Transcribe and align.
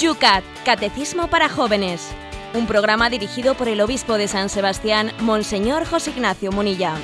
YUCAT, 0.00 0.42
Catecismo 0.64 1.28
para 1.28 1.50
Jóvenes. 1.50 2.00
Un 2.54 2.66
programa 2.66 3.10
dirigido 3.10 3.54
por 3.54 3.68
el 3.68 3.82
obispo 3.82 4.16
de 4.16 4.28
San 4.28 4.48
Sebastián, 4.48 5.12
Monseñor 5.20 5.84
José 5.84 6.10
Ignacio 6.12 6.50
Munilla. 6.52 6.94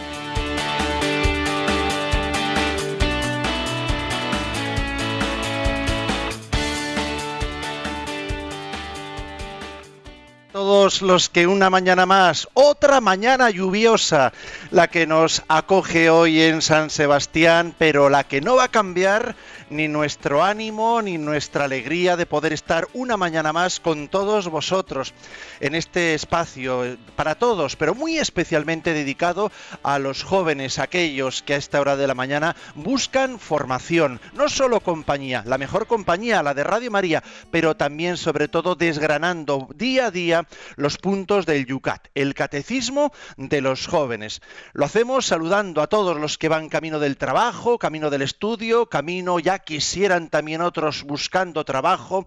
todos 10.57 11.03
los 11.03 11.29
que 11.29 11.46
una 11.46 11.68
mañana 11.68 12.07
más, 12.07 12.49
otra 12.54 13.03
mañana 13.03 13.50
lluviosa, 13.50 14.32
la 14.71 14.89
que 14.89 15.07
nos 15.07 15.43
acoge 15.49 16.08
hoy 16.08 16.40
en 16.40 16.63
San 16.63 16.89
Sebastián, 16.89 17.75
pero 17.76 18.08
la 18.08 18.25
que 18.25 18.40
no 18.40 18.57
va 18.57 18.64
a 18.64 18.68
cambiar 18.68 19.36
ni 19.70 19.88
nuestro 19.88 20.43
ánimo 20.44 21.02
ni 21.02 21.18
nuestra 21.18 21.64
alegría 21.64 22.16
de 22.16 22.26
poder 22.26 22.52
estar 22.52 22.88
una 22.93 23.16
mañana 23.16 23.52
más 23.52 23.80
con 23.80 24.08
todos 24.08 24.48
vosotros 24.48 25.12
en 25.61 25.75
este 25.75 26.14
espacio 26.14 26.84
eh, 26.84 26.98
para 27.16 27.34
todos, 27.34 27.76
pero 27.76 27.94
muy 27.94 28.18
especialmente 28.18 28.92
dedicado 28.92 29.50
a 29.82 29.98
los 29.98 30.22
jóvenes, 30.22 30.79
aquellos 30.79 31.42
que 31.42 31.54
a 31.54 31.56
esta 31.56 31.80
hora 31.80 31.96
de 31.96 32.06
la 32.06 32.14
mañana 32.14 32.56
buscan 32.75 33.39
formación, 33.39 34.20
no 34.34 34.48
solo 34.48 34.80
compañía, 34.80 35.42
la 35.47 35.58
mejor 35.58 35.86
compañía, 35.86 36.42
la 36.42 36.55
de 36.55 36.64
Radio 36.64 36.91
María, 36.91 37.22
pero 37.50 37.77
también 37.77 38.17
sobre 38.17 38.48
todo 38.48 38.75
desgranando 38.75 39.69
día 39.75 40.06
a 40.06 40.11
día 40.11 40.47
los 40.77 40.98
puntos 40.98 41.47
del 41.47 41.67
Yucat, 41.67 42.08
el 42.14 42.34
catecismo 42.34 43.12
de 43.36 43.61
los 43.61 43.86
jóvenes. 43.86 44.41
Lo 44.73 44.84
hacemos 44.84 45.27
saludando 45.27 45.83
a 45.83 45.86
todos 45.86 46.19
los 46.19 46.39
que 46.39 46.48
van 46.48 46.69
camino 46.69 46.98
del 46.98 47.17
trabajo, 47.17 47.78
camino 47.78 48.11
del 48.11 48.23
estudio, 48.23 48.86
camino 48.86 49.39
ya 49.39 49.56
quisieran 49.59 50.29
también 50.29 50.61
otros 50.61 51.03
buscando 51.05 51.65
trabajo. 51.65 52.27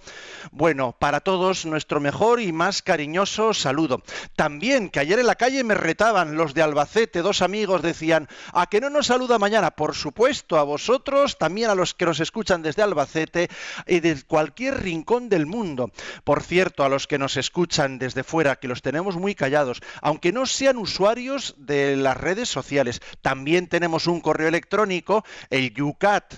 Bueno, 0.52 0.96
para 0.98 1.20
todos 1.20 1.66
nuestro 1.66 2.00
mejor 2.00 2.42
y 2.42 2.52
más 2.52 2.82
cariñoso 2.82 3.54
saludo. 3.54 4.02
También 4.36 4.90
que 4.90 5.00
ayer 5.00 5.20
en 5.20 5.28
la 5.28 5.36
calle 5.36 5.64
me 5.64 5.76
retaban 5.76 6.36
los 6.36 6.54
de 6.54 6.62
Albacete, 6.62 7.22
dos 7.22 7.42
amigos 7.42 7.82
decían, 7.82 8.28
¿a 8.54 8.68
que 8.68 8.82
no 8.82 8.90
nos 8.90 9.08
saluda 9.08 9.40
mañana? 9.40 9.72
Por 9.72 9.96
supuesto, 9.96 10.58
a 10.58 10.64
vosotros, 10.64 11.38
también 11.38 11.70
a 11.70 11.76
los 11.76 11.94
que 11.94 12.06
nos 12.06 12.20
escuchan 12.20 12.62
desde 12.62 12.84
Albacete 12.84 13.50
y 13.88 14.00
de 14.00 14.22
cualquier 14.24 14.82
rincón 14.82 15.30
del 15.30 15.46
mundo. 15.46 15.92
Por 16.24 16.44
cierto, 16.44 16.84
a 16.84 16.90
los 16.90 17.08
que 17.08 17.18
nos 17.18 17.38
escuchan 17.38 18.00
desde 18.00 18.24
fuera, 18.24 18.58
que 18.58 18.68
los 18.68 18.82
tenemos 18.82 19.16
muy 19.16 19.36
callados, 19.36 19.82
aunque 20.02 20.32
no 20.32 20.46
sean 20.46 20.78
usuarios 20.78 21.56
de 21.58 21.96
las 21.96 22.18
redes 22.18 22.50
sociales. 22.50 23.02
También 23.22 23.68
tenemos 23.68 24.08
un 24.08 24.22
correo 24.22 24.48
electrónico, 24.48 25.24
el 25.50 25.74
yucat, 25.74 26.36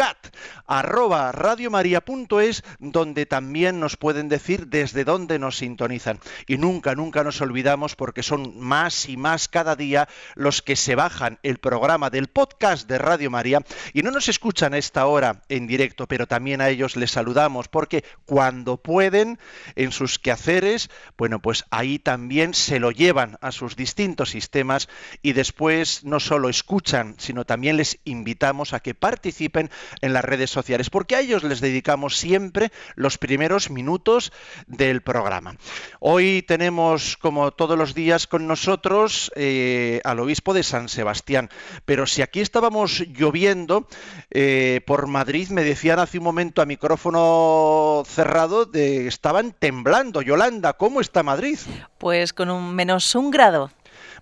youcat, 0.00 0.34
arroba 0.66 1.32
radiomaria.es, 1.32 2.62
donde 2.78 3.26
también 3.26 3.80
nos 3.80 3.96
pueden 3.96 4.28
decir 4.28 4.68
desde 4.68 5.04
dónde 5.04 5.38
nos 5.38 5.58
sintonizan. 5.58 6.20
Y 6.46 6.56
nunca, 6.56 6.94
nunca 6.94 7.22
nos 7.24 7.40
olvidamos, 7.40 7.96
porque 7.96 8.22
son 8.22 8.58
más 8.58 9.08
y 9.08 9.16
más 9.16 9.48
cada 9.48 9.76
día 9.76 10.08
los 10.34 10.62
que 10.62 10.76
se 10.76 10.94
bajan 10.94 11.38
el 11.42 11.58
programa 11.58 12.10
del 12.10 12.28
podcast 12.28 12.88
de 12.88 12.98
Radio 12.98 13.30
María 13.30 13.60
y 13.92 14.02
no 14.02 14.10
nos 14.10 14.28
escuchan 14.28 14.74
a 14.74 14.78
esta 14.78 15.06
hora 15.06 15.42
en 15.48 15.66
directo, 15.66 16.06
pero 16.06 16.26
también 16.26 16.60
a 16.60 16.68
ellos 16.68 16.96
les 16.96 17.10
saludamos, 17.10 17.68
porque 17.68 18.04
cuando 18.24 18.76
pueden, 18.78 19.38
en 19.74 19.92
sus 19.92 20.18
quehaceres, 20.18 20.90
bueno, 21.18 21.40
pues 21.40 21.64
ahí 21.70 21.98
también 21.98 22.54
se 22.54 22.80
lo 22.80 22.90
llevan 22.90 23.38
a 23.40 23.52
sus 23.52 23.76
distintos 23.76 24.30
sistemas 24.30 24.88
y 25.22 25.32
después 25.32 26.04
no 26.04 26.20
solo 26.20 26.48
escuchan, 26.48 27.16
sino 27.18 27.44
también 27.44 27.76
les 27.76 27.98
invitamos 28.04 28.72
a 28.72 28.80
que 28.80 28.94
participen 28.94 29.70
en 30.00 30.12
las 30.12 30.24
redes 30.24 30.50
sociales, 30.50 30.90
porque 30.90 31.16
a 31.16 31.20
ellos 31.20 31.42
les 31.42 31.60
dedicamos 31.60 32.16
siempre 32.16 32.70
los 32.94 33.18
primeros 33.18 33.70
minutos 33.70 34.32
del 34.66 35.02
programa. 35.02 35.56
Hoy 35.98 36.42
tenemos, 36.42 37.16
como 37.16 37.50
todos 37.50 37.76
los 37.76 37.94
días, 37.94 38.26
con 38.26 38.46
nosotros 38.46 39.32
eh, 39.36 40.00
al 40.04 40.20
obispo 40.20 40.54
de 40.54 40.62
San 40.62 40.88
Sebastián, 40.88 41.50
pero 41.84 42.06
si 42.06 42.22
aquí 42.22 42.40
estábamos 42.40 43.00
lloviendo, 43.00 43.86
eh, 44.30 44.80
por 44.86 45.06
Madrid 45.06 45.48
me 45.50 45.64
decían 45.64 45.98
hace 45.98 46.18
un 46.18 46.24
momento 46.24 46.62
a 46.62 46.66
micrófono 46.66 48.02
cerrado, 48.06 48.64
de, 48.64 49.06
estaban 49.06 49.52
temblando. 49.52 50.22
Yolanda, 50.22 50.74
¿cómo 50.74 51.00
está 51.00 51.22
Madrid? 51.22 51.58
Pues 51.98 52.32
con 52.32 52.50
un 52.50 52.74
menos 52.74 53.14
un 53.14 53.30
grado. 53.30 53.70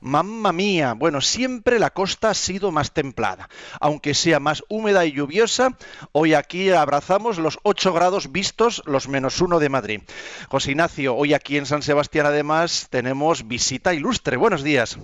Mamma 0.01 0.53
mía, 0.53 0.95
bueno, 0.95 1.21
siempre 1.21 1.79
la 1.79 1.91
costa 1.91 2.31
ha 2.31 2.35
sido 2.35 2.71
más 2.71 2.93
templada, 2.93 3.49
aunque 3.81 4.15
sea 4.15 4.41
más 4.41 4.63
húmeda 4.69 5.05
y 5.05 5.13
lluviosa. 5.13 5.77
Hoy 6.13 6.35
aquí 6.35 6.71
abrazamos 6.71 7.39
los 7.39 7.59
8 7.63 7.93
grados 7.93 8.33
vistos, 8.33 8.83
los 8.87 9.09
menos 9.09 9.41
uno 9.41 9.59
de 9.59 9.69
Madrid. 9.69 10.01
José 10.49 10.73
Ignacio, 10.73 11.17
hoy 11.17 11.35
aquí 11.35 11.57
en 11.57 11.67
San 11.67 11.83
Sebastián 11.83 12.27
además 12.27 12.89
tenemos 12.91 13.47
visita 13.49 13.95
ilustre. 13.95 14.37
Buenos 14.37 14.63
días. 14.63 14.99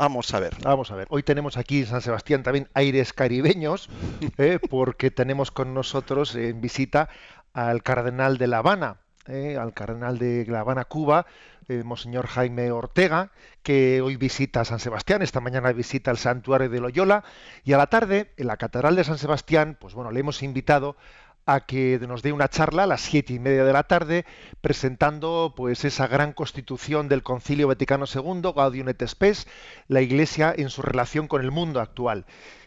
Vamos 0.00 0.32
a 0.32 0.40
ver. 0.40 0.56
Vamos 0.62 0.90
a 0.90 0.96
ver. 0.96 1.06
Hoy 1.10 1.22
tenemos 1.22 1.58
aquí 1.58 1.80
en 1.80 1.86
San 1.86 2.00
Sebastián 2.00 2.42
también 2.42 2.68
aires 2.72 3.12
caribeños, 3.12 3.90
eh, 4.38 4.58
porque 4.70 5.10
tenemos 5.10 5.50
con 5.50 5.74
nosotros 5.74 6.34
en 6.34 6.58
visita 6.62 7.10
al 7.52 7.82
cardenal 7.82 8.38
de 8.38 8.46
La 8.46 8.58
Habana, 8.58 8.96
eh, 9.26 9.58
al 9.60 9.74
cardenal 9.74 10.18
de 10.18 10.46
La 10.46 10.60
Habana, 10.60 10.86
Cuba, 10.86 11.26
Monseñor 11.84 12.26
Jaime 12.26 12.70
Ortega, 12.72 13.30
que 13.62 14.00
hoy 14.00 14.16
visita 14.16 14.64
San 14.64 14.80
Sebastián, 14.80 15.22
esta 15.22 15.40
mañana 15.40 15.72
visita 15.72 16.10
el 16.10 16.18
santuario 16.18 16.68
de 16.68 16.80
Loyola, 16.80 17.24
y 17.64 17.72
a 17.72 17.78
la 17.78 17.86
tarde, 17.86 18.32
en 18.36 18.48
la 18.48 18.56
Catedral 18.56 18.96
de 18.96 19.04
San 19.04 19.18
Sebastián, 19.18 19.76
pues 19.80 19.94
bueno, 19.94 20.10
le 20.10 20.20
hemos 20.20 20.42
invitado 20.42 20.96
a 21.46 21.60
que 21.60 21.98
nos 22.06 22.22
dé 22.22 22.32
una 22.32 22.48
charla 22.48 22.84
a 22.84 22.86
las 22.86 23.00
siete 23.00 23.32
y 23.32 23.38
media 23.38 23.64
de 23.64 23.72
la 23.72 23.84
tarde, 23.84 24.24
presentando 24.60 25.54
pues 25.56 25.84
esa 25.84 26.06
gran 26.06 26.32
constitución 26.32 27.08
del 27.08 27.22
Concilio 27.22 27.68
Vaticano 27.68 28.04
II, 28.12 28.52
Gaudium 28.54 28.88
et 28.88 29.06
Spes, 29.06 29.46
la 29.88 30.00
Iglesia 30.00 30.54
en 30.56 30.70
su 30.70 30.82
relación 30.82 31.28
con 31.28 31.42
el 31.42 31.50
mundo 31.50 31.80
actual. 31.80 32.26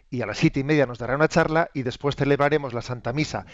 Y 0.10 0.22
a 0.22 0.26
las 0.26 0.38
siete 0.38 0.60
y 0.60 0.64
media 0.64 0.86
nos 0.86 1.00
dará 1.00 1.16
una 1.16 1.28
charla 1.28 1.70
y 1.74 1.84
después 1.84 2.16
celebraremos 2.16 2.74
la 2.74 2.82
Santa 2.82 3.14
Misa 3.14 3.46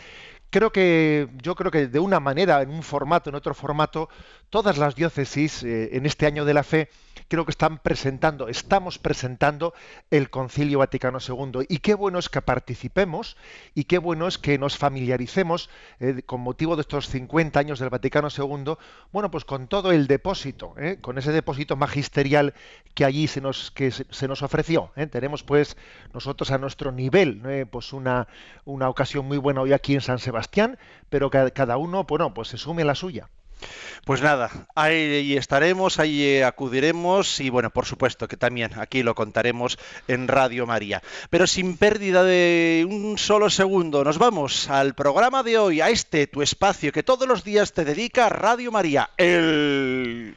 creo 0.49 0.71
que 0.71 1.29
yo 1.41 1.55
creo 1.55 1.71
que 1.71 1.87
de 1.87 1.99
una 1.99 2.19
manera, 2.19 2.61
en 2.61 2.69
un 2.69 2.83
formato, 2.83 3.29
en 3.29 3.35
otro 3.35 3.53
formato, 3.53 4.09
todas 4.49 4.77
las 4.77 4.95
diócesis 4.95 5.63
eh, 5.63 5.95
en 5.95 6.05
este 6.05 6.25
año 6.25 6.45
de 6.45 6.53
la 6.53 6.63
fe 6.63 6.89
creo 7.27 7.45
que 7.45 7.51
están 7.51 7.77
presentando, 7.77 8.47
estamos 8.47 8.97
presentando 8.97 9.75
el 10.09 10.31
Concilio 10.31 10.79
Vaticano 10.79 11.19
II. 11.19 11.65
Y 11.69 11.77
qué 11.77 11.93
bueno 11.93 12.17
es 12.17 12.27
que 12.27 12.41
participemos 12.41 13.37
y 13.75 13.83
qué 13.83 13.99
bueno 13.99 14.27
es 14.27 14.39
que 14.39 14.57
nos 14.57 14.77
familiaricemos 14.77 15.69
eh, 15.99 16.23
con 16.25 16.41
motivo 16.41 16.75
de 16.75 16.81
estos 16.81 17.07
50 17.09 17.59
años 17.59 17.77
del 17.77 17.89
Vaticano 17.89 18.29
II, 18.35 18.73
bueno, 19.11 19.29
pues 19.29 19.45
con 19.45 19.67
todo 19.67 19.91
el 19.91 20.07
depósito, 20.07 20.73
eh, 20.79 20.97
con 21.01 21.19
ese 21.19 21.31
depósito 21.31 21.75
magisterial 21.75 22.55
que 22.95 23.05
allí 23.05 23.27
se 23.27 23.41
nos, 23.41 23.69
que 23.71 23.91
se, 23.91 24.27
nos 24.27 24.41
ofreció. 24.41 24.91
Tenemos 25.11 25.43
pues 25.43 25.77
nosotros 26.13 26.49
a 26.49 26.57
nuestro 26.57 26.91
nivel, 26.91 27.67
pues 27.69 27.93
una, 27.93 28.27
una 28.65 28.89
ocasión 28.89 29.27
muy 29.27 29.37
buena 29.37 29.61
hoy 29.61 29.73
aquí 29.73 29.93
en 29.93 30.01
San 30.01 30.17
Sebastián, 30.17 30.38
pero 31.09 31.29
cada 31.29 31.77
uno, 31.77 32.03
bueno, 32.03 32.33
pues 32.33 32.49
se 32.49 32.57
sume 32.57 32.83
la 32.83 32.95
suya. 32.95 33.29
Pues 34.05 34.21
nada, 34.21 34.49
ahí 34.75 35.35
estaremos, 35.35 35.99
ahí 35.99 36.41
acudiremos 36.41 37.39
y 37.41 37.49
bueno, 37.49 37.69
por 37.69 37.85
supuesto 37.85 38.27
que 38.27 38.37
también 38.37 38.71
aquí 38.79 39.03
lo 39.03 39.13
contaremos 39.13 39.77
en 40.07 40.27
Radio 40.27 40.65
María. 40.65 41.03
Pero 41.29 41.45
sin 41.45 41.77
pérdida 41.77 42.23
de 42.23 42.87
un 42.89 43.17
solo 43.17 43.49
segundo, 43.49 44.03
nos 44.03 44.17
vamos 44.17 44.69
al 44.69 44.95
programa 44.95 45.43
de 45.43 45.57
hoy, 45.57 45.81
a 45.81 45.89
este 45.89 46.27
tu 46.27 46.41
espacio 46.41 46.91
que 46.91 47.03
todos 47.03 47.27
los 47.27 47.43
días 47.43 47.73
te 47.73 47.85
dedica 47.85 48.29
Radio 48.29 48.71
María, 48.71 49.09
el... 49.17 50.35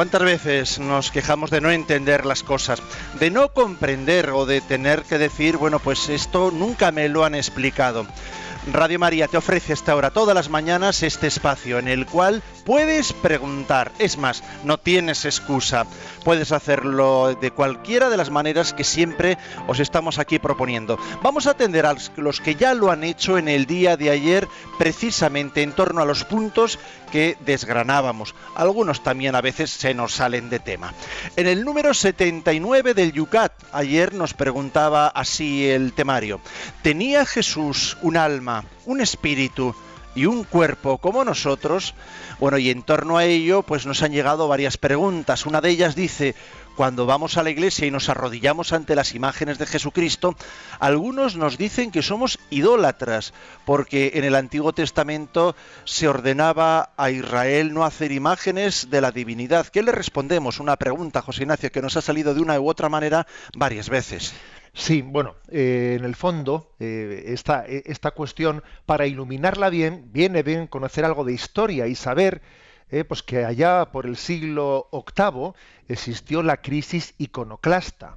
¿Cuántas 0.00 0.22
veces 0.22 0.78
nos 0.78 1.10
quejamos 1.10 1.50
de 1.50 1.60
no 1.60 1.70
entender 1.70 2.24
las 2.24 2.42
cosas, 2.42 2.80
de 3.18 3.30
no 3.30 3.52
comprender 3.52 4.30
o 4.30 4.46
de 4.46 4.62
tener 4.62 5.02
que 5.02 5.18
decir, 5.18 5.58
bueno, 5.58 5.78
pues 5.78 6.08
esto 6.08 6.50
nunca 6.50 6.90
me 6.90 7.10
lo 7.10 7.22
han 7.22 7.34
explicado? 7.34 8.06
Radio 8.66 8.98
María 8.98 9.26
te 9.26 9.38
ofrece 9.38 9.72
hasta 9.72 9.92
ahora 9.92 10.10
todas 10.10 10.34
las 10.34 10.50
mañanas 10.50 11.02
este 11.02 11.26
espacio 11.26 11.78
en 11.78 11.88
el 11.88 12.04
cual 12.04 12.42
puedes 12.66 13.14
preguntar. 13.14 13.90
Es 13.98 14.18
más, 14.18 14.44
no 14.64 14.76
tienes 14.76 15.24
excusa. 15.24 15.86
Puedes 16.24 16.52
hacerlo 16.52 17.34
de 17.40 17.50
cualquiera 17.52 18.10
de 18.10 18.18
las 18.18 18.28
maneras 18.28 18.74
que 18.74 18.84
siempre 18.84 19.38
os 19.66 19.80
estamos 19.80 20.18
aquí 20.18 20.38
proponiendo. 20.38 20.98
Vamos 21.22 21.46
a 21.46 21.52
atender 21.52 21.86
a 21.86 21.96
los 22.16 22.40
que 22.40 22.54
ya 22.54 22.74
lo 22.74 22.90
han 22.90 23.02
hecho 23.02 23.38
en 23.38 23.48
el 23.48 23.64
día 23.64 23.96
de 23.96 24.10
ayer 24.10 24.46
precisamente 24.78 25.62
en 25.62 25.72
torno 25.72 26.02
a 26.02 26.06
los 26.06 26.24
puntos 26.24 26.78
que 27.10 27.36
desgranábamos. 27.40 28.34
Algunos 28.54 29.02
también 29.02 29.34
a 29.34 29.40
veces 29.40 29.70
se 29.70 29.94
nos 29.94 30.14
salen 30.14 30.50
de 30.50 30.58
tema. 30.58 30.92
En 31.36 31.46
el 31.46 31.64
número 31.64 31.94
79 31.94 32.94
del 32.94 33.12
Yucat, 33.12 33.52
ayer 33.72 34.14
nos 34.14 34.34
preguntaba 34.34 35.08
así 35.08 35.68
el 35.68 35.92
temario. 35.92 36.40
¿Tenía 36.82 37.24
Jesús 37.24 37.96
un 38.02 38.16
alma, 38.16 38.49
un 38.86 39.00
espíritu 39.00 39.74
y 40.14 40.26
un 40.26 40.44
cuerpo 40.44 40.98
como 40.98 41.24
nosotros? 41.24 41.94
Bueno, 42.38 42.58
y 42.58 42.70
en 42.70 42.82
torno 42.82 43.18
a 43.18 43.24
ello, 43.24 43.62
pues 43.62 43.86
nos 43.86 44.02
han 44.02 44.12
llegado 44.12 44.48
varias 44.48 44.76
preguntas. 44.76 45.46
Una 45.46 45.60
de 45.60 45.70
ellas 45.70 45.94
dice, 45.94 46.34
cuando 46.76 47.04
vamos 47.06 47.36
a 47.36 47.42
la 47.42 47.50
iglesia 47.50 47.86
y 47.86 47.90
nos 47.90 48.08
arrodillamos 48.08 48.72
ante 48.72 48.94
las 48.94 49.14
imágenes 49.14 49.58
de 49.58 49.66
Jesucristo, 49.66 50.34
algunos 50.78 51.36
nos 51.36 51.58
dicen 51.58 51.90
que 51.90 52.02
somos 52.02 52.38
idólatras, 52.48 53.34
porque 53.66 54.12
en 54.14 54.24
el 54.24 54.34
Antiguo 54.34 54.72
Testamento 54.72 55.54
se 55.84 56.08
ordenaba 56.08 56.90
a 56.96 57.10
Israel 57.10 57.74
no 57.74 57.84
hacer 57.84 58.12
imágenes 58.12 58.88
de 58.90 59.00
la 59.00 59.12
divinidad. 59.12 59.66
¿Qué 59.66 59.82
le 59.82 59.92
respondemos? 59.92 60.58
Una 60.58 60.76
pregunta, 60.76 61.22
José 61.22 61.42
Ignacio, 61.42 61.70
que 61.70 61.82
nos 61.82 61.96
ha 61.96 62.00
salido 62.00 62.34
de 62.34 62.40
una 62.40 62.58
u 62.58 62.68
otra 62.68 62.88
manera 62.88 63.26
varias 63.54 63.90
veces. 63.90 64.32
Sí, 64.72 65.02
bueno, 65.02 65.34
eh, 65.50 65.96
en 65.98 66.04
el 66.04 66.14
fondo, 66.14 66.74
eh, 66.78 67.24
esta, 67.26 67.66
esta, 67.66 68.12
cuestión, 68.12 68.62
para 68.86 69.06
iluminarla 69.06 69.68
bien, 69.68 70.10
viene 70.12 70.42
bien 70.42 70.66
conocer 70.68 71.04
algo 71.04 71.24
de 71.24 71.32
historia 71.32 71.86
y 71.88 71.94
saber 71.94 72.40
eh, 72.90 73.04
pues 73.04 73.22
que 73.22 73.44
allá 73.44 73.90
por 73.92 74.06
el 74.06 74.16
siglo 74.16 74.88
VIII 74.92 75.52
existió 75.88 76.42
la 76.42 76.58
crisis 76.58 77.14
iconoclasta. 77.18 78.16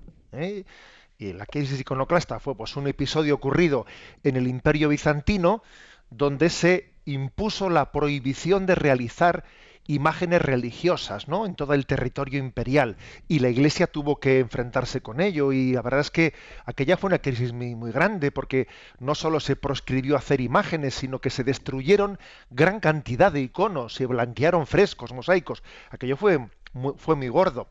Y 1.20 1.34
la 1.34 1.46
crisis 1.46 1.80
iconoclasta 1.80 2.40
fue 2.40 2.56
pues, 2.56 2.76
un 2.76 2.88
episodio 2.88 3.36
ocurrido 3.36 3.86
en 4.24 4.36
el 4.36 4.48
Imperio 4.48 4.90
Bizantino 4.90 5.64
donde 6.10 6.50
se 6.50 6.94
impuso 7.06 7.70
la 7.70 7.92
prohibición 7.92 8.66
de 8.66 8.76
realizar 8.76 9.44
imágenes 9.88 10.42
religiosas 10.42 11.28
¿no? 11.28 11.46
en 11.46 11.56
todo 11.56 11.74
el 11.74 11.86
territorio 11.86 12.40
imperial 12.40 12.96
y 13.28 13.40
la 13.40 13.50
iglesia 13.50 13.88
tuvo 13.88 14.20
que 14.20 14.40
enfrentarse 14.40 15.02
con 15.02 15.20
ello 15.20 15.52
y 15.52 15.74
la 15.74 15.82
verdad 15.82 16.02
es 16.02 16.12
que 16.12 16.34
aquella 16.66 16.98
fue 16.98 17.10
una 17.10 17.20
crisis 17.20 17.54
muy, 17.54 17.92
grande 17.92 18.32
porque 18.32 18.68
no 19.00 19.14
solo 19.14 19.40
se 19.40 19.56
proscribió 19.56 20.16
hacer 20.16 20.42
imágenes 20.42 20.96
sino 20.96 21.20
que 21.20 21.30
se 21.30 21.44
destruyeron 21.44 22.18
gran 22.50 22.80
cantidad 22.80 23.32
de 23.32 23.42
iconos, 23.42 23.94
se 23.94 24.06
blanquearon 24.06 24.68
frescos, 24.68 25.14
mosaicos, 25.14 25.64
aquello 25.90 26.18
fue 26.18 26.40
muy, 26.74 26.94
fue 26.98 27.16
muy 27.16 27.28
gordo. 27.30 27.68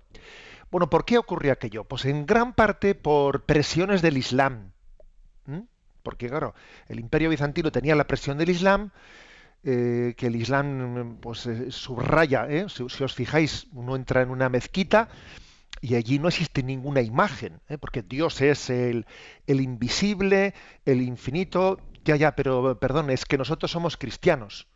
Bueno, 0.70 0.88
¿por 0.88 1.04
qué 1.04 1.18
ocurrió 1.18 1.52
aquello? 1.52 1.84
Pues 1.84 2.04
en 2.06 2.24
gran 2.24 2.54
parte 2.54 2.94
por 2.94 3.42
presiones 3.44 4.00
del 4.00 4.16
Islam. 4.16 4.72
Porque 6.02 6.28
claro, 6.28 6.54
el 6.88 6.98
imperio 6.98 7.30
bizantino 7.30 7.70
tenía 7.70 7.94
la 7.94 8.06
presión 8.06 8.38
del 8.38 8.50
Islam, 8.50 8.90
eh, 9.64 10.14
que 10.16 10.26
el 10.26 10.36
Islam 10.36 11.18
pues, 11.20 11.46
eh, 11.46 11.70
subraya, 11.70 12.46
¿eh? 12.48 12.66
si, 12.68 12.82
os 12.82 13.14
fijáis, 13.14 13.68
uno 13.72 13.94
entra 13.96 14.22
en 14.22 14.30
una 14.30 14.48
mezquita 14.48 15.08
y 15.80 15.94
allí 15.94 16.18
no 16.18 16.28
existe 16.28 16.62
ninguna 16.62 17.00
imagen, 17.00 17.60
porque 17.80 18.02
Dios 18.02 18.40
es 18.40 18.70
el, 18.70 19.06
el, 19.46 19.60
invisible, 19.60 20.54
el 20.84 21.02
infinito, 21.02 21.80
ya, 22.04 22.16
ya, 22.16 22.36
pero 22.36 22.78
perdón, 22.78 23.10
es 23.10 23.24
que 23.24 23.38
nosotros 23.38 23.70
somos 23.70 23.96
cristianos 23.96 24.68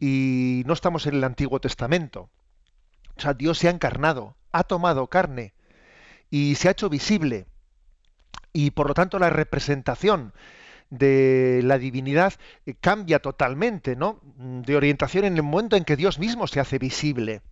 y 0.00 0.62
no 0.66 0.72
estamos 0.72 1.06
en 1.06 1.14
el 1.14 1.24
Antiguo 1.24 1.60
Testamento. 1.60 2.30
O 3.16 3.20
sea, 3.20 3.34
Dios 3.34 3.58
se 3.58 3.68
ha 3.68 3.72
encarnado, 3.72 4.36
ha 4.52 4.64
tomado 4.64 5.08
carne 5.08 5.54
y 6.30 6.54
se 6.54 6.68
ha 6.68 6.72
hecho 6.72 6.88
visible. 6.88 7.46
Y 8.52 8.70
por 8.70 8.88
lo 8.88 8.94
tanto 8.94 9.18
la 9.18 9.30
representación 9.30 10.32
de 10.90 11.60
la 11.64 11.78
divinidad 11.78 12.34
eh, 12.66 12.74
cambia 12.80 13.18
totalmente, 13.18 13.96
¿no? 13.96 14.20
De 14.36 14.76
orientación 14.76 15.24
en 15.24 15.36
el 15.36 15.42
momento 15.42 15.76
en 15.76 15.84
que 15.84 15.96
Dios 15.96 16.18
mismo 16.18 16.46
se 16.46 16.60
hace 16.60 16.78
visible. 16.78 17.42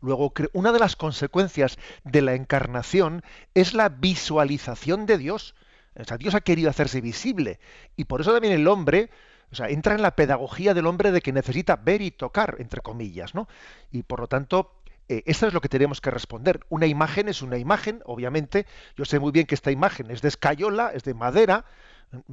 Luego, 0.00 0.32
una 0.52 0.72
de 0.72 0.78
las 0.78 0.96
consecuencias 0.96 1.78
de 2.04 2.20
la 2.20 2.34
encarnación 2.34 3.22
es 3.54 3.72
la 3.74 3.88
visualización 3.88 5.06
de 5.06 5.18
Dios. 5.18 5.54
O 5.96 6.04
sea, 6.04 6.18
Dios 6.18 6.34
ha 6.34 6.40
querido 6.40 6.68
hacerse 6.68 7.00
visible. 7.00 7.58
Y 7.96 8.04
por 8.04 8.20
eso 8.20 8.32
también 8.32 8.52
el 8.52 8.68
hombre, 8.68 9.10
o 9.50 9.54
sea, 9.54 9.68
entra 9.68 9.94
en 9.94 10.02
la 10.02 10.16
pedagogía 10.16 10.74
del 10.74 10.86
hombre 10.86 11.10
de 11.12 11.22
que 11.22 11.32
necesita 11.32 11.76
ver 11.76 12.02
y 12.02 12.10
tocar, 12.10 12.56
entre 12.58 12.82
comillas, 12.82 13.34
¿no? 13.34 13.48
Y 13.92 14.02
por 14.02 14.20
lo 14.20 14.26
tanto, 14.26 14.82
eh, 15.08 15.22
esto 15.26 15.46
es 15.46 15.54
lo 15.54 15.60
que 15.60 15.68
tenemos 15.68 16.00
que 16.00 16.10
responder. 16.10 16.60
Una 16.68 16.86
imagen 16.86 17.28
es 17.28 17.42
una 17.42 17.58
imagen, 17.58 18.02
obviamente. 18.04 18.66
Yo 18.96 19.04
sé 19.04 19.18
muy 19.18 19.32
bien 19.32 19.46
que 19.46 19.54
esta 19.54 19.70
imagen 19.70 20.10
es 20.10 20.22
de 20.22 20.28
escayola, 20.28 20.92
es 20.94 21.04
de 21.04 21.14
madera, 21.14 21.64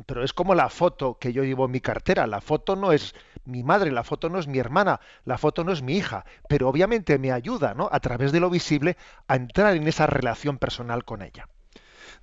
pero 0.06 0.24
es 0.24 0.34
como 0.34 0.56
la 0.56 0.70
foto 0.70 1.18
que 1.20 1.34
yo 1.34 1.44
llevo 1.44 1.66
en 1.66 1.72
mi 1.72 1.82
cartera. 1.82 2.28
La 2.28 2.42
foto 2.42 2.76
no 2.76 2.92
es 2.92 3.16
mi 3.46 3.64
madre, 3.64 3.92
la 3.92 4.04
foto 4.04 4.30
no 4.30 4.40
es 4.40 4.48
mi 4.48 4.60
hermana, 4.60 5.00
la 5.26 5.38
foto 5.38 5.64
no 5.64 5.72
es 5.72 5.82
mi 5.82 5.98
hija, 5.98 6.26
pero 6.48 6.70
obviamente 6.70 7.18
me 7.18 7.32
ayuda, 7.32 7.74
¿no? 7.74 7.90
A 7.92 8.00
través 8.00 8.32
de 8.32 8.40
lo 8.40 8.50
visible 8.50 8.98
a 9.28 9.36
entrar 9.36 9.76
en 9.76 9.88
esa 9.88 10.08
relación 10.08 10.58
personal 10.58 11.04
con 11.06 11.22
ella. 11.22 11.48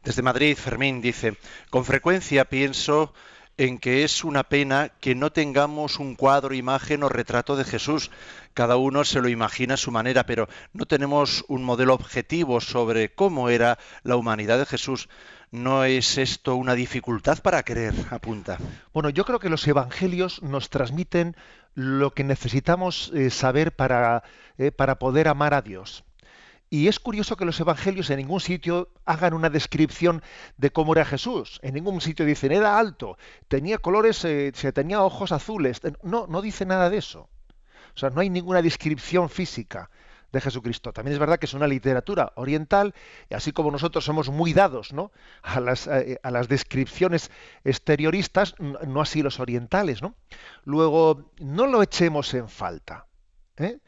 Desde 0.02 0.22
Madrid, 0.22 0.56
Fermín 0.56 1.00
dice, 1.00 1.36
con 1.70 1.84
frecuencia 1.84 2.44
pienso 2.44 3.12
en 3.58 3.78
que 3.78 4.04
es 4.04 4.22
una 4.22 4.44
pena 4.44 4.90
que 5.00 5.16
no 5.16 5.32
tengamos 5.32 5.98
un 5.98 6.14
cuadro, 6.14 6.54
imagen 6.54 7.02
o 7.02 7.08
retrato 7.08 7.56
de 7.56 7.64
Jesús. 7.64 8.12
Cada 8.54 8.76
uno 8.76 9.04
se 9.04 9.20
lo 9.20 9.28
imagina 9.28 9.74
a 9.74 9.76
su 9.76 9.90
manera, 9.90 10.24
pero 10.24 10.48
no 10.72 10.86
tenemos 10.86 11.44
un 11.48 11.64
modelo 11.64 11.92
objetivo 11.94 12.60
sobre 12.60 13.12
cómo 13.12 13.48
era 13.48 13.76
la 14.04 14.14
humanidad 14.14 14.58
de 14.58 14.66
Jesús. 14.66 15.08
¿No 15.50 15.84
es 15.84 16.18
esto 16.18 16.56
una 16.56 16.74
dificultad 16.74 17.38
para 17.38 17.62
creer? 17.62 17.94
Apunta. 18.10 18.58
Bueno, 18.92 19.08
yo 19.08 19.24
creo 19.24 19.38
que 19.38 19.48
los 19.48 19.66
evangelios 19.66 20.42
nos 20.42 20.68
transmiten 20.68 21.36
lo 21.74 22.12
que 22.12 22.22
necesitamos 22.22 23.10
eh, 23.14 23.30
saber 23.30 23.74
para, 23.74 24.24
eh, 24.58 24.72
para 24.72 24.98
poder 24.98 25.26
amar 25.26 25.54
a 25.54 25.62
Dios. 25.62 26.04
Y 26.68 26.88
es 26.88 27.00
curioso 27.00 27.36
que 27.36 27.46
los 27.46 27.58
evangelios 27.60 28.10
en 28.10 28.18
ningún 28.18 28.40
sitio 28.40 28.90
hagan 29.06 29.32
una 29.32 29.48
descripción 29.48 30.22
de 30.58 30.70
cómo 30.70 30.92
era 30.92 31.06
Jesús. 31.06 31.60
En 31.62 31.72
ningún 31.72 32.02
sitio 32.02 32.26
dicen, 32.26 32.52
era 32.52 32.78
alto, 32.78 33.16
tenía 33.48 33.78
colores, 33.78 34.22
eh, 34.26 34.52
tenía 34.74 35.02
ojos 35.02 35.32
azules. 35.32 35.80
No, 36.02 36.26
no 36.26 36.42
dice 36.42 36.66
nada 36.66 36.90
de 36.90 36.98
eso. 36.98 37.30
O 37.94 37.98
sea, 37.98 38.10
no 38.10 38.20
hay 38.20 38.28
ninguna 38.28 38.60
descripción 38.60 39.30
física 39.30 39.88
de 40.32 40.40
Jesucristo. 40.40 40.92
También 40.92 41.14
es 41.14 41.18
verdad 41.18 41.38
que 41.38 41.46
es 41.46 41.54
una 41.54 41.66
literatura 41.66 42.32
oriental, 42.36 42.94
y 43.30 43.34
así 43.34 43.52
como 43.52 43.70
nosotros 43.70 44.04
somos 44.04 44.28
muy 44.30 44.52
dados 44.52 44.92
¿no? 44.92 45.12
a, 45.42 45.60
las, 45.60 45.86
eh, 45.86 46.20
las, 46.22 46.48
descripciones 46.48 47.30
exterioristas, 47.64 48.54
no 48.58 49.00
así 49.00 49.22
los 49.22 49.40
orientales. 49.40 50.02
¿no? 50.02 50.14
Luego, 50.64 51.30
no 51.38 51.66
lo 51.66 51.82
echemos 51.82 52.32
en 52.34 52.48
falta. 52.48 53.06
¿eh? 53.56 53.78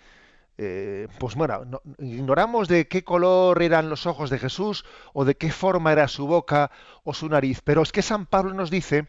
Eh, 0.62 1.08
pues 1.18 1.36
bueno, 1.36 1.62
ignoramos 1.98 2.68
de 2.68 2.86
qué 2.86 3.02
color 3.02 3.62
eran 3.62 3.88
los 3.88 4.04
ojos 4.04 4.28
de 4.28 4.38
Jesús 4.38 4.84
o 5.14 5.24
de 5.24 5.34
qué 5.34 5.50
forma 5.50 5.90
era 5.90 6.06
su 6.06 6.26
boca 6.26 6.70
o 7.02 7.14
su 7.14 7.30
nariz, 7.30 7.62
pero 7.64 7.80
es 7.80 7.92
que 7.92 8.02
San 8.02 8.26
Pablo 8.26 8.52
nos 8.52 8.70
dice 8.70 9.08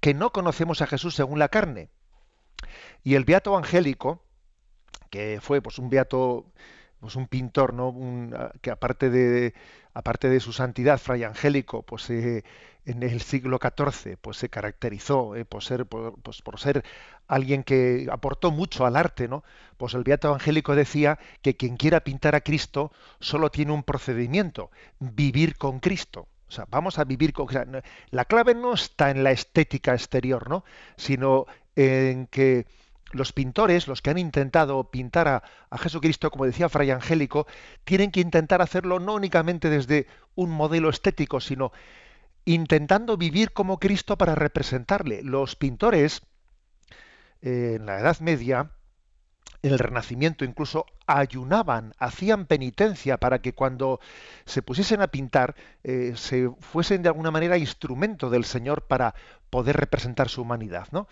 que 0.00 0.14
no 0.14 0.32
conocemos 0.32 0.80
a 0.80 0.86
Jesús 0.86 1.14
según 1.14 1.38
la 1.38 1.50
carne. 1.50 1.90
Y 3.02 3.14
el 3.14 3.26
beato 3.26 3.58
angélico, 3.58 4.22
fue 5.40 5.60
pues 5.62 5.78
un 5.78 5.90
beato 5.90 6.46
pues 7.00 7.16
un 7.16 7.26
pintor 7.26 7.74
no 7.74 7.94
ah, 8.36 8.52
que 8.60 8.70
aparte 8.70 9.10
de 9.10 9.54
aparte 9.94 10.28
de 10.28 10.40
su 10.40 10.52
santidad 10.52 10.98
fray 10.98 11.24
angélico 11.24 11.82
pues 11.82 12.08
eh, 12.10 12.44
en 12.84 13.02
el 13.02 13.20
siglo 13.20 13.58
XIV 13.60 14.16
pues 14.20 14.36
se 14.38 14.48
caracterizó 14.48 15.36
eh, 15.36 15.44
por 15.44 15.62
ser 15.62 15.86
pues, 15.86 16.42
por 16.42 16.58
ser 16.58 16.84
alguien 17.28 17.64
que 17.64 18.08
aportó 18.10 18.50
mucho 18.50 18.86
al 18.86 18.96
arte 18.96 19.28
no 19.28 19.44
pues 19.76 19.94
el 19.94 20.04
beato 20.04 20.32
angélico 20.32 20.74
decía 20.74 21.18
que 21.42 21.56
quien 21.56 21.76
quiera 21.76 22.00
pintar 22.00 22.34
a 22.34 22.40
Cristo 22.40 22.92
solo 23.20 23.50
tiene 23.50 23.72
un 23.72 23.82
procedimiento 23.82 24.70
vivir 24.98 25.56
con 25.56 25.80
Cristo. 25.80 26.28
O 26.48 26.52
sea, 26.52 26.64
vamos 26.70 26.98
a 26.98 27.04
vivir 27.04 27.32
con... 27.32 27.48
la 28.10 28.24
clave 28.24 28.54
no 28.54 28.74
está 28.74 29.10
en 29.10 29.24
la 29.24 29.32
estética 29.32 29.92
exterior, 29.94 30.48
¿no? 30.48 30.64
Sino 30.96 31.46
en 31.74 32.28
que 32.28 32.66
los 33.16 33.32
pintores, 33.32 33.88
los 33.88 34.02
que 34.02 34.10
han 34.10 34.18
intentado 34.18 34.90
pintar 34.90 35.28
a, 35.28 35.78
Jesucristo, 35.78 36.30
como 36.30 36.46
decía 36.46 36.68
Fray 36.68 36.90
Angélico, 36.90 37.46
tienen 37.84 38.10
que 38.10 38.20
intentar 38.20 38.62
hacerlo 38.62 38.98
no 39.00 39.14
únicamente 39.14 39.70
desde 39.70 40.06
un 40.34 40.50
modelo 40.50 40.88
estético, 40.88 41.40
sino 41.40 41.72
intentando 42.44 43.16
vivir 43.16 43.52
como 43.52 43.78
Cristo 43.78 44.16
para 44.16 44.34
representarle. 44.34 45.22
Los 45.22 45.56
pintores, 45.56 46.22
eh, 47.42 47.74
en 47.76 47.86
la 47.86 47.98
Edad 48.00 48.20
Media, 48.20 48.70
en 49.62 49.72
el 49.72 49.78
Renacimiento 49.78 50.44
incluso, 50.44 50.86
ayunaban, 51.06 51.94
hacían 51.98 52.46
penitencia 52.46 53.18
para 53.18 53.40
que 53.40 53.52
cuando 53.52 54.00
se 54.44 54.62
pusiesen 54.62 55.02
a 55.02 55.08
pintar 55.08 55.54
eh, 55.84 56.12
se 56.16 56.50
fuesen 56.60 57.02
de 57.02 57.08
alguna 57.08 57.30
manera 57.30 57.58
instrumento 57.58 58.30
del 58.30 58.44
Señor 58.44 58.86
para 58.86 59.14
poder 59.50 59.76
representar 59.76 60.28
su 60.28 60.42
humanidad, 60.42 60.88
¿no? 60.92 61.08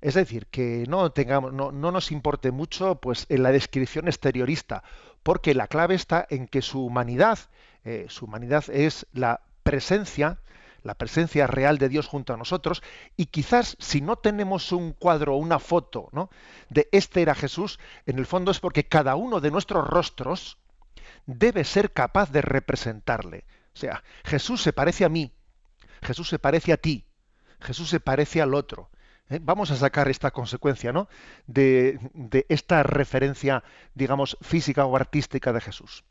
Es 0.00 0.14
decir, 0.14 0.46
que 0.46 0.84
no 0.88 1.10
tengamos, 1.10 1.52
no, 1.52 1.72
nos 1.72 2.12
importe 2.12 2.50
mucho, 2.50 2.96
pues, 2.96 3.26
en 3.28 3.42
la 3.42 3.52
descripción 3.52 4.08
exteriorista, 4.08 4.84
porque 5.22 5.54
la 5.54 5.68
clave 5.68 5.94
está 5.94 6.26
en 6.28 6.46
que 6.46 6.62
su 6.62 6.84
humanidad, 6.84 7.38
eh, 7.84 8.06
su 8.08 8.26
humanidad 8.26 8.64
es 8.68 9.06
la 9.12 9.40
presencia, 9.62 10.38
la 10.82 10.94
presencia 10.94 11.46
real 11.46 11.78
de 11.78 11.88
Dios 11.88 12.06
junto 12.06 12.34
a 12.34 12.36
nosotros, 12.36 12.82
y 13.16 13.26
quizás 13.26 13.76
si 13.80 14.00
no 14.00 14.16
tenemos 14.16 14.70
un 14.70 14.92
cuadro 14.92 15.34
o 15.34 15.38
una 15.38 15.58
foto 15.58 16.08
¿no? 16.12 16.30
de 16.68 16.88
este 16.92 17.22
era 17.22 17.34
Jesús, 17.34 17.80
en 18.06 18.18
el 18.18 18.26
fondo 18.26 18.50
es 18.50 18.60
porque 18.60 18.86
cada 18.86 19.16
uno 19.16 19.40
de 19.40 19.50
nuestros 19.50 19.86
rostros 19.86 20.58
debe 21.26 21.64
ser 21.64 21.92
capaz 21.92 22.30
de 22.30 22.42
representarle. 22.42 23.44
O 23.74 23.78
sea, 23.78 24.04
Jesús 24.24 24.62
se 24.62 24.72
parece 24.72 25.04
a 25.04 25.08
mí, 25.08 25.32
Jesús 26.02 26.28
se 26.28 26.38
parece 26.38 26.72
a 26.72 26.76
ti, 26.76 27.04
Jesús 27.60 27.88
se 27.90 28.00
parece 28.00 28.40
al 28.40 28.54
otro. 28.54 28.90
¿Eh? 29.30 29.38
Vamos 29.42 29.70
a 29.70 29.76
sacar 29.76 30.08
esta 30.08 30.30
consecuencia 30.30 30.92
¿no? 30.92 31.08
de, 31.46 31.98
de 32.14 32.46
esta 32.48 32.82
referencia, 32.82 33.64
digamos, 33.94 34.36
física 34.40 34.84
o 34.86 34.96
artística 34.96 35.52
de 35.52 35.60
Jesús 35.60 36.04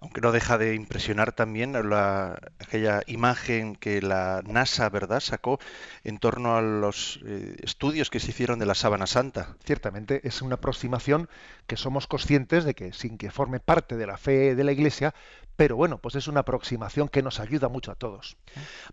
aunque 0.00 0.22
no 0.22 0.32
deja 0.32 0.56
de 0.56 0.74
impresionar 0.74 1.32
también 1.32 1.72
la, 1.90 2.40
aquella 2.58 3.02
imagen 3.06 3.76
que 3.76 4.00
la 4.00 4.42
NASA, 4.46 4.88
¿verdad?, 4.88 5.20
sacó 5.20 5.60
en 6.04 6.18
torno 6.18 6.56
a 6.56 6.62
los 6.62 7.20
eh, 7.26 7.56
estudios 7.62 8.08
que 8.08 8.18
se 8.18 8.30
hicieron 8.30 8.58
de 8.58 8.66
la 8.66 8.74
sábana 8.74 9.06
santa. 9.06 9.56
Ciertamente, 9.62 10.26
es 10.26 10.40
una 10.40 10.54
aproximación 10.54 11.28
que 11.66 11.76
somos 11.76 12.06
conscientes 12.06 12.64
de 12.64 12.74
que, 12.74 12.94
sin 12.94 13.18
que 13.18 13.30
forme 13.30 13.60
parte 13.60 13.96
de 13.96 14.06
la 14.06 14.16
fe 14.16 14.54
de 14.54 14.64
la 14.64 14.72
Iglesia, 14.72 15.14
pero 15.56 15.76
bueno, 15.76 15.98
pues 15.98 16.14
es 16.14 16.26
una 16.28 16.40
aproximación 16.40 17.10
que 17.10 17.22
nos 17.22 17.38
ayuda 17.38 17.68
mucho 17.68 17.92
a 17.92 17.94
todos. 17.94 18.38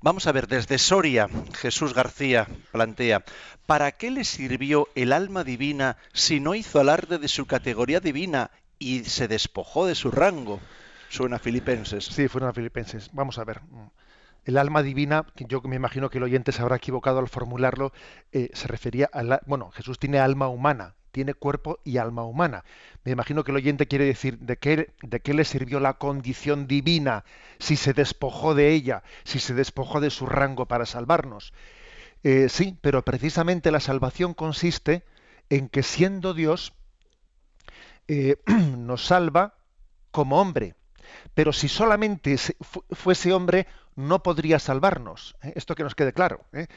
Vamos 0.02 0.28
a 0.28 0.34
ver, 0.34 0.48
desde 0.48 0.78
Soria, 0.78 1.30
Jesús 1.54 1.94
García 1.94 2.48
plantea, 2.74 3.24
¿para 3.66 3.94
qué 3.94 4.12
le 4.12 4.26
sirvió 4.26 4.90
el 4.94 5.14
alma 5.14 5.46
divina 5.46 5.96
si 6.12 6.42
no 6.42 6.54
hizo 6.54 6.82
alarde 6.82 7.18
de 7.18 7.30
su 7.30 7.46
categoría 7.46 8.02
divina 8.02 8.52
y 8.78 9.06
se 9.06 9.30
despojó 9.30 9.86
de 9.88 9.96
su 9.96 10.12
rango? 10.12 10.60
Suena 11.10 11.40
Filipenses. 11.40 12.06
Sí, 12.06 12.28
fueron 12.28 12.54
Filipenses. 12.54 13.10
Vamos 13.14 13.38
a 13.40 13.44
ver. 13.44 13.62
El 14.46 14.58
alma 14.58 14.82
divina, 14.82 15.26
que 15.36 15.46
yo 15.46 15.62
me 15.62 15.76
imagino 15.76 16.10
que 16.10 16.20
el 16.20 16.24
oyente 16.24 16.52
se 16.52 16.62
habrá 16.62 16.78
equivocado 16.78 17.20
al 17.20 17.28
formularlo, 17.28 17.92
eh, 18.32 18.50
se 18.54 18.68
refería 18.68 19.10
a 19.12 19.24
la, 19.24 19.42
bueno, 19.46 19.72
Jesús 19.72 20.00
tiene 20.00 20.20
alma 20.20 20.48
humana, 20.48 20.96
tiene 21.12 21.34
cuerpo 21.34 21.80
y 21.84 21.98
alma 21.98 22.24
humana. 22.24 22.64
Me 23.04 23.12
imagino 23.12 23.44
que 23.44 23.52
el 23.52 23.58
oyente 23.58 23.88
quiere 23.88 24.06
decir 24.06 24.40
de 24.40 24.58
qué, 24.58 24.94
de 25.02 25.20
qué 25.20 25.34
le 25.34 25.44
sirvió 25.44 25.80
la 25.80 25.96
condición 25.96 26.68
divina 26.68 27.26
si 27.60 27.76
se 27.76 27.94
despojó 27.94 28.56
de 28.56 28.72
ella, 28.72 29.04
si 29.26 29.40
se 29.40 29.54
despojó 29.54 30.00
de 30.00 30.12
su 30.12 30.26
rango 30.26 30.66
para 30.68 30.86
salvarnos. 30.86 31.54
Eh, 32.24 32.50
sí, 32.50 32.78
pero 32.82 33.04
precisamente 33.04 33.72
la 33.72 33.80
salvación 33.80 34.34
consiste 34.34 35.04
en 35.50 35.70
que 35.70 35.84
siendo 35.84 36.34
Dios 36.34 36.74
eh, 38.08 38.38
nos 38.78 39.06
salva 39.06 39.56
como 40.12 40.40
hombre. 40.40 40.76
Pero 41.34 41.54
si 41.54 41.68
solamente 41.68 42.38
fuese 42.92 43.34
hombre, 43.34 43.68
no 43.96 44.24
podría 44.24 44.60
salvarnos. 44.60 45.36
¿eh? 45.44 45.54
Esto 45.56 45.76
que 45.76 45.84
nos 45.84 45.96
quede 45.96 46.14
claro. 46.14 46.46
¿eh? 46.54 46.68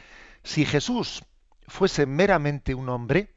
Si 0.43 0.65
Jesús 0.65 1.23
fuese 1.69 2.07
meramente 2.07 2.75
un 2.75 2.89
hombre, 2.89 3.35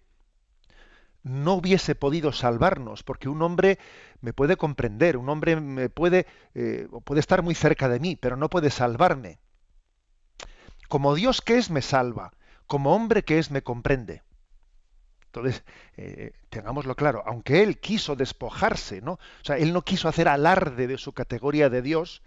no 1.24 1.54
hubiese 1.54 1.96
podido 1.96 2.32
salvarnos, 2.34 3.04
porque 3.04 3.30
un 3.30 3.42
hombre 3.42 3.80
me 4.22 4.34
puede 4.34 4.58
comprender, 4.58 5.18
un 5.18 5.30
hombre 5.30 5.60
me 5.60 5.90
puede, 5.90 6.28
eh, 6.54 6.88
puede 7.06 7.22
estar 7.22 7.42
muy 7.42 7.56
cerca 7.56 7.88
de 7.88 8.00
mí, 8.00 8.16
pero 8.16 8.36
no 8.36 8.50
puede 8.50 8.70
salvarme. 8.70 9.40
Como 10.90 11.16
Dios 11.16 11.42
que 11.42 11.58
es, 11.58 11.70
me 11.70 11.82
salva, 11.82 12.34
como 12.68 12.94
hombre 12.94 13.24
que 13.24 13.40
es, 13.40 13.52
me 13.52 13.64
comprende. 13.64 14.22
Entonces, 15.34 15.64
eh, 15.98 16.32
tengámoslo 16.50 16.96
claro, 16.96 17.24
aunque 17.26 17.64
él 17.64 17.80
quiso 17.80 18.16
despojarse, 18.16 19.02
¿no? 19.02 19.14
O 19.14 19.20
sea, 19.42 19.58
él 19.58 19.74
no 19.74 19.82
quiso 19.82 20.08
hacer 20.08 20.28
alarde 20.28 20.86
de 20.86 21.00
su 21.00 21.14
categoría 21.14 21.72
de 21.72 21.82
Dios, 21.82 22.22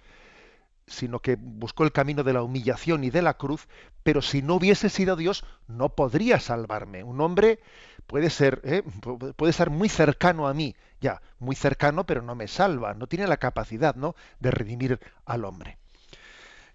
sino 0.88 1.20
que 1.20 1.36
buscó 1.36 1.84
el 1.84 1.92
camino 1.92 2.24
de 2.24 2.32
la 2.32 2.42
humillación 2.42 3.04
y 3.04 3.10
de 3.10 3.22
la 3.22 3.34
cruz, 3.34 3.68
pero 4.02 4.22
si 4.22 4.42
no 4.42 4.56
hubiese 4.56 4.88
sido 4.88 5.14
Dios, 5.14 5.44
no 5.68 5.90
podría 5.90 6.40
salvarme. 6.40 7.04
Un 7.04 7.20
hombre 7.20 7.60
puede 8.08 8.28
ser, 8.28 8.60
¿eh? 8.64 8.82
puede 9.36 9.50
estar 9.50 9.70
muy 9.70 9.88
cercano 9.88 10.48
a 10.48 10.54
mí, 10.54 10.74
ya, 11.00 11.22
muy 11.38 11.54
cercano, 11.54 12.06
pero 12.06 12.22
no 12.22 12.34
me 12.34 12.48
salva, 12.48 12.94
no 12.94 13.06
tiene 13.06 13.28
la 13.28 13.36
capacidad, 13.36 13.94
¿no?, 13.94 14.16
de 14.40 14.50
redimir 14.50 14.98
al 15.24 15.44
hombre. 15.44 15.78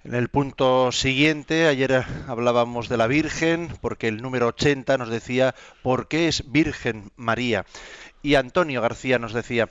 En 0.03 0.15
el 0.15 0.29
punto 0.29 0.91
siguiente, 0.91 1.67
ayer 1.67 2.03
hablábamos 2.27 2.89
de 2.89 2.97
la 2.97 3.05
Virgen, 3.05 3.71
porque 3.81 4.07
el 4.07 4.23
número 4.23 4.47
80 4.47 4.97
nos 4.97 5.09
decía 5.09 5.53
por 5.83 6.07
qué 6.07 6.27
es 6.27 6.51
Virgen 6.51 7.11
María. 7.17 7.67
Y 8.23 8.33
Antonio 8.33 8.81
García 8.81 9.19
nos 9.19 9.31
decía, 9.31 9.69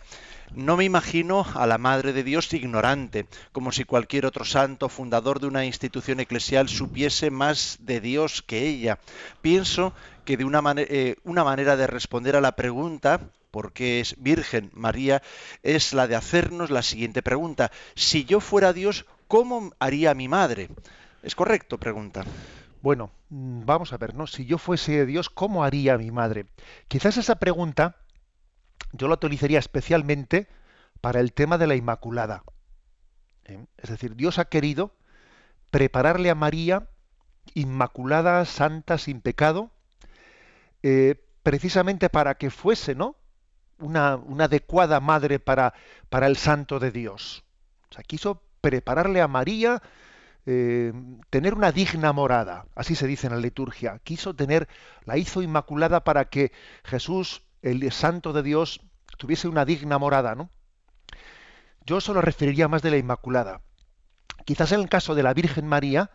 no 0.55 0.77
me 0.77 0.85
imagino 0.85 1.45
a 1.55 1.67
la 1.67 1.79
Madre 1.79 2.13
de 2.13 2.23
Dios 2.23 2.53
ignorante, 2.53 3.27
como 3.51 3.73
si 3.73 3.85
cualquier 3.85 4.25
otro 4.25 4.45
santo 4.45 4.89
fundador 4.89 5.41
de 5.41 5.49
una 5.49 5.65
institución 5.65 6.21
eclesial 6.21 6.69
supiese 6.69 7.33
más 7.33 7.79
de 7.81 8.01
Dios 8.01 8.43
que 8.43 8.69
ella. 8.69 9.01
Pienso 9.43 9.95
que 10.25 10.37
de 10.37 10.45
una, 10.45 10.63
eh, 10.77 11.17
una 11.25 11.43
manera 11.43 11.77
de 11.77 11.89
responder 11.89 12.37
a 12.37 12.41
la 12.41 12.55
pregunta 12.55 13.21
por 13.51 13.73
qué 13.73 13.99
es 13.99 14.15
Virgen 14.19 14.71
María 14.75 15.23
es 15.65 15.93
la 15.93 16.07
de 16.07 16.15
hacernos 16.15 16.71
la 16.71 16.83
siguiente 16.83 17.21
pregunta. 17.21 17.73
Si 17.97 18.25
yo 18.25 18.39
fuera 18.39 18.73
Dios, 18.73 19.07
¿cómo 19.31 19.71
haría 19.79 20.13
mi 20.13 20.27
madre? 20.27 20.69
¿Es 21.23 21.37
correcto? 21.37 21.79
Pregunta. 21.79 22.25
Bueno, 22.83 23.13
mm, 23.29 23.65
vamos 23.65 23.93
a 23.93 23.97
ver, 23.97 24.13
¿no? 24.13 24.27
Si 24.27 24.45
yo 24.45 24.59
fuese 24.59 25.07
Dios, 25.07 25.31
¿cómo 25.31 25.63
haría 25.63 25.97
mi 25.97 26.11
madre? 26.11 26.47
Quizás 26.89 27.17
esa 27.17 27.37
pregunta 27.37 27.95
yo 28.93 29.07
la 29.07 29.15
utilizaría 29.15 29.61
especialmente 29.61 30.49
para 31.01 31.21
el 31.21 31.33
tema 31.33 31.59
de 31.59 31.69
la 31.69 31.77
Inmaculada. 31.77 32.43
¿eh? 33.45 33.65
Es 33.79 33.91
decir, 33.91 34.17
Dios 34.17 34.41
ha 34.41 34.47
querido 34.47 34.97
prepararle 35.71 36.29
a 36.31 36.35
María, 36.35 36.89
Inmaculada, 37.55 38.45
Santa, 38.47 38.99
sin 38.99 39.21
pecado, 39.21 39.71
eh, 40.83 41.25
precisamente 41.45 42.09
para 42.09 42.35
que 42.35 42.51
fuese, 42.51 42.97
¿no? 42.97 43.15
Una, 43.79 44.17
una 44.17 44.47
adecuada 44.47 44.99
madre 44.99 45.39
para, 45.39 45.73
para, 46.09 46.27
el 46.27 46.37
Santo 46.37 46.81
de 46.81 46.91
Dios. 46.91 47.45
O 47.91 47.95
sea, 47.95 48.03
quiso 48.03 48.43
prepararle 48.61 49.21
a 49.21 49.29
María 49.29 49.83
eh, 50.47 50.93
tener 51.29 51.55
una 51.55 51.73
digna 51.73 52.12
morada, 52.12 52.67
así 52.75 52.95
se 52.95 53.07
dice 53.07 53.26
en 53.26 53.35
la 53.35 53.40
liturgia. 53.40 54.00
Quiso 54.02 54.35
tener, 54.35 54.69
la 55.05 55.17
hizo 55.17 55.43
inmaculada 55.43 56.02
para 56.05 56.26
que 56.26 56.52
Jesús, 56.85 57.43
el 57.62 57.90
Santo 57.93 58.33
de 58.33 58.43
Dios, 58.43 58.81
tuviese 59.19 59.49
una 59.49 59.64
digna 59.64 59.99
morada, 59.99 60.35
¿no? 60.35 60.50
Yo 61.85 62.00
solo 62.00 62.21
referiría 62.21 62.69
más 62.69 62.83
de 62.83 62.90
la 62.90 62.99
Inmaculada. 62.99 63.62
Quizás 64.45 64.73
en 64.73 64.81
el 64.81 64.88
caso 64.88 65.14
de 65.14 65.23
la 65.23 65.35
Virgen 65.35 65.67
María, 65.67 66.11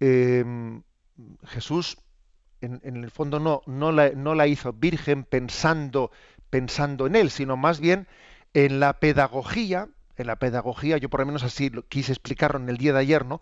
em, 0.00 0.82
Jesús 1.44 1.98
en, 2.60 2.80
el 2.84 3.10
fondo 3.10 3.38
no, 3.38 3.62
no, 3.66 3.92
la, 3.92 4.10
no 4.10 4.34
la 4.34 4.46
hizo 4.46 4.72
virgen 4.72 5.24
pensando, 5.24 6.10
pensando 6.50 7.06
en 7.06 7.16
él, 7.16 7.30
sino 7.30 7.56
más 7.56 7.80
bien 7.80 8.08
en 8.54 8.80
la 8.80 8.98
pedagogía 8.98 9.88
en 10.16 10.26
la 10.26 10.36
pedagogía, 10.36 10.98
yo 10.98 11.08
por 11.08 11.20
lo 11.20 11.26
menos 11.26 11.42
así 11.42 11.70
lo 11.70 11.86
quise 11.86 12.12
explicarlo 12.12 12.58
en 12.58 12.68
el 12.68 12.78
día 12.78 12.92
de 12.92 13.00
ayer, 13.00 13.24
¿no? 13.24 13.40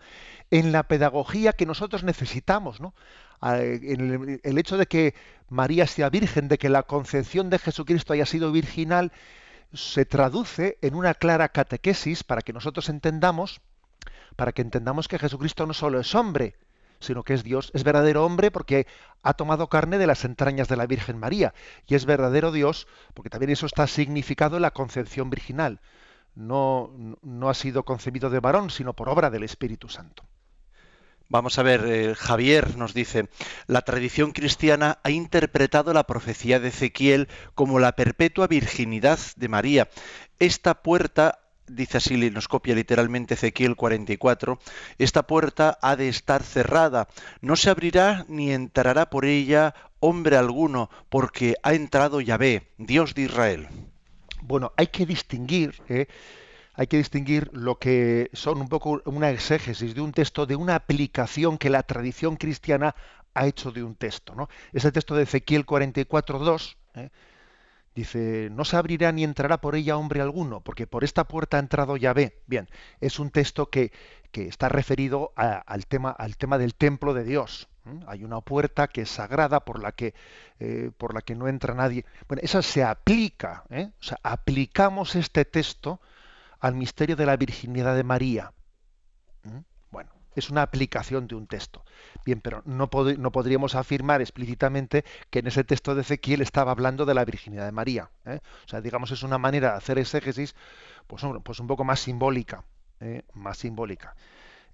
En 0.51 0.73
la 0.73 0.85
pedagogía 0.85 1.53
que 1.53 1.67
nosotros 1.67 2.03
necesitamos, 2.05 2.81
¿no? 2.81 2.95
En 3.43 4.41
el, 4.43 4.59
hecho 4.59 4.77
de 4.77 4.87
que 4.87 5.15
María 5.49 5.87
sea 5.87 6.09
virgen, 6.09 6.49
de 6.49 6.59
que 6.59 6.69
la 6.69 6.85
concepción 6.85 7.51
de 7.51 7.59
Jesucristo 7.59 8.13
haya 8.13 8.27
sido 8.27 8.53
virginal, 8.53 9.13
se 9.73 10.05
traduce 10.05 10.79
en 10.81 10.95
una 10.95 11.15
clara 11.15 11.49
catequesis 11.51 12.25
para 12.25 12.43
que 12.43 12.53
nosotros 12.53 12.89
entendamos, 12.89 13.61
para 14.37 14.53
que 14.53 14.63
entendamos 14.63 15.09
que 15.09 15.19
Jesucristo 15.19 15.67
no 15.67 15.75
solo 15.75 16.01
es 16.01 16.15
hombre, 16.15 16.57
sino 17.01 17.23
que 17.23 17.35
es 17.35 17.43
Dios, 17.43 17.71
es 17.75 17.85
verdadero 17.85 18.25
hombre 18.25 18.51
porque 18.51 18.87
ha 19.23 19.35
tomado 19.35 19.69
carne 19.69 19.99
de 19.99 20.07
las 20.07 20.25
entrañas 20.25 20.69
de 20.69 20.77
la 20.77 20.87
Virgen 20.87 21.19
María, 21.19 21.53
y 21.87 21.97
es 21.97 22.07
verdadero 22.07 22.51
Dios 22.51 22.87
porque 23.13 23.31
también 23.31 23.51
eso 23.51 23.67
está 23.67 23.87
significado 23.87 24.57
en 24.57 24.63
la 24.63 24.71
concepción 24.71 25.29
virginal 25.29 25.81
no, 26.35 26.91
no 27.23 27.49
ha 27.49 27.55
sido 27.55 27.85
concebido 27.85 28.31
de 28.31 28.41
varón, 28.41 28.71
sino 28.71 28.95
por 28.95 29.09
obra 29.09 29.31
del 29.31 29.45
Espíritu 29.45 29.89
Santo. 29.89 30.25
Vamos 31.29 31.59
a 31.59 31.63
ver, 31.63 31.85
eh, 31.87 32.15
Javier 32.15 32.77
nos 32.77 32.93
dice, 32.93 33.29
la 33.67 33.81
tradición 33.83 34.33
cristiana 34.33 34.99
ha 35.03 35.11
interpretado 35.11 35.93
la 35.93 36.05
profecía 36.07 36.61
de 36.61 36.69
Ezequiel 36.69 37.29
como 37.55 37.79
la 37.79 37.97
perpetua 37.97 38.47
virginidad 38.47 39.19
de 39.37 39.49
María. 39.49 39.89
Esta 40.39 40.83
puerta, 40.83 41.41
dice 41.67 41.97
así, 41.97 42.31
nos 42.31 42.47
copia 42.47 42.75
literalmente 42.75 43.35
Ezequiel 43.35 43.75
44, 43.75 44.59
esta 44.99 45.27
puerta 45.27 45.79
ha 45.81 45.97
de 45.97 46.09
estar 46.09 46.43
cerrada, 46.43 47.09
no 47.41 47.57
se 47.57 47.71
abrirá 47.71 48.27
ni 48.29 48.53
entrará 48.53 49.09
por 49.09 49.25
ella 49.25 49.75
hombre 50.01 50.37
alguno, 50.37 50.91
porque 51.09 51.55
ha 51.63 51.73
entrado 51.73 52.21
Yahvé, 52.21 52.69
Dios 52.77 53.15
de 53.15 53.23
Israel. 53.23 53.69
Bueno, 54.47 54.73
hay 54.77 54.89
que 54.89 55.07
distinguir, 55.07 55.75
¿eh? 55.89 56.07
hay 56.75 56.87
que 56.87 56.99
distinguir 56.99 57.49
lo 57.55 57.79
que 57.79 58.29
son 58.35 58.61
un 58.61 58.69
poco 58.69 59.01
una 59.07 59.31
exégesis 59.31 59.95
de 59.95 60.03
un 60.03 60.13
texto, 60.13 60.45
de 60.45 60.55
una 60.55 60.75
aplicación 60.75 61.57
que 61.57 61.71
la 61.71 61.83
tradición 61.83 62.37
cristiana 62.37 62.95
ha 63.33 63.47
hecho 63.47 63.73
de 63.73 63.83
un 63.83 63.95
texto. 63.95 64.35
¿no? 64.35 64.51
Ese 64.75 64.93
texto 64.93 65.15
de 65.15 65.23
Ezequiel 65.23 65.65
44.2 65.65 66.77
¿eh? 66.95 67.11
dice, 67.95 68.51
no 68.53 68.67
se 68.67 68.77
abrirá 68.77 69.13
ni 69.13 69.25
entrará 69.25 69.63
por 69.63 69.77
ella 69.77 69.97
hombre 69.97 70.21
alguno, 70.21 70.61
porque 70.61 70.87
por 70.87 71.05
esta 71.05 71.27
puerta 71.27 71.57
ha 71.57 71.61
entrado 71.61 71.97
Yahvé. 71.97 72.43
Bien, 72.47 72.69
es 73.01 73.19
un 73.19 73.31
texto 73.31 73.71
que, 73.71 73.93
está 74.33 74.69
referido 74.69 75.33
al 75.37 75.87
tema 75.87 76.59
del 76.59 76.75
templo 76.75 77.15
de 77.15 77.25
Dios. 77.25 77.69
Hay 78.07 78.25
una 78.25 78.41
puerta 78.41 78.89
que 78.89 79.03
es 79.03 79.11
sagrada 79.11 79.61
por 79.61 79.81
la 79.81 79.93
que, 79.93 80.15
eh, 80.59 80.91
por 80.97 81.15
la 81.15 81.21
que 81.21 81.35
no 81.35 81.49
entra 81.49 81.75
nadie. 81.75 82.05
Bueno, 82.29 82.41
esa 82.43 82.63
se 82.63 82.83
aplica, 82.83 83.65
¿eh? 83.71 83.91
o 84.01 84.03
sea, 84.03 84.19
aplicamos 84.23 85.15
este 85.17 85.45
texto 85.45 86.01
al 86.61 86.75
misterio 86.75 87.15
de 87.15 87.27
la 87.27 87.37
virginidad 87.37 87.95
de 87.95 88.05
María. 88.05 88.53
Bueno, 89.91 90.11
es 90.35 90.49
una 90.49 90.63
aplicación 90.63 91.27
de 91.27 91.35
un 91.35 91.47
texto. 91.47 91.85
Bien, 92.25 92.41
pero 92.41 92.63
no, 92.65 92.89
podríamos 92.89 93.75
afirmar 93.75 94.23
explícitamente 94.23 95.05
que 95.29 95.41
en 95.41 95.49
ese 95.49 95.63
texto 95.63 95.95
de 95.95 96.01
Ezequiel 96.01 96.41
estaba 96.41 96.71
hablando 96.71 97.05
de 97.05 97.13
la 97.13 97.25
virginidad 97.27 97.67
de 97.67 97.73
María. 97.73 98.11
¿eh? 98.25 98.41
O 98.65 98.69
sea, 98.69 98.81
digamos, 98.81 99.11
es 99.11 99.23
una 99.23 99.37
manera 99.37 99.73
de 99.73 99.77
hacer 99.77 99.99
exégesis 99.99 100.55
pues, 101.07 101.23
pues 101.43 101.61
un 101.61 101.67
poco 101.67 101.85
más 101.85 102.01
simbólica. 102.01 102.65
más 103.35 103.59
simbólica. 103.59 104.17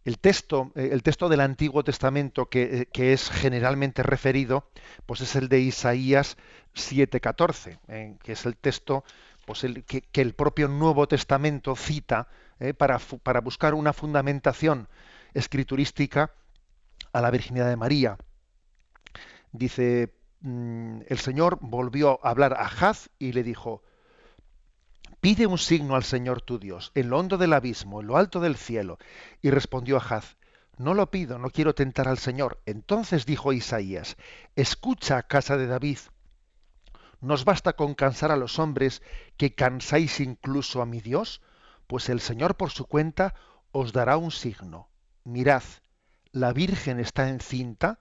El 0.04 0.18
texto, 0.18 0.72
eh, 0.76 0.90
el 0.92 1.02
texto 1.02 1.28
del 1.28 1.40
Antiguo 1.40 1.84
Testamento 1.84 2.48
que, 2.48 2.88
eh, 2.92 3.12
es 3.12 3.30
generalmente 3.30 4.02
referido, 4.02 4.70
pues 5.06 5.20
es 5.20 5.36
el 5.36 5.48
de 5.48 5.60
Isaías 5.60 6.36
7:14, 6.74 7.78
eh, 7.88 8.16
que 8.22 8.32
es 8.32 8.46
el 8.46 8.56
texto 8.56 9.04
pues 9.46 9.64
el, 9.64 9.84
que, 9.84 10.04
el 10.14 10.34
propio 10.34 10.68
Nuevo 10.68 11.08
Testamento 11.08 11.74
cita 11.74 12.28
para, 12.76 12.98
para, 12.98 13.40
buscar 13.40 13.74
una 13.74 13.92
fundamentación 13.92 14.86
escriturística 15.34 16.30
a 17.12 17.20
la 17.20 17.30
virginidad 17.30 17.68
de 17.68 17.76
María. 17.76 18.18
Dice, 19.50 20.14
mm, 20.42 21.00
el 21.08 21.18
Señor 21.18 21.58
volvió 21.60 22.24
a 22.24 22.30
hablar 22.30 22.52
a 22.52 22.66
Haz 22.66 23.08
y 23.18 23.32
le 23.32 23.42
dijo, 23.42 23.82
Pide 25.20 25.46
un 25.46 25.58
signo 25.58 25.96
al 25.96 26.04
Señor 26.04 26.40
tu 26.40 26.58
Dios, 26.58 26.92
en 26.94 27.10
lo 27.10 27.18
hondo 27.18 27.36
del 27.36 27.52
abismo, 27.52 28.00
en 28.00 28.06
lo 28.06 28.16
alto 28.16 28.40
del 28.40 28.56
cielo. 28.56 28.98
Y 29.42 29.50
respondió 29.50 29.98
Ahaz, 29.98 30.36
no 30.78 30.94
lo 30.94 31.10
pido, 31.10 31.38
no 31.38 31.50
quiero 31.50 31.74
tentar 31.74 32.08
al 32.08 32.16
Señor. 32.16 32.62
Entonces 32.64 33.26
dijo 33.26 33.52
Isaías, 33.52 34.16
escucha, 34.56 35.22
casa 35.24 35.58
de 35.58 35.66
David, 35.66 35.98
¿nos 37.20 37.44
basta 37.44 37.74
con 37.74 37.94
cansar 37.94 38.30
a 38.32 38.36
los 38.36 38.58
hombres 38.58 39.02
que 39.36 39.54
cansáis 39.54 40.20
incluso 40.20 40.80
a 40.80 40.86
mi 40.86 41.02
Dios? 41.02 41.42
Pues 41.86 42.08
el 42.08 42.20
Señor 42.20 42.56
por 42.56 42.70
su 42.70 42.86
cuenta 42.86 43.34
os 43.72 43.92
dará 43.92 44.16
un 44.16 44.30
signo. 44.30 44.88
Mirad, 45.24 45.64
la 46.32 46.54
Virgen 46.54 46.98
está 46.98 47.28
encinta 47.28 48.00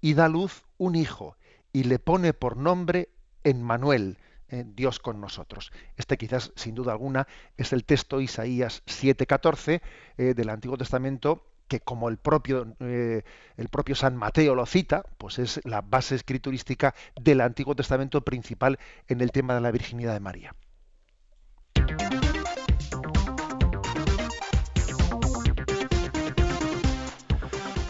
y 0.00 0.14
da 0.14 0.28
luz 0.28 0.62
un 0.78 0.94
hijo, 0.94 1.36
y 1.72 1.82
le 1.84 1.98
pone 1.98 2.32
por 2.32 2.56
nombre 2.56 3.10
Emmanuel, 3.42 4.18
eh, 4.50 4.64
Dios 4.66 4.98
con 4.98 5.20
nosotros. 5.20 5.72
Este 5.96 6.16
quizás, 6.16 6.52
sin 6.56 6.74
duda 6.74 6.92
alguna, 6.92 7.26
es 7.56 7.72
el 7.72 7.84
texto 7.84 8.20
Isaías 8.20 8.82
7:14 8.86 9.80
eh, 10.18 10.34
del 10.34 10.48
Antiguo 10.50 10.76
Testamento 10.76 11.46
que 11.68 11.80
como 11.80 12.08
el 12.08 12.16
propio, 12.16 12.74
eh, 12.80 13.22
el 13.56 13.68
propio 13.68 13.94
San 13.94 14.16
Mateo 14.16 14.56
lo 14.56 14.66
cita, 14.66 15.04
pues 15.18 15.38
es 15.38 15.60
la 15.64 15.82
base 15.82 16.16
escriturística 16.16 16.96
del 17.20 17.40
Antiguo 17.40 17.76
Testamento 17.76 18.22
principal 18.22 18.80
en 19.06 19.20
el 19.20 19.30
tema 19.30 19.54
de 19.54 19.60
la 19.60 19.70
virginidad 19.70 20.12
de 20.14 20.20
María. 20.20 20.54